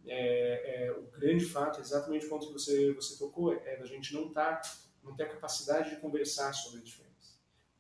é, 0.07 0.87
é, 0.87 0.93
o 0.93 1.03
grande 1.19 1.45
fato, 1.45 1.81
exatamente 1.81 2.27
o 2.27 2.29
ponto 2.29 2.47
que 2.47 2.53
você, 2.53 2.93
você 2.93 3.17
tocou, 3.19 3.53
é 3.53 3.77
da 3.77 3.87
gente 3.87 4.15
não, 4.15 4.31
tá, 4.31 4.61
não 5.03 5.15
ter 5.15 5.25
a 5.25 5.29
capacidade 5.29 5.91
de 5.91 6.01
conversar 6.01 6.53
sobre 6.53 6.81
a 6.81 6.83
diferença. 6.83 7.11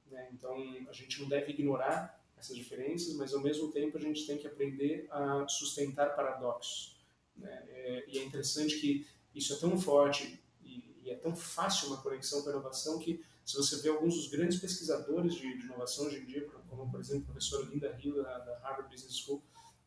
Né? 0.06 0.28
Então, 0.32 0.56
a 0.88 0.92
gente 0.92 1.20
não 1.20 1.28
deve 1.28 1.52
ignorar 1.52 2.20
essas 2.36 2.56
diferenças, 2.56 3.14
mas 3.14 3.34
ao 3.34 3.40
mesmo 3.40 3.70
tempo 3.70 3.98
a 3.98 4.00
gente 4.00 4.26
tem 4.26 4.38
que 4.38 4.46
aprender 4.46 5.06
a 5.10 5.46
sustentar 5.48 6.14
paradoxos. 6.14 6.98
Né? 7.36 7.64
É, 7.68 8.04
e 8.08 8.18
é 8.18 8.24
interessante 8.24 8.78
que 8.78 9.06
isso 9.34 9.54
é 9.54 9.58
tão 9.58 9.78
forte 9.78 10.42
e, 10.62 11.00
e, 11.02 11.10
é 11.10 11.16
tão 11.16 11.34
fácil 11.34 11.88
uma 11.88 12.02
conexão 12.02 12.42
com 12.42 12.48
a 12.48 12.52
inovação 12.52 12.98
que 12.98 13.22
se 13.50 13.56
você 13.56 13.82
vê 13.82 13.88
alguns 13.88 14.14
dos 14.14 14.28
grandes 14.28 14.60
pesquisadores 14.60 15.34
de, 15.34 15.58
de 15.58 15.64
inovação 15.64 16.06
hoje 16.06 16.18
em 16.18 16.24
dia, 16.24 16.46
como 16.68 16.88
por 16.88 17.00
exemplo 17.00 17.22
a 17.22 17.32
professora 17.32 17.66
Linda 17.66 17.98
Hill 18.00 18.22
da, 18.22 18.38
da 18.38 18.58
Harvard 18.60 18.88
Business 18.94 19.16
School, 19.16 19.42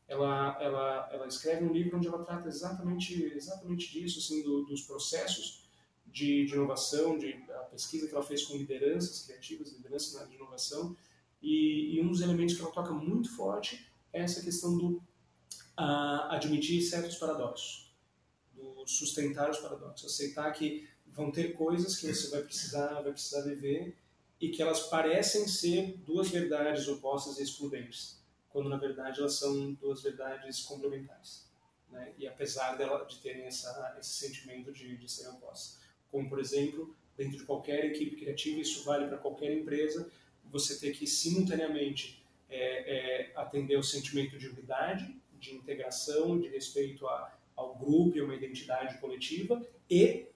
ela, 0.06 0.62
ela, 0.62 1.10
ela 1.14 1.28
escreve 1.28 1.64
um 1.64 1.72
livro 1.72 1.98
onde 1.98 2.08
ela 2.08 2.24
trata 2.26 2.50
exatamente, 2.50 3.24
exatamente 3.24 3.90
disso, 3.90 4.20
assim, 4.20 4.44
do, 4.44 4.66
dos 4.66 4.82
processos 4.82 5.64
de, 6.06 6.46
de, 6.46 6.54
inovação, 6.54 7.18
de 7.18 7.34
a 7.52 7.64
pesquisa 7.72 8.06
que 8.06 8.14
ela 8.14 8.24
fez 8.24 8.44
com 8.44 8.58
lideranças 8.58 9.26
criativas, 9.26 9.72
lideranças 9.72 10.14
na 10.14 10.20
área 10.20 10.30
de 10.30 10.36
inovação, 10.36 10.96
e, 11.42 11.96
e, 11.96 12.02
um 12.02 12.10
dos 12.10 12.20
elementos 12.20 12.56
que 12.56 12.62
ela 12.62 12.72
toca 12.72 12.92
muito 12.92 13.34
forte 13.34 13.90
é 14.12 14.22
essa 14.22 14.42
questão 14.42 14.78
do 14.78 14.98
uh, 15.78 16.30
admitir 16.30 16.82
certos 16.82 17.16
paradoxos, 17.16 17.94
do 18.54 18.86
sustentar 18.86 19.50
os 19.50 19.58
paradoxos, 19.58 20.14
aceitar 20.14 20.52
que 20.52 20.88
vão 21.14 21.32
ter 21.32 21.54
coisas 21.54 21.96
que 21.96 22.14
você 22.14 22.30
vai 22.30 22.42
precisar, 22.42 23.02
vai 23.02 23.12
precisar 23.12 23.42
viver 23.42 23.96
e 24.42 24.50
que 24.50 24.62
elas 24.62 24.88
parecem 24.88 25.48
ser 25.48 25.98
duas 26.06 26.30
verdades 26.30 26.88
opostas 26.88 27.40
e 27.40 27.44
excludentes 27.44 28.24
quando 28.54 28.70
na 28.70 28.78
verdade 28.78 29.20
elas 29.20 29.34
são 29.34 29.74
duas 29.74 30.04
verdades 30.04 30.62
complementares. 30.62 31.50
Né? 31.90 32.14
E 32.20 32.28
apesar 32.28 32.78
dela, 32.78 33.04
de 33.04 33.18
terem 33.18 33.46
essa, 33.46 33.98
esse 34.00 34.12
sentimento 34.12 34.72
de, 34.72 34.96
de 34.96 35.12
serem 35.12 35.34
opostas. 35.34 35.82
Como, 36.12 36.30
por 36.30 36.40
exemplo, 36.40 36.96
dentro 37.18 37.40
de 37.40 37.44
qualquer 37.44 37.84
equipe 37.86 38.16
criativa, 38.16 38.60
isso 38.60 38.84
vale 38.84 39.08
para 39.08 39.18
qualquer 39.18 39.52
empresa, 39.52 40.10
você 40.46 40.80
ter 40.80 40.92
que 40.96 41.08
simultaneamente 41.08 42.24
é, 42.48 43.32
é, 43.32 43.32
atender 43.36 43.76
o 43.76 43.84
sentimento 43.84 44.38
de 44.38 44.48
unidade, 44.48 45.20
de 45.40 45.56
integração, 45.56 46.40
de 46.40 46.48
respeito 46.50 47.08
a, 47.08 47.36
ao 47.56 47.76
grupo 47.76 48.16
e 48.16 48.22
a 48.22 48.24
uma 48.24 48.36
identidade 48.36 49.00
coletiva 49.00 49.66
e 49.90 50.28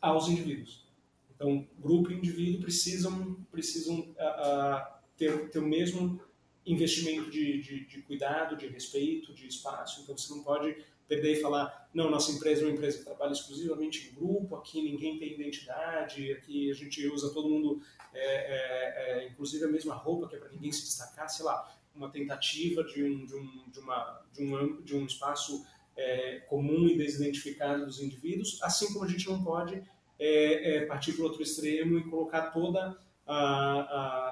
aos 0.00 0.28
indivíduos. 0.28 0.88
Então, 1.34 1.66
grupo 1.78 2.10
e 2.10 2.16
indivíduo 2.16 2.60
precisam, 2.60 3.34
precisam 3.50 4.14
ter, 5.16 5.50
ter 5.50 5.58
o 5.58 5.66
mesmo 5.66 6.20
investimento 6.66 7.30
de, 7.30 7.60
de, 7.62 7.86
de, 7.86 8.02
cuidado, 8.02 8.56
de 8.56 8.66
respeito, 8.66 9.34
de 9.34 9.46
espaço. 9.46 10.02
Então 10.02 10.16
você 10.16 10.32
não 10.34 10.42
pode 10.42 10.76
perder 11.08 11.38
e 11.38 11.40
falar, 11.40 11.90
não, 11.92 12.08
nossa 12.08 12.30
empresa 12.30 12.62
é 12.62 12.66
uma 12.66 12.72
empresa 12.72 12.98
que 12.98 13.04
trabalha 13.04 13.32
exclusivamente 13.32 14.08
em 14.08 14.14
grupo, 14.14 14.54
aqui 14.54 14.80
ninguém 14.80 15.18
tem 15.18 15.34
identidade, 15.34 16.32
aqui 16.32 16.70
a 16.70 16.74
gente 16.74 17.04
usa 17.08 17.34
todo 17.34 17.48
mundo, 17.48 17.82
é, 18.14 18.20
é, 18.20 19.24
é, 19.24 19.28
inclusive 19.28 19.64
a 19.64 19.68
mesma 19.68 19.94
roupa, 19.94 20.28
que 20.28 20.36
é 20.36 20.38
para 20.38 20.50
ninguém 20.50 20.70
se 20.70 20.82
destacar, 20.82 21.28
sei 21.28 21.44
lá, 21.44 21.76
uma 21.94 22.10
tentativa 22.10 22.84
de 22.84 23.02
um, 23.02 23.26
de 23.26 23.34
um, 23.34 23.70
de 23.70 23.80
uma, 23.80 24.24
de 24.32 24.42
um, 24.44 24.82
de 24.82 24.94
um 24.94 25.04
espaço 25.04 25.66
é, 26.00 26.40
comum 26.48 26.88
e 26.88 26.96
desidentificado 26.96 27.84
dos 27.84 28.00
indivíduos, 28.00 28.58
assim 28.62 28.90
como 28.92 29.04
a 29.04 29.08
gente 29.08 29.28
não 29.28 29.44
pode 29.44 29.82
é, 30.18 30.76
é, 30.76 30.86
partir 30.86 31.12
para 31.12 31.22
o 31.22 31.24
outro 31.26 31.42
extremo 31.42 31.98
e 31.98 32.08
colocar 32.08 32.50
toda 32.50 32.98
a, 33.26 33.36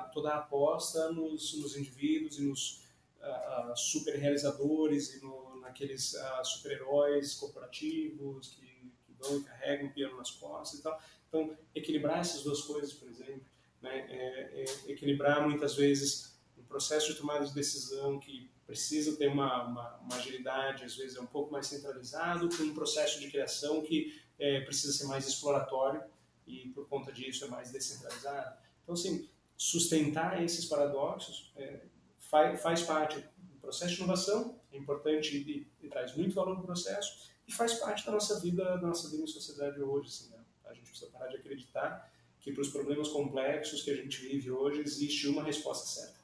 a, 0.04 0.10
toda 0.12 0.30
a 0.30 0.38
aposta 0.38 1.12
nos, 1.12 1.60
nos 1.60 1.76
indivíduos 1.76 2.38
e 2.38 2.42
nos 2.42 2.82
a, 3.20 3.74
super 3.76 4.18
realizadores 4.18 5.14
e 5.14 5.22
no, 5.22 5.60
naqueles 5.60 6.14
super-heróis 6.42 7.34
corporativos 7.34 8.48
que, 8.48 8.66
que 9.06 9.34
e 9.34 9.40
carregam 9.42 9.88
o 9.88 9.92
piano 9.92 10.16
nas 10.16 10.30
costas 10.30 10.80
e 10.80 10.82
tal. 10.82 10.98
Então, 11.28 11.54
equilibrar 11.74 12.20
essas 12.20 12.42
duas 12.42 12.62
coisas, 12.62 12.94
por 12.94 13.08
exemplo, 13.08 13.44
né, 13.82 14.06
é, 14.08 14.62
é 14.62 14.90
equilibrar 14.90 15.46
muitas 15.46 15.76
vezes 15.76 16.34
um 16.56 16.62
processo 16.62 17.12
de 17.12 17.18
tomada 17.18 17.44
de 17.44 17.52
decisão 17.52 18.18
que 18.18 18.50
precisa 18.68 19.16
ter 19.16 19.28
uma, 19.28 19.64
uma, 19.64 19.96
uma, 19.96 20.16
agilidade, 20.16 20.84
às 20.84 20.94
vezes 20.94 21.16
é 21.16 21.20
um 21.22 21.26
pouco 21.26 21.50
mais 21.50 21.66
centralizado, 21.66 22.54
com 22.54 22.64
um 22.64 22.74
processo 22.74 23.18
de 23.18 23.30
criação 23.30 23.80
que 23.80 24.20
é, 24.38 24.60
precisa 24.60 24.92
ser 24.92 25.06
mais 25.06 25.26
exploratório 25.26 26.02
e 26.46 26.68
por 26.68 26.86
conta 26.86 27.10
disso 27.10 27.46
é 27.46 27.48
mais 27.48 27.72
descentralizado. 27.72 28.58
Então, 28.82 28.92
assim, 28.92 29.26
sustentar 29.56 30.44
esses 30.44 30.66
paradoxos 30.66 31.50
é, 31.56 31.80
faz, 32.18 32.60
faz 32.60 32.82
parte 32.82 33.18
do 33.38 33.58
processo 33.58 33.94
de 33.94 34.02
inovação, 34.02 34.60
é 34.70 34.76
importante 34.76 35.34
e, 35.34 35.66
e, 35.82 35.88
traz 35.88 36.14
muito 36.14 36.34
valor 36.34 36.58
no 36.58 36.62
processo 36.62 37.30
e 37.46 37.52
faz 37.52 37.72
parte 37.72 38.04
da 38.04 38.12
nossa 38.12 38.38
vida, 38.38 38.76
da 38.76 38.86
nossa 38.86 39.08
vida 39.08 39.22
em 39.22 39.26
sociedade 39.26 39.80
hoje. 39.80 40.08
Assim, 40.08 40.28
né? 40.28 40.44
A 40.66 40.74
gente 40.74 40.90
precisa 40.90 41.10
parar 41.10 41.28
de 41.28 41.36
acreditar 41.36 42.12
que 42.38 42.52
para 42.52 42.60
os 42.60 42.68
problemas 42.68 43.08
complexos 43.08 43.80
que 43.80 43.90
a 43.90 43.96
gente 43.96 44.20
vive 44.20 44.50
hoje 44.50 44.82
existe 44.82 45.26
uma 45.26 45.42
resposta 45.42 45.86
certa. 45.86 46.18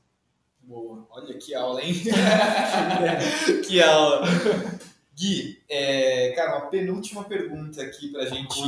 Boa, 0.66 1.06
olha 1.10 1.36
que 1.36 1.54
aula, 1.54 1.82
hein? 1.82 1.94
que 3.66 3.82
aula. 3.82 4.22
Gui, 5.14 5.62
é, 5.68 6.32
cara, 6.32 6.56
uma 6.56 6.70
penúltima 6.70 7.22
pergunta 7.24 7.82
aqui 7.82 8.08
para 8.08 8.22
a 8.22 8.26
gente 8.26 8.60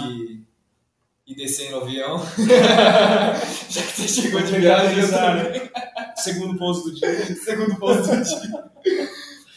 ir 1.27 1.35
descer 1.35 1.71
no 1.71 1.79
avião. 1.79 2.19
Já 3.71 3.83
que 3.83 4.03
você 4.03 4.09
chegou 4.09 4.43
de 4.43 4.59
viagem. 4.59 5.03
Segundo 6.17 6.59
pouso 6.59 6.85
do 6.85 6.95
dia. 6.95 7.25
Segundo 7.43 7.77
pouso 7.77 8.03
do 8.03 8.23
dia. 8.23 8.71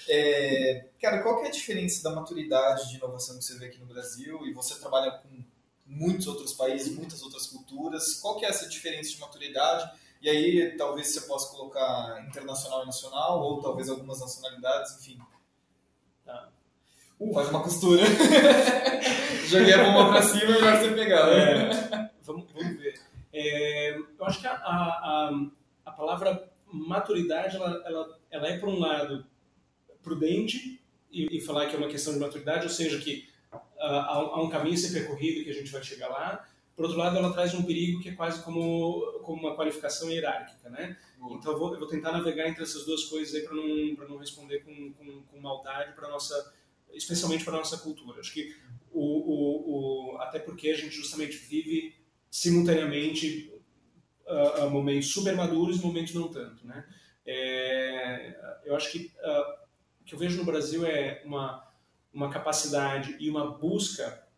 É, 0.08 0.86
cara, 1.02 1.22
qual 1.22 1.40
que 1.40 1.46
é 1.46 1.50
a 1.50 1.52
diferença 1.52 2.02
da 2.02 2.16
maturidade 2.16 2.90
de 2.90 2.96
inovação 2.96 3.38
que 3.38 3.44
você 3.44 3.58
vê 3.58 3.66
aqui 3.66 3.80
no 3.80 3.86
Brasil 3.86 4.48
e 4.48 4.54
você 4.54 4.76
trabalha 4.76 5.12
com 5.12 5.44
muitos 5.86 6.26
outros 6.26 6.54
países, 6.54 6.96
muitas 6.96 7.22
outras 7.22 7.48
culturas. 7.48 8.16
Qual 8.16 8.38
que 8.38 8.46
é 8.46 8.50
essa 8.50 8.68
diferença 8.68 9.12
de 9.12 9.20
maturidade? 9.20 9.92
E 10.22 10.30
aí 10.30 10.76
talvez 10.78 11.08
você 11.08 11.22
possa 11.22 11.56
colocar 11.56 12.26
internacional 12.28 12.84
e 12.84 12.86
nacional, 12.88 13.42
ou 13.42 13.62
talvez 13.62 13.90
algumas 13.90 14.20
nacionalidades, 14.20 14.98
enfim. 15.00 15.20
Tá. 16.26 16.50
Uh, 17.20 17.34
faz 17.34 17.50
uma 17.50 17.64
costura. 17.64 18.04
Joguei 19.48 19.74
a 19.74 19.84
bomba 19.84 20.12
pra 20.12 20.22
cima 20.22 20.52
e 20.52 20.58
agora 20.58 20.80
você 20.80 20.92
pegar. 20.92 21.30
É, 21.30 22.12
vamos, 22.22 22.46
vamos 22.54 22.78
ver. 22.78 23.00
É, 23.32 23.98
eu 23.98 24.26
acho 24.26 24.42
que 24.42 24.48
a, 24.48 24.54
a, 24.54 25.32
a, 25.86 25.92
palavra 25.92 26.52
maturidade, 26.72 27.56
ela, 27.56 27.82
ela, 27.86 28.20
ela 28.30 28.48
é, 28.48 28.58
por 28.58 28.70
um 28.70 28.80
lado, 28.80 29.26
prudente, 30.02 30.82
e, 31.12 31.38
e 31.38 31.42
falar 31.42 31.68
que 31.68 31.76
é 31.76 31.78
uma 31.78 31.88
questão 31.88 32.14
de 32.14 32.20
maturidade, 32.20 32.64
ou 32.64 32.70
seja, 32.70 33.00
que 33.00 33.28
há, 33.80 34.42
um 34.42 34.50
caminho 34.50 34.76
a 34.76 34.78
ser 34.78 34.92
percorrido 34.92 35.44
que 35.44 35.50
a 35.50 35.54
gente 35.54 35.72
vai 35.72 35.84
chegar 35.84 36.10
lá. 36.10 36.48
Por 36.80 36.86
outro 36.86 36.98
lado, 36.98 37.18
ela 37.18 37.34
traz 37.34 37.54
um 37.54 37.64
perigo 37.64 38.00
que 38.00 38.08
é 38.08 38.16
quase 38.16 38.42
como, 38.42 39.20
como 39.26 39.42
uma 39.42 39.54
qualificação 39.54 40.10
hierárquica, 40.10 40.70
né? 40.70 40.96
Então, 41.32 41.52
eu 41.52 41.60
vou, 41.60 41.74
eu 41.74 41.80
vou, 41.80 41.90
tentar 41.90 42.14
navegar 42.14 42.48
entre 42.48 42.64
essas 42.64 42.86
duas 42.86 43.04
coisas 43.04 43.36
aí 43.36 43.42
para 43.42 43.54
não, 43.54 44.08
não 44.08 44.18
responder 44.18 44.60
com, 44.60 44.94
com, 44.94 45.24
com 45.24 45.42
maldade 45.42 45.92
para 45.92 46.08
nossa, 46.08 46.54
especialmente 46.94 47.44
para 47.44 47.58
nossa 47.58 47.80
cultura. 47.80 48.22
Acho 48.22 48.32
que 48.32 48.56
o, 48.94 49.02
o, 49.02 50.14
o, 50.14 50.18
até 50.20 50.40
porque 50.40 50.70
a 50.70 50.74
gente 50.74 50.96
justamente 50.96 51.36
vive 51.36 51.98
simultaneamente 52.32 53.52
uh, 54.26 54.64
uh, 54.64 54.72
momentos 54.72 55.12
super 55.12 55.36
maduros 55.36 55.80
e 55.80 55.86
momentos 55.86 56.14
não 56.14 56.30
tanto, 56.30 56.66
né? 56.66 56.88
É, 57.26 58.62
eu 58.64 58.74
acho 58.74 58.90
que 58.90 59.12
uh, 59.18 59.66
o 60.00 60.06
que 60.06 60.16
eu 60.16 60.20
vejo 60.20 60.38
no 60.38 60.46
Brasil 60.46 60.86
é 60.86 61.24
uma 61.26 61.68
uma 62.14 62.30
capacidade 62.30 63.18
e 63.20 63.30
uma 63.30 63.52
busca 63.52 64.29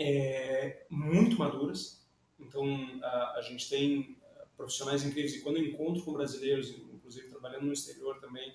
é, 0.00 0.86
muito 0.88 1.38
maduras. 1.38 2.08
Então, 2.38 2.64
a, 3.02 3.34
a, 3.36 3.42
gente 3.42 3.68
tem 3.68 4.16
profissionais 4.56 5.04
incríveis 5.04 5.34
e 5.34 5.42
quando 5.42 5.58
eu 5.58 5.64
encontro 5.64 6.02
com 6.02 6.14
brasileiros, 6.14 6.70
inclusive 6.70 7.28
trabalhando 7.28 7.66
no 7.66 7.72
exterior 7.72 8.18
também, 8.18 8.50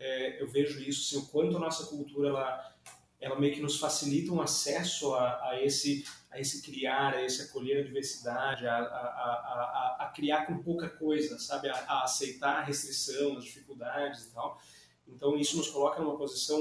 é, 0.00 0.42
eu 0.42 0.48
vejo 0.48 0.80
isso, 0.80 1.16
assim, 1.16 1.24
o 1.24 1.30
quanto 1.30 1.56
a 1.56 1.60
nossa 1.60 1.86
cultura 1.86 2.28
ela, 2.28 2.76
ela 3.20 3.38
meio 3.38 3.54
que 3.54 3.60
nos 3.60 3.78
facilita 3.78 4.32
um 4.32 4.40
acesso 4.40 5.14
a, 5.14 5.50
a, 5.50 5.62
esse, 5.62 6.04
a 6.32 6.40
esse 6.40 6.62
criar, 6.62 7.14
a 7.14 7.24
esse 7.24 7.42
acolher 7.42 7.78
a 7.78 7.84
diversidade, 7.84 8.66
a, 8.66 8.76
a, 8.76 9.96
a, 10.00 10.12
criar 10.14 10.46
com 10.46 10.62
pouca 10.62 10.88
coisa, 10.88 11.38
sabe? 11.38 11.68
A, 11.68 11.74
a 11.74 12.02
aceitar 12.02 12.58
a 12.58 12.62
restrição, 12.62 13.36
as 13.36 13.44
dificuldades 13.44 14.24
e 14.24 14.32
tal. 14.32 14.60
Então 15.06 15.36
isso 15.36 15.56
nos 15.56 15.70
coloca 15.70 16.02
numa 16.02 16.18
posição, 16.18 16.60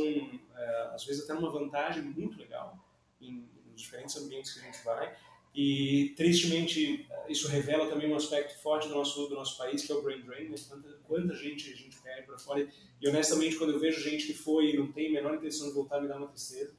é, 0.56 0.92
às 0.94 1.04
vezes 1.04 1.24
até 1.24 1.34
numa 1.34 1.52
vantagem 1.52 2.04
muito 2.04 2.38
legal 2.38 2.78
em, 3.20 3.48
diferentes 3.82 4.16
ambientes 4.18 4.54
que 4.54 4.60
a 4.60 4.64
gente 4.64 4.84
vai. 4.84 5.16
E 5.56 6.14
tristemente 6.16 7.08
isso 7.28 7.48
revela 7.48 7.90
também 7.90 8.12
um 8.12 8.16
aspecto 8.16 8.62
forte 8.62 8.88
do 8.88 8.94
nosso 8.94 9.28
do 9.28 9.36
nosso 9.36 9.58
país 9.58 9.84
que 9.84 9.92
é 9.92 9.96
o 9.96 10.02
brain 10.04 10.22
drain, 10.22 10.50
né? 10.50 10.56
quanta, 10.70 11.00
quanta 11.04 11.34
gente 11.34 11.72
a 11.72 11.76
gente 11.76 11.98
perde 12.00 12.28
para 12.28 12.38
fora. 12.38 12.68
E 13.02 13.10
honestamente 13.10 13.56
quando 13.56 13.74
eu 13.74 13.80
vejo 13.80 14.00
gente 14.02 14.28
que 14.28 14.34
foi 14.34 14.72
e 14.72 14.78
não 14.78 14.92
tem 14.92 15.08
a 15.08 15.14
menor 15.14 15.36
intenção 15.36 15.68
de 15.68 15.74
voltar 15.74 16.00
me 16.00 16.08
dá 16.08 16.18
uma 16.18 16.28
tristeza. 16.28 16.76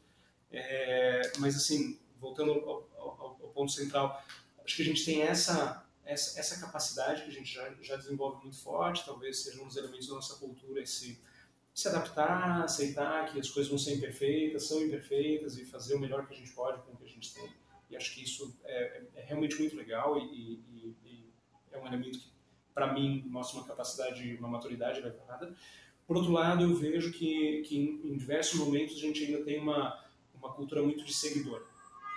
É, 0.52 1.32
mas 1.38 1.56
assim 1.56 1.98
voltando 2.20 2.52
ao, 2.52 2.88
ao, 2.96 3.38
ao 3.42 3.50
ponto 3.52 3.72
central, 3.72 4.22
acho 4.64 4.76
que 4.76 4.82
a 4.82 4.84
gente 4.84 5.04
tem 5.04 5.22
essa 5.22 5.84
essa, 6.08 6.40
essa 6.40 6.58
capacidade 6.58 7.22
que 7.22 7.28
a 7.28 7.32
gente 7.32 7.52
já, 7.52 7.70
já 7.82 7.96
desenvolve 7.96 8.42
muito 8.42 8.58
forte, 8.58 9.04
talvez 9.04 9.42
seja 9.42 9.62
um 9.62 9.66
dos 9.66 9.76
elementos 9.76 10.08
da 10.08 10.14
nossa 10.14 10.36
cultura 10.36 10.80
esse 10.80 11.20
se 11.78 11.86
adaptar, 11.86 12.64
aceitar 12.64 13.30
que 13.30 13.38
as 13.38 13.48
coisas 13.48 13.70
vão 13.70 13.78
ser 13.78 13.94
imperfeitas, 13.94 14.66
são 14.66 14.82
imperfeitas 14.82 15.56
e 15.58 15.64
fazer 15.64 15.94
o 15.94 16.00
melhor 16.00 16.26
que 16.26 16.34
a 16.34 16.36
gente 16.36 16.50
pode 16.50 16.82
com 16.82 16.90
o 16.90 16.96
que 16.96 17.04
a 17.04 17.08
gente 17.08 17.32
tem. 17.32 17.48
E 17.88 17.96
acho 17.96 18.12
que 18.12 18.24
isso 18.24 18.52
é, 18.64 19.02
é 19.14 19.22
realmente 19.22 19.56
muito 19.60 19.76
legal 19.76 20.18
e, 20.18 20.24
e, 20.24 20.96
e, 21.04 21.32
é 21.70 21.78
um 21.78 21.86
elemento 21.86 22.18
que, 22.18 22.32
para 22.74 22.92
mim, 22.92 23.22
mostra 23.28 23.60
uma 23.60 23.66
capacidade, 23.68 24.34
uma 24.40 24.48
maturidade 24.48 24.98
elevada. 24.98 25.54
Por 26.04 26.16
outro 26.16 26.32
lado, 26.32 26.64
eu 26.64 26.74
vejo 26.74 27.12
que, 27.12 27.62
que 27.62 27.78
em, 27.78 28.12
em 28.12 28.16
diversos 28.16 28.58
momentos 28.58 28.96
a 28.96 29.00
gente 29.00 29.24
ainda 29.24 29.44
tem 29.44 29.60
uma, 29.60 30.04
uma 30.34 30.52
cultura 30.52 30.82
muito 30.82 31.04
de 31.04 31.14
seguidor. 31.14 31.64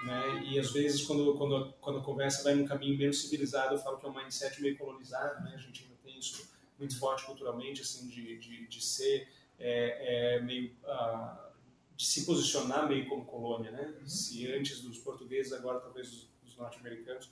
Né? 0.07 0.43
E 0.49 0.59
às 0.59 0.71
vezes, 0.71 1.03
quando, 1.03 1.35
quando, 1.37 1.71
quando 1.79 1.99
a 1.99 2.03
conversa 2.03 2.43
vai 2.43 2.55
num 2.55 2.65
caminho 2.65 2.97
menos 2.97 3.21
civilizado, 3.21 3.75
eu 3.75 3.79
falo 3.79 3.99
que 3.99 4.07
é 4.07 4.09
um 4.09 4.15
mindset 4.15 4.59
meio 4.59 4.75
colonizado, 4.75 5.43
né? 5.43 5.51
a 5.53 5.59
gente 5.59 5.83
ainda 5.83 5.97
tem 6.03 6.17
isso 6.17 6.49
muito 6.79 6.97
forte 6.97 7.23
culturalmente, 7.27 7.83
assim, 7.83 8.07
de, 8.07 8.39
de, 8.39 8.67
de 8.67 8.83
ser 8.83 9.27
é, 9.61 10.35
é 10.35 10.41
meio 10.41 10.71
uh, 10.83 11.51
de 11.95 12.05
se 12.05 12.25
posicionar 12.25 12.87
meio 12.87 13.07
como 13.07 13.25
colônia, 13.25 13.71
né? 13.71 13.93
Uhum. 13.99 14.07
Se 14.07 14.51
antes 14.51 14.81
dos 14.81 14.97
portugueses, 14.97 15.53
agora 15.53 15.79
talvez 15.79 16.09
dos, 16.09 16.27
dos 16.43 16.57
norte-americanos. 16.57 17.29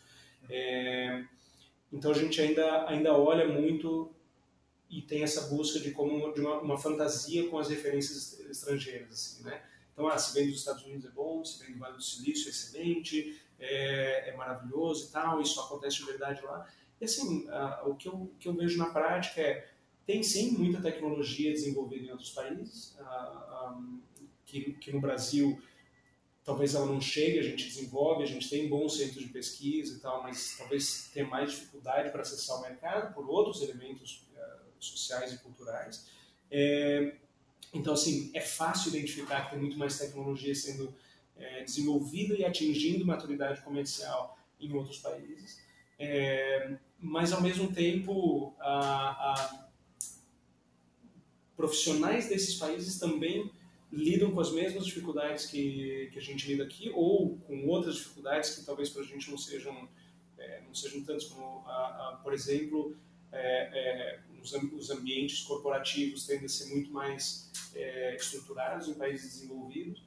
É, 0.49 1.25
então 1.91 2.11
a 2.11 2.13
gente 2.13 2.39
ainda 2.39 2.87
ainda 2.87 3.13
olha 3.13 3.47
muito 3.47 4.13
e 4.89 5.01
tem 5.01 5.23
essa 5.23 5.47
busca 5.47 5.79
de 5.79 5.91
como 5.91 6.31
de 6.33 6.41
uma, 6.41 6.61
uma 6.61 6.77
fantasia 6.77 7.47
com 7.49 7.57
as 7.57 7.69
referências 7.69 8.39
estrangeiras, 8.39 9.11
assim, 9.11 9.43
né? 9.43 9.61
Então, 9.93 10.07
ah, 10.07 10.17
se 10.17 10.33
vem 10.33 10.47
dos 10.49 10.59
Estados 10.59 10.83
Unidos 10.85 11.05
é 11.05 11.09
bom, 11.09 11.43
se 11.43 11.61
vem 11.61 11.73
do 11.73 11.79
Vale 11.79 11.97
do 11.97 12.01
Silício 12.01 12.47
é 12.47 12.51
excelente, 12.51 13.37
é, 13.59 14.29
é 14.29 14.35
maravilhoso 14.37 15.09
e 15.09 15.11
tal, 15.11 15.41
isso 15.41 15.59
acontece 15.59 15.97
de 15.97 16.05
verdade 16.05 16.41
lá. 16.41 16.65
E 17.01 17.05
assim, 17.05 17.47
uh, 17.49 17.89
o, 17.89 17.95
que 17.95 18.07
eu, 18.07 18.31
que 18.39 18.47
eu 18.47 18.53
vejo 18.53 18.77
na 18.77 18.91
prática 18.91 19.41
é 19.41 19.69
tem 20.09 20.23
sim 20.23 20.57
muita 20.57 20.81
tecnologia 20.81 21.51
desenvolvida 21.51 22.07
em 22.07 22.09
outros 22.09 22.31
países, 22.31 22.97
uh, 22.99 23.69
um, 23.69 23.99
que, 24.43 24.73
que 24.73 24.91
no 24.91 24.99
Brasil 24.99 25.61
talvez 26.43 26.73
ela 26.73 26.87
não 26.87 26.99
chegue, 26.99 27.37
a 27.37 27.43
gente 27.43 27.67
desenvolve, 27.67 28.23
a 28.23 28.25
gente 28.25 28.49
tem 28.49 28.67
bons 28.67 28.97
centros 28.97 29.23
de 29.23 29.29
pesquisa 29.31 29.95
e 29.95 29.99
tal, 29.99 30.23
mas 30.23 30.55
talvez 30.57 31.11
tenha 31.13 31.27
mais 31.27 31.51
dificuldade 31.51 32.09
para 32.09 32.21
acessar 32.21 32.57
o 32.57 32.61
mercado 32.63 33.13
por 33.13 33.29
outros 33.29 33.61
elementos 33.61 34.27
uh, 34.33 34.65
sociais 34.79 35.31
e 35.31 35.37
culturais. 35.37 36.07
É, 36.49 37.13
então, 37.71 37.93
assim, 37.93 38.31
é 38.33 38.41
fácil 38.41 38.89
identificar 38.89 39.43
que 39.43 39.51
tem 39.51 39.59
muito 39.59 39.77
mais 39.77 39.95
tecnologia 39.95 40.55
sendo 40.55 40.91
é, 41.37 41.63
desenvolvida 41.63 42.33
e 42.33 42.43
atingindo 42.43 43.05
maturidade 43.05 43.61
comercial 43.61 44.39
em 44.59 44.73
outros 44.73 44.97
países. 44.97 45.61
É, 45.99 46.77
mas, 46.99 47.31
ao 47.31 47.43
mesmo 47.43 47.71
tempo, 47.71 48.55
a, 48.59 49.35
a 49.35 49.68
profissionais 51.59 52.29
desses 52.29 52.55
países 52.55 52.97
também 52.97 53.51
lidam 53.91 54.31
com 54.31 54.39
as 54.39 54.49
mesmas 54.49 54.85
dificuldades 54.85 55.45
que, 55.45 56.09
que 56.13 56.17
a 56.17 56.21
gente 56.21 56.47
lida 56.47 56.63
aqui 56.63 56.89
ou 56.95 57.37
com 57.39 57.67
outras 57.67 57.95
dificuldades 57.95 58.55
que 58.55 58.65
talvez 58.65 58.89
para 58.89 59.01
a 59.01 59.05
gente 59.05 59.29
não 59.29 59.37
sejam 59.37 59.89
é, 60.37 60.61
não 60.65 60.73
sejam 60.73 61.03
tantas 61.03 61.25
como 61.25 61.65
a, 61.67 61.71
a, 61.71 62.19
por 62.23 62.33
exemplo 62.33 62.95
é, 63.33 63.41
é, 63.73 64.19
os, 64.41 64.53
os, 64.53 64.89
ambientes 64.89 65.41
corporativos 65.41 66.25
tendem 66.25 66.45
a 66.45 66.49
ser 66.49 66.73
muito 66.73 66.91
mais 66.91 67.51
é, 67.75 68.15
estruturados 68.15 68.87
em 68.87 68.93
países 68.93 69.33
desenvolvidos 69.33 70.01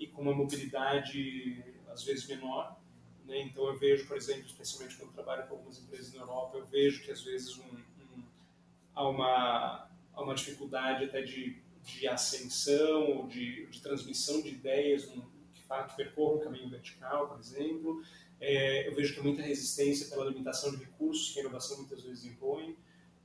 e 0.00 0.08
com 0.08 0.22
uma 0.22 0.34
mobilidade 0.34 1.62
às 1.88 2.02
vezes 2.02 2.26
menor 2.26 2.76
Né? 3.26 3.42
Então 3.42 3.68
eu 3.68 3.78
vejo, 3.78 4.08
por 4.08 4.16
exemplo, 4.16 4.46
especialmente 4.46 4.96
quando 4.96 5.12
trabalho 5.12 5.46
com 5.46 5.54
algumas 5.54 5.78
empresas 5.78 6.12
na 6.12 6.22
Europa, 6.22 6.58
eu 6.58 6.66
vejo 6.66 7.04
que 7.04 7.12
às 7.12 7.22
vezes 7.22 7.56
um, 7.58 7.76
um, 8.02 8.22
há, 8.92 9.08
uma, 9.08 9.86
há 10.16 10.22
uma 10.22 10.34
dificuldade 10.34 11.04
até 11.04 11.20
de, 11.20 11.56
de 11.84 12.08
ascensão 12.08 13.02
ou 13.10 13.28
de, 13.28 13.66
de 13.66 13.80
transmissão 13.80 14.42
de 14.42 14.48
ideias 14.48 15.04
que, 15.04 15.20
que 15.52 15.96
percorram 15.96 16.38
um 16.38 16.44
caminho 16.44 16.68
vertical, 16.68 17.28
por 17.28 17.38
exemplo. 17.38 18.02
É, 18.40 18.88
eu 18.88 18.94
vejo 18.94 19.14
que 19.14 19.20
há 19.20 19.22
muita 19.22 19.42
resistência 19.42 20.08
pela 20.08 20.24
limitação 20.24 20.70
de 20.70 20.78
recursos 20.78 21.32
que 21.32 21.38
a 21.38 21.42
inovação 21.42 21.76
muitas 21.78 22.02
vezes 22.02 22.24
impõe. 22.24 22.76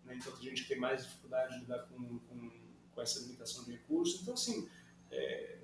Né? 0.06 0.16
Então, 0.16 0.32
tem 0.34 0.50
gente 0.50 0.64
que 0.64 0.70
tem 0.70 0.78
mais 0.78 1.04
dificuldade 1.04 1.56
de 1.56 1.62
lidar 1.62 1.80
com, 1.88 2.20
com, 2.20 2.52
com 2.94 3.02
essa 3.02 3.20
limitação 3.22 3.64
de 3.64 3.72
recursos. 3.72 4.22
Então, 4.22 4.34
assim, 4.34 4.70
é, 5.10 5.58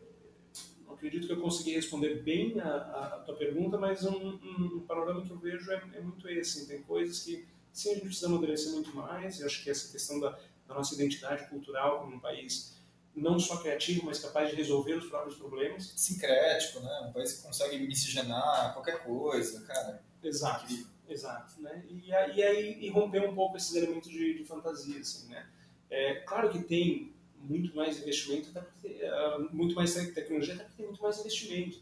acredito 0.97 1.27
que 1.27 1.33
eu 1.33 1.39
consegui 1.39 1.73
responder 1.73 2.21
bem 2.23 2.59
a, 2.59 2.75
a, 2.75 3.19
tua 3.19 3.35
pergunta, 3.35 3.77
mas 3.77 4.03
um, 4.03 4.15
um, 4.15 4.77
um, 4.77 4.79
panorama 4.81 5.21
que 5.21 5.31
eu 5.31 5.37
vejo 5.37 5.71
é, 5.71 5.81
é 5.93 6.01
muito 6.01 6.27
esse. 6.27 6.67
Tem 6.67 6.81
coisas 6.81 7.23
que, 7.23 7.45
sim, 7.71 7.91
a 7.91 7.93
gente 7.93 8.05
precisa 8.05 8.27
amadurecer 8.27 8.73
muito 8.73 8.93
mais. 8.95 9.39
Eu 9.39 9.45
acho 9.45 9.63
que 9.63 9.69
essa 9.69 9.91
questão 9.91 10.19
da, 10.19 10.37
da 10.67 10.75
nossa 10.75 10.93
identidade 10.95 11.47
cultural 11.49 12.01
como 12.01 12.15
um 12.15 12.19
país 12.19 12.77
não 13.15 13.39
só 13.39 13.57
criativo, 13.57 14.05
mas 14.05 14.19
capaz 14.19 14.51
de 14.51 14.55
resolver 14.55 14.93
os 14.93 15.07
próprios 15.07 15.35
problemas. 15.35 15.91
Sincrético, 15.95 16.79
né? 16.81 17.07
Um 17.09 17.11
país 17.11 17.33
que 17.33 17.43
consegue 17.43 17.79
miscigenar 17.79 18.73
qualquer 18.73 19.03
coisa, 19.03 19.61
cara. 19.61 20.03
Exato, 20.23 20.65
incrível. 20.65 20.87
exato. 21.09 21.59
Né? 21.61 21.83
E, 21.89 22.13
aí 22.13 22.77
e 22.79 22.89
romper 22.89 23.27
um 23.27 23.33
pouco 23.33 23.57
esses 23.57 23.73
elementos 23.73 24.09
de, 24.09 24.35
de 24.35 24.43
fantasia, 24.43 24.99
assim, 24.99 25.29
né? 25.29 25.47
É, 25.89 26.15
claro 26.15 26.49
que 26.49 26.61
tem 26.61 27.13
muito 27.39 27.75
mais 27.75 27.99
investimento, 27.99 28.49
uh, 28.59 29.55
muito 29.55 29.73
mais 29.73 29.93
tecnologia, 29.93 30.55
até 30.55 30.63
porque 30.63 30.77
tem 30.77 30.85
muito 30.85 31.01
mais 31.01 31.19
investimento 31.19 31.81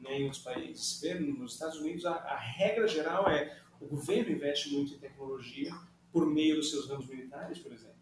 né, 0.00 0.20
em 0.20 0.24
outros 0.24 0.42
países. 0.42 1.00
Nos 1.20 1.54
Estados 1.54 1.78
Unidos, 1.78 2.04
a, 2.04 2.12
a 2.12 2.36
regra 2.36 2.86
geral 2.86 3.28
é 3.28 3.58
o 3.80 3.86
governo 3.86 4.30
investe 4.30 4.72
muito 4.72 4.94
em 4.94 4.98
tecnologia 4.98 5.74
por 6.12 6.26
meio 6.26 6.56
dos 6.56 6.70
seus 6.70 6.88
ramos 6.88 7.06
militares, 7.06 7.58
por 7.58 7.72
exemplo. 7.72 7.95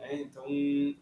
Né? 0.00 0.22
Então, 0.22 0.44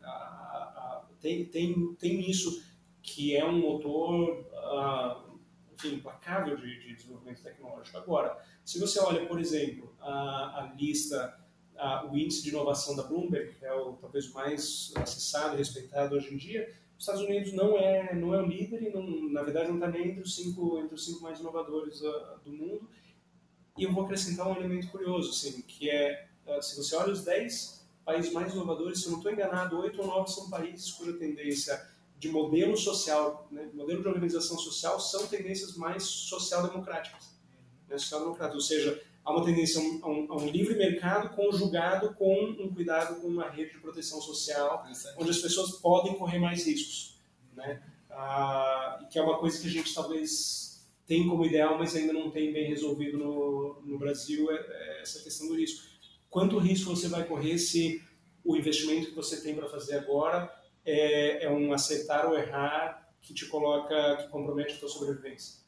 a, 0.03 0.09
a, 0.09 1.05
tem, 1.21 1.45
tem, 1.47 1.95
tem 1.95 2.29
isso 2.29 2.63
que 3.03 3.35
é 3.35 3.45
um 3.45 3.59
motor 3.59 4.47
uh, 4.53 5.39
enfim, 5.73 5.95
implacável 5.95 6.57
de, 6.57 6.81
de, 6.81 6.95
desenvolvimento 6.95 7.43
tecnológico. 7.43 7.97
Agora, 7.97 8.37
se 8.65 8.79
você 8.79 8.99
olha, 8.99 9.25
por 9.27 9.41
exemplo, 9.41 9.95
a, 10.01 10.63
a 10.63 10.75
lista, 10.77 11.39
o 12.11 12.17
índice 12.17 12.43
de 12.43 12.51
inovação 12.51 12.97
da 12.97 13.05
Bloomberg, 13.05 13.55
que 13.55 13.65
é 13.65 13.73
o 13.73 13.93
talvez 13.95 14.31
mais 14.33 14.93
acessado 14.97 15.55
e 15.55 15.59
respeitado 15.59 16.17
hoje 16.17 16.35
em 16.35 16.37
dia, 16.37 16.69
os 16.99 17.05
Estados 17.05 17.23
Unidos 17.23 17.53
não 17.53 17.79
é 17.79 18.13
não 18.13 18.35
é 18.35 18.43
o 18.43 18.47
líder 18.47 18.83
e 18.83 18.91
não, 18.91 19.31
na 19.31 19.43
verdade 19.43 19.69
não 19.69 19.77
está 19.77 19.89
nem 19.89 20.09
entre 20.09 20.21
os 20.21 20.35
cinco 20.35 20.79
entre 20.81 20.97
os 20.97 21.05
cinco 21.05 21.23
mais 21.23 21.39
inovadores 21.39 22.01
uh, 22.01 22.41
do 22.45 22.53
mundo. 22.53 22.91
E 23.77 23.85
eu 23.85 23.93
vou 23.93 24.05
acrescentar 24.05 24.49
um 24.49 24.57
elemento 24.57 24.89
curioso, 24.89 25.31
assim, 25.31 25.63
que 25.63 25.89
é 25.89 26.27
uh, 26.45 26.61
se 26.61 26.77
você 26.77 26.97
olha 26.97 27.13
os 27.13 27.25
10 27.25 27.78
países 28.09 28.33
mais 28.33 28.55
inovadores, 28.55 29.01
se 29.01 29.05
eu 29.05 29.11
não 29.11 29.19
estou 29.19 29.31
enganado, 29.31 29.79
oito 29.81 30.01
ou 30.01 30.07
nove 30.07 30.31
são 30.31 30.49
países 30.49 30.91
cuja 30.93 31.13
tendência 31.13 31.79
de 32.19 32.31
modelo 32.31 32.75
social, 32.75 33.47
né, 33.51 33.69
modelo 33.75 34.01
de 34.01 34.09
organização 34.09 34.57
social, 34.57 34.99
são 34.99 35.27
tendências 35.27 35.77
mais 35.77 36.05
social-democráticas. 36.05 37.37
Né, 37.87 37.99
social-democráticas, 37.99 38.63
ou 38.63 38.67
seja, 38.67 39.03
há 39.23 39.31
uma 39.31 39.45
tendência 39.45 39.79
a 40.03 40.09
um, 40.09 40.33
a 40.33 40.37
um, 40.37 40.49
livre 40.49 40.75
mercado 40.75 41.37
conjugado 41.37 42.15
com 42.15 42.45
um 42.59 42.73
cuidado 42.73 43.21
com 43.21 43.27
uma 43.27 43.51
rede 43.51 43.75
de 43.75 43.79
proteção 43.79 44.23
social, 44.23 44.87
onde 45.19 45.31
as 45.31 45.39
pessoas 45.39 45.73
podem 45.73 46.15
correr 46.15 46.39
mais 46.39 46.67
riscos. 46.67 47.21
Né? 47.55 47.83
Ah, 48.11 49.07
que 49.11 49.19
é 49.19 49.23
uma 49.23 49.39
coisa 49.39 49.61
que 49.61 49.67
a 49.67 49.71
gente 49.71 49.95
talvez 49.95 50.83
tem 51.07 51.29
como 51.29 51.45
ideal, 51.45 51.77
mas 51.77 51.95
ainda 51.95 52.15
não 52.15 52.31
tem 52.31 52.55
bem 52.55 52.69
resolvido 52.69 53.19
no, 53.19 53.83
no 53.85 53.99
Brasil, 53.99 54.51
é, 54.51 54.55
é 54.55 55.03
essa 55.03 55.23
questão 55.23 55.47
do 55.47 55.55
risco 55.55 55.98
quanto 56.31 56.59
risco 56.59 56.95
você 56.95 57.09
vai 57.09 57.25
correr 57.27 57.59
se 57.59 58.03
o 58.45 58.57
investimento 58.57 59.09
que 59.09 59.15
você 59.15 59.41
tem 59.43 59.55
para 59.55 59.69
fazer 59.69 59.99
agora 59.99 60.53
é, 60.85 61.45
é, 61.45 61.51
um 61.51 61.73
acertar 61.73 62.27
ou 62.27 62.37
errar 62.37 63.07
que 63.21 63.35
te 63.35 63.47
coloca, 63.47 64.17
que 64.17 64.29
compromete 64.29 64.75
a 64.75 64.79
tua 64.79 64.89
sobrevivência. 64.89 65.61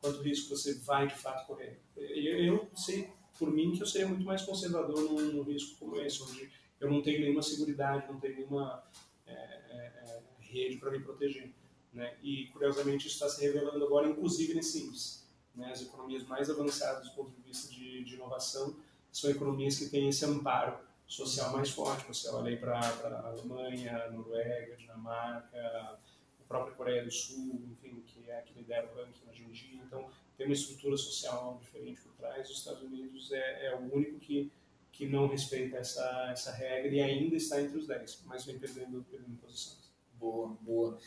Quanto 0.00 0.20
risco 0.22 0.54
você 0.54 0.78
vai 0.80 1.06
de 1.06 1.16
fato 1.16 1.46
correr. 1.46 1.80
Eu, 1.96 2.44
eu 2.44 2.70
sei 2.74 3.10
por 3.38 3.50
mim 3.50 3.72
que 3.72 3.82
eu 3.82 3.86
seria 3.86 4.08
muito 4.08 4.24
mais 4.24 4.42
conservador 4.42 5.00
num, 5.00 5.32
num 5.32 5.42
risco 5.42 5.78
como 5.78 5.96
esse, 6.00 6.22
onde 6.22 6.50
eu 6.80 6.90
não 6.90 7.02
tenho 7.02 7.20
nenhuma 7.20 7.42
segurança, 7.42 8.12
não 8.12 8.20
tenho 8.20 8.36
nenhuma 8.36 8.84
é, 9.26 9.32
é, 9.32 9.76
é, 9.76 10.22
rede 10.40 10.76
para 10.76 10.90
me 10.90 11.00
proteger. 11.00 11.52
Né? 11.92 12.16
E 12.22 12.46
curiosamente 12.48 13.06
isso 13.06 13.14
está 13.14 13.28
se 13.28 13.40
revelando 13.40 13.84
agora, 13.84 14.08
inclusive 14.08 14.54
nesse 14.54 14.82
índice. 14.82 15.24
Né? 15.54 15.70
As 15.70 15.82
economias 15.82 16.24
mais 16.24 16.50
avançadas 16.50 17.08
do 17.08 17.14
ponto 17.14 17.30
de 17.30 17.40
vista 17.42 17.72
de, 17.72 18.04
de 18.04 18.14
inovação 18.14 18.76
são 19.12 19.30
economias 19.30 19.78
que 19.78 19.88
têm 19.88 20.08
esse 20.08 20.24
amparo 20.24 20.78
social 21.06 21.52
mais 21.52 21.70
forte. 21.70 22.06
Você 22.06 22.28
olha 22.28 22.50
aí 22.50 22.56
para 22.56 22.78
a 22.78 23.28
Alemanha, 23.28 24.08
Noruega, 24.10 24.76
Dinamarca, 24.76 25.58
a 25.58 25.98
própria 26.46 26.74
Coreia 26.74 27.04
do 27.04 27.10
Sul, 27.10 27.60
enfim, 27.72 28.02
que 28.06 28.30
é 28.30 28.38
a 28.38 28.42
que 28.42 28.54
lidera 28.54 28.86
o 28.86 28.96
ranking 28.96 29.28
hoje 29.28 29.44
em 29.44 29.50
dia. 29.50 29.82
Então, 29.86 30.08
tem 30.36 30.46
uma 30.46 30.52
estrutura 30.52 30.96
social 30.96 31.58
diferente 31.60 32.00
por 32.00 32.12
trás. 32.12 32.48
Os 32.48 32.58
Estados 32.58 32.82
Unidos 32.82 33.32
é, 33.32 33.66
é 33.66 33.74
o 33.74 33.92
único 33.92 34.18
que, 34.20 34.52
que 34.92 35.06
não 35.06 35.26
respeita 35.26 35.78
essa, 35.78 36.28
essa 36.30 36.52
regra 36.52 36.94
e 36.94 37.00
ainda 37.00 37.36
está 37.36 37.60
entre 37.60 37.78
os 37.78 37.86
10, 37.86 38.22
mas 38.26 38.44
vem 38.44 38.58
perdendo, 38.58 39.04
perdendo 39.10 39.36
posições. 39.38 39.90
Boa, 40.14 40.56
boa. 40.60 40.98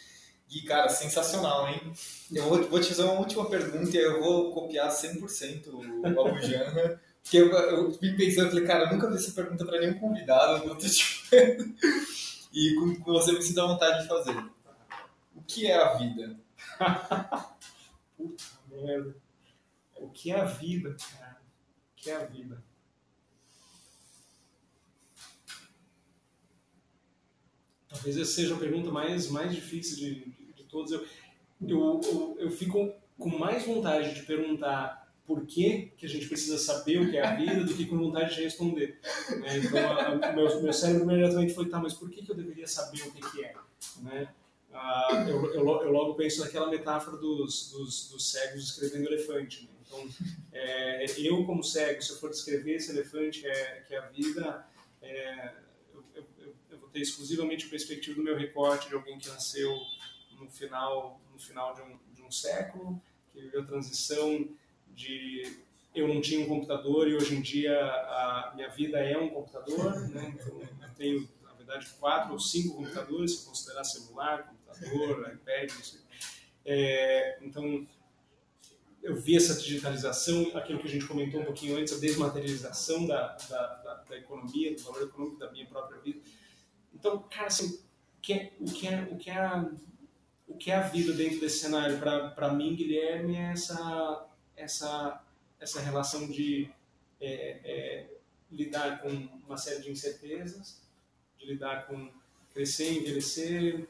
Gui, 0.49 0.63
cara, 0.63 0.89
sensacional, 0.89 1.69
hein? 1.69 1.93
Eu 2.29 2.43
vou, 2.49 2.63
vou 2.63 2.81
te 2.81 2.89
fazer 2.89 3.03
uma 3.03 3.19
última 3.19 3.49
pergunta 3.49 3.95
e 3.95 4.01
eu 4.01 4.19
vou 4.21 4.51
copiar 4.51 4.89
100% 4.89 5.67
o 5.67 6.19
Abujanra. 6.19 7.01
Porque 7.23 7.37
eu, 7.37 7.51
eu 7.51 7.91
vim 7.91 8.15
pensando, 8.15 8.49
falei, 8.49 8.65
cara, 8.65 8.85
eu 8.85 8.93
nunca 8.93 9.09
fiz 9.11 9.23
essa 9.23 9.33
pergunta 9.33 9.65
para 9.65 9.79
nenhum 9.79 9.99
convidado, 9.99 10.63
eu 10.65 10.75
tô 10.75 10.87
te 10.87 11.21
E 12.53 12.75
com, 12.75 12.95
com 12.95 13.13
você 13.13 13.31
me 13.31 13.41
sinto 13.41 13.61
à 13.61 13.67
vontade 13.67 14.01
de 14.01 14.07
fazer. 14.07 14.37
O 15.33 15.41
que 15.41 15.67
é 15.67 15.75
a 15.75 15.93
vida? 15.93 16.37
Puta 18.17 18.43
merda. 18.69 19.15
O 19.95 20.09
que 20.09 20.31
é 20.31 20.39
a 20.41 20.45
vida, 20.45 20.95
cara? 21.17 21.41
O 21.91 21.95
que 21.95 22.09
é 22.09 22.15
a 22.15 22.25
vida? 22.25 22.61
Talvez 27.87 28.17
essa 28.17 28.31
seja 28.31 28.55
a 28.55 28.59
pergunta 28.59 28.91
mais, 28.91 29.29
mais 29.29 29.53
difícil 29.53 29.97
de, 29.97 30.25
de, 30.25 30.63
de. 30.63 30.93
Eu, 30.93 31.07
eu, 31.61 32.01
eu, 32.03 32.37
eu 32.39 32.51
fico 32.51 32.93
com 33.17 33.29
mais 33.37 33.65
vontade 33.65 34.13
de 34.15 34.23
perguntar 34.23 35.00
por 35.31 35.45
que, 35.45 35.93
a 36.03 36.07
gente 36.07 36.27
precisa 36.27 36.57
saber 36.57 36.99
o 36.99 37.09
que 37.09 37.15
é 37.15 37.25
a 37.25 37.35
vida 37.35 37.63
do 37.63 37.73
que 37.73 37.85
com 37.85 37.97
vontade 37.97 38.35
de 38.35 38.43
responder. 38.43 38.99
Né? 39.39 39.59
Então, 39.59 39.79
o 40.29 40.35
meu, 40.35 40.61
meu 40.61 40.73
cérebro 40.73 41.03
imediatamente 41.03 41.53
foi, 41.53 41.69
tá, 41.69 41.79
mas 41.79 41.93
por 41.93 42.09
que, 42.09 42.21
que 42.21 42.29
eu 42.29 42.35
deveria 42.35 42.67
saber 42.67 43.01
o 43.03 43.11
que, 43.13 43.21
que 43.31 43.45
é? 43.45 43.55
Né? 44.01 44.27
Ah, 44.73 45.25
eu, 45.29 45.53
eu, 45.53 45.65
eu, 45.83 45.89
logo 45.89 46.15
penso 46.15 46.41
naquela 46.41 46.69
metáfora 46.69 47.15
dos, 47.15 47.71
dos, 47.71 48.09
dos 48.09 48.29
cegos 48.29 48.65
descrevendo 48.65 49.07
elefante. 49.07 49.63
Né? 49.63 49.69
Então, 49.85 50.09
é, 50.51 51.05
eu 51.17 51.45
como 51.45 51.63
cego, 51.63 52.01
se 52.01 52.11
eu 52.11 52.17
for 52.17 52.29
descrever 52.29 52.75
esse 52.75 52.91
elefante 52.91 53.47
é, 53.47 53.85
que 53.87 53.95
é 53.95 53.99
a 53.99 54.07
vida, 54.07 54.67
é, 55.01 55.53
eu, 55.93 56.03
eu, 56.71 56.77
vou 56.77 56.89
ter 56.89 56.99
exclusivamente 56.99 57.67
a 57.67 57.69
perspectiva 57.69 58.17
do 58.17 58.23
meu 58.23 58.35
recorte 58.35 58.89
de 58.89 58.95
alguém 58.95 59.17
que 59.17 59.29
nasceu 59.29 59.79
no 60.37 60.49
final, 60.49 61.21
no 61.31 61.39
final 61.39 61.73
de, 61.73 61.81
um, 61.83 61.99
de 62.13 62.21
um 62.21 62.31
século, 62.31 63.01
que 63.31 63.39
viveu 63.39 63.61
a 63.61 63.65
transição 63.65 64.45
de 65.01 65.61
eu 65.93 66.07
não 66.07 66.21
tinha 66.21 66.45
um 66.45 66.47
computador 66.47 67.07
e 67.07 67.15
hoje 67.15 67.35
em 67.35 67.41
dia 67.41 67.77
a 67.77 68.53
minha 68.55 68.69
vida 68.69 68.99
é 68.99 69.17
um 69.17 69.29
computador, 69.29 69.99
né? 70.09 70.35
Então 70.39 70.59
eu 70.59 70.93
tenho, 70.95 71.29
na 71.43 71.53
verdade, 71.53 71.87
quatro 71.99 72.33
ou 72.33 72.39
cinco 72.39 72.77
computadores, 72.77 73.39
se 73.39 73.45
considerar 73.45 73.83
celular, 73.83 74.47
computador, 74.47 75.33
iPad, 75.33 75.71
é, 76.63 77.39
então 77.41 77.85
eu 79.01 79.15
vi 79.15 79.35
essa 79.35 79.59
digitalização, 79.59 80.55
aquilo 80.55 80.79
que 80.79 80.87
a 80.87 80.91
gente 80.91 81.07
comentou 81.07 81.41
um 81.41 81.45
pouquinho 81.45 81.77
antes, 81.77 81.93
a 81.93 81.99
desmaterialização 81.99 83.07
da, 83.07 83.35
da, 83.49 83.67
da, 83.75 83.93
da 84.07 84.17
economia, 84.17 84.75
do 84.75 84.81
valor 84.83 85.03
econômico 85.03 85.39
da 85.39 85.51
minha 85.51 85.65
própria 85.65 85.99
vida. 85.99 86.21
Então, 86.93 87.19
cara, 87.29 87.47
assim, 87.47 87.79
o 88.17 88.21
que 88.21 88.33
é, 88.33 88.53
o 88.59 88.65
que 88.65 88.87
é, 88.87 89.07
o 89.11 89.17
que 89.17 89.29
é, 89.29 89.37
a, 89.37 89.71
o 90.47 90.55
que 90.55 90.71
é 90.71 90.75
a 90.75 90.81
vida 90.81 91.13
dentro 91.13 91.39
desse 91.39 91.59
cenário? 91.59 91.97
Para 91.99 92.53
mim, 92.53 92.75
Guilherme, 92.75 93.35
é 93.35 93.53
essa 93.53 94.27
essa, 94.61 95.23
essa 95.59 95.81
relação 95.81 96.27
de 96.27 96.69
é, 97.19 97.59
é, 97.63 98.17
lidar 98.51 99.01
com 99.01 99.09
uma 99.45 99.57
série 99.57 99.81
de 99.81 99.91
incertezas, 99.91 100.81
de 101.37 101.45
lidar 101.45 101.87
com 101.87 102.11
crescer, 102.53 102.91
envelhecer, 102.91 103.87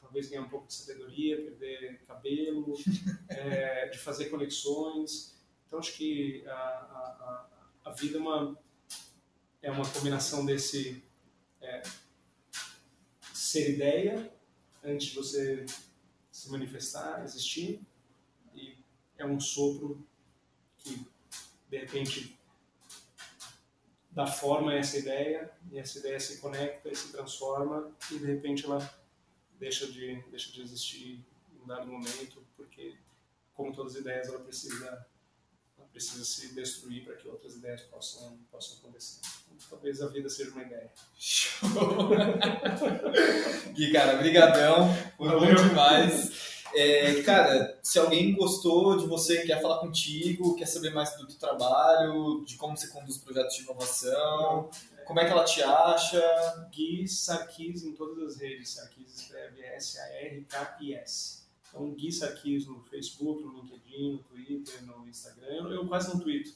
talvez 0.00 0.28
ganhar 0.28 0.42
um 0.42 0.48
pouco 0.48 0.66
de 0.66 0.74
sabedoria, 0.74 1.36
perder 1.36 2.00
cabelo, 2.06 2.74
é, 3.28 3.88
de 3.88 3.98
fazer 3.98 4.26
conexões. 4.26 5.34
Então, 5.66 5.78
acho 5.78 5.94
que 5.94 6.44
a, 6.46 6.52
a, 6.52 7.46
a 7.86 7.90
vida 7.90 8.18
é 8.18 8.20
uma, 8.20 8.58
é 9.62 9.70
uma 9.70 9.88
combinação 9.88 10.46
desse 10.46 11.02
é, 11.60 11.82
ser 13.32 13.74
ideia 13.74 14.32
antes 14.82 15.08
de 15.08 15.16
você 15.16 15.66
se 16.30 16.50
manifestar, 16.50 17.24
existir, 17.24 17.80
é 19.18 19.24
um 19.24 19.40
sopro 19.40 20.04
que, 20.78 21.06
de 21.68 21.78
repente, 21.78 22.38
dá 24.10 24.26
forma 24.26 24.72
a 24.72 24.76
essa 24.76 24.98
ideia, 24.98 25.50
e 25.72 25.78
essa 25.78 25.98
ideia 25.98 26.20
se 26.20 26.38
conecta 26.38 26.88
e 26.88 26.94
se 26.94 27.10
transforma, 27.10 27.90
e 28.10 28.18
de 28.18 28.26
repente 28.26 28.64
ela 28.64 28.78
deixa 29.58 29.90
de, 29.90 30.22
deixa 30.30 30.52
de 30.52 30.62
existir 30.62 31.24
em 31.52 31.62
um 31.62 31.66
dado 31.66 31.86
momento, 31.86 32.44
porque, 32.56 32.96
como 33.54 33.72
todas 33.72 33.94
as 33.94 34.00
ideias, 34.00 34.28
ela 34.28 34.40
precisa, 34.40 35.06
ela 35.76 35.88
precisa 35.88 36.24
se 36.24 36.54
destruir 36.54 37.04
para 37.04 37.16
que 37.16 37.26
outras 37.26 37.56
ideias 37.56 37.82
possam, 37.82 38.38
possam 38.50 38.78
acontecer. 38.78 39.20
Então, 39.46 39.56
talvez 39.70 40.00
a 40.00 40.08
vida 40.08 40.28
seja 40.28 40.50
uma 40.50 40.62
ideia. 40.62 40.92
Show! 41.18 41.68
Gui, 43.74 43.92
cara, 43.92 44.18
brigadão, 44.18 44.94
foi 45.16 45.28
bom 45.28 45.54
demais. 45.54 46.43
É, 46.76 47.22
cara, 47.22 47.78
se 47.82 47.98
alguém 47.98 48.34
gostou 48.34 48.96
de 48.96 49.06
você, 49.06 49.44
quer 49.46 49.62
falar 49.62 49.78
contigo, 49.78 50.56
quer 50.56 50.66
saber 50.66 50.90
mais 50.90 51.16
do 51.16 51.26
teu 51.26 51.38
trabalho, 51.38 52.44
de 52.44 52.56
como 52.56 52.76
você 52.76 52.88
conduz 52.88 53.18
projetos 53.18 53.56
de 53.56 53.62
inovação, 53.62 54.68
como 55.04 55.20
é 55.20 55.24
que 55.24 55.32
ela 55.32 55.44
te 55.44 55.62
acha? 55.62 56.68
Gui 56.72 57.06
Sarkis 57.06 57.84
em 57.84 57.92
todas 57.92 58.22
as 58.22 58.40
redes. 58.40 58.70
Sarkis 58.70 59.14
escreve 59.14 59.62
S-A-R-K-I-S. 59.62 61.44
Então, 61.68 61.90
Gui 61.92 62.10
Sarkis 62.10 62.66
no 62.66 62.82
Facebook, 62.84 63.42
no 63.42 63.52
LinkedIn, 63.52 64.12
no 64.12 64.18
Twitter, 64.18 64.82
no 64.84 65.06
Instagram. 65.08 65.68
Eu 65.68 65.86
quase 65.86 66.08
não 66.08 66.20
tweeto. 66.20 66.54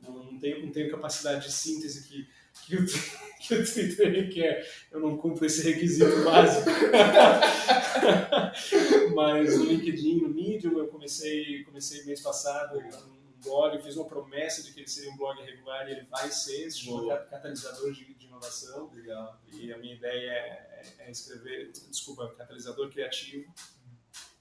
Não 0.00 0.38
tenho, 0.38 0.66
não 0.66 0.72
tenho 0.72 0.90
capacidade 0.90 1.46
de 1.46 1.52
síntese 1.52 2.06
que, 2.06 2.28
que, 2.64 2.76
o, 2.76 2.86
que 2.86 3.54
o 3.54 3.72
Twitter 3.72 4.12
requer. 4.12 4.66
Eu 4.90 5.00
não 5.00 5.16
cumpro 5.16 5.44
esse 5.44 5.62
requisito 5.62 6.24
básico. 6.24 6.70
Mas 9.14 9.58
no 9.58 9.64
LinkedIn, 9.64 10.22
no 10.22 10.28
Medium, 10.28 10.78
eu 10.78 10.88
comecei, 10.88 11.64
comecei 11.64 12.04
mês 12.04 12.20
passado 12.20 12.78
um 12.78 13.40
blog, 13.42 13.76
eu 13.76 13.82
fiz 13.82 13.96
uma 13.96 14.06
promessa 14.06 14.62
de 14.62 14.72
que 14.72 14.80
ele 14.80 14.88
seria 14.88 15.10
um 15.10 15.16
blog 15.16 15.40
regular 15.42 15.88
e 15.88 15.92
ele 15.92 16.04
vai 16.04 16.30
ser, 16.30 16.70
se 16.70 16.80
chama 16.80 17.16
Catalisador 17.16 17.92
de, 17.92 18.14
de 18.14 18.26
Inovação. 18.26 18.90
Legal. 18.92 19.40
E 19.52 19.72
a 19.72 19.78
minha 19.78 19.94
ideia 19.94 20.30
é, 20.30 20.94
é, 21.00 21.10
escrever, 21.10 21.70
desculpa, 21.88 22.34
Catalisador 22.36 22.90
Criativo. 22.90 23.52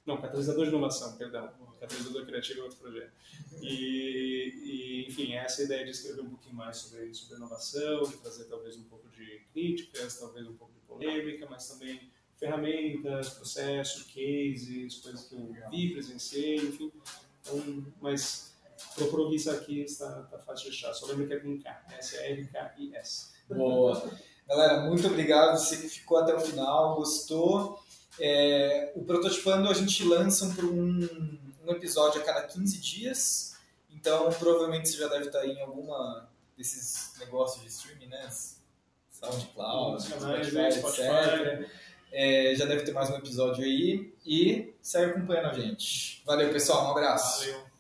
Não, 0.05 0.21
Catalisador 0.21 0.65
de 0.65 0.69
Inovação, 0.69 1.17
perdão. 1.17 1.51
Catalisador 1.79 2.25
Criativo 2.25 2.61
é 2.61 2.63
outro 2.63 2.77
projeto. 2.77 3.11
E, 3.61 4.53
e, 4.63 5.07
enfim, 5.07 5.33
essa 5.33 5.61
é 5.61 5.63
a 5.63 5.65
ideia 5.65 5.85
de 5.85 5.91
escrever 5.91 6.21
um 6.21 6.29
pouquinho 6.29 6.55
mais 6.55 6.77
sobre, 6.77 7.13
sobre 7.13 7.37
inovação, 7.37 8.03
de 8.03 8.17
trazer 8.17 8.45
talvez 8.45 8.75
um 8.77 8.83
pouco 8.83 9.07
de 9.09 9.41
críticas, 9.53 10.19
talvez 10.19 10.47
um 10.47 10.55
pouco 10.55 10.73
de 10.73 10.79
polêmica, 10.81 11.47
mas 11.49 11.67
também 11.67 12.11
ferramentas, 12.37 13.29
processos, 13.29 14.03
cases, 14.03 14.95
coisas 14.99 15.27
que 15.27 15.35
eu 15.35 15.55
vi, 15.69 15.93
presenciei, 15.93 16.57
enfim. 16.57 16.91
Então, 17.41 17.85
mas 18.01 18.53
procurou 18.95 19.33
isso 19.33 19.49
aqui, 19.49 19.81
está, 19.81 20.21
está 20.21 20.39
fácil 20.39 20.69
de 20.69 20.77
achar. 20.77 20.93
Só 20.93 21.07
lembra 21.07 21.27
que 21.27 21.33
é 21.33 21.39
com 21.39 21.59
K, 21.59 21.85
S-R-K-I-S. 21.99 23.33
Boa. 23.47 24.11
Galera, 24.47 24.81
muito 24.81 25.07
obrigado. 25.07 25.57
Você 25.57 25.77
que 25.77 25.87
ficou 25.87 26.17
até 26.17 26.35
o 26.35 26.39
final, 26.39 26.95
gostou. 26.95 27.79
É, 28.19 28.93
o 28.95 29.03
Prototipando 29.03 29.69
a 29.69 29.73
gente 29.73 30.03
lança 30.03 30.45
um, 30.63 31.37
um 31.67 31.71
episódio 31.71 32.21
a 32.21 32.23
cada 32.23 32.43
15 32.43 32.77
dias. 32.79 33.55
Então, 33.89 34.29
provavelmente 34.33 34.89
você 34.89 34.97
já 34.97 35.07
deve 35.07 35.25
estar 35.25 35.45
em 35.45 35.59
alguma 35.61 36.29
desses 36.57 37.13
negócios 37.19 37.61
de 37.61 37.69
streaming, 37.69 38.07
né? 38.07 38.29
SoundCloud, 39.11 40.03
Spotify, 40.03 40.79
etc. 40.79 41.69
É, 42.11 42.55
já 42.55 42.65
deve 42.65 42.83
ter 42.83 42.91
mais 42.91 43.09
um 43.09 43.15
episódio 43.15 43.63
aí. 43.63 44.13
E 44.25 44.73
segue 44.81 45.11
acompanhando 45.11 45.47
a 45.47 45.53
gente. 45.53 46.21
Valeu, 46.25 46.51
pessoal. 46.51 46.87
Um 46.87 46.91
abraço. 46.91 47.45
Valeu. 47.45 47.74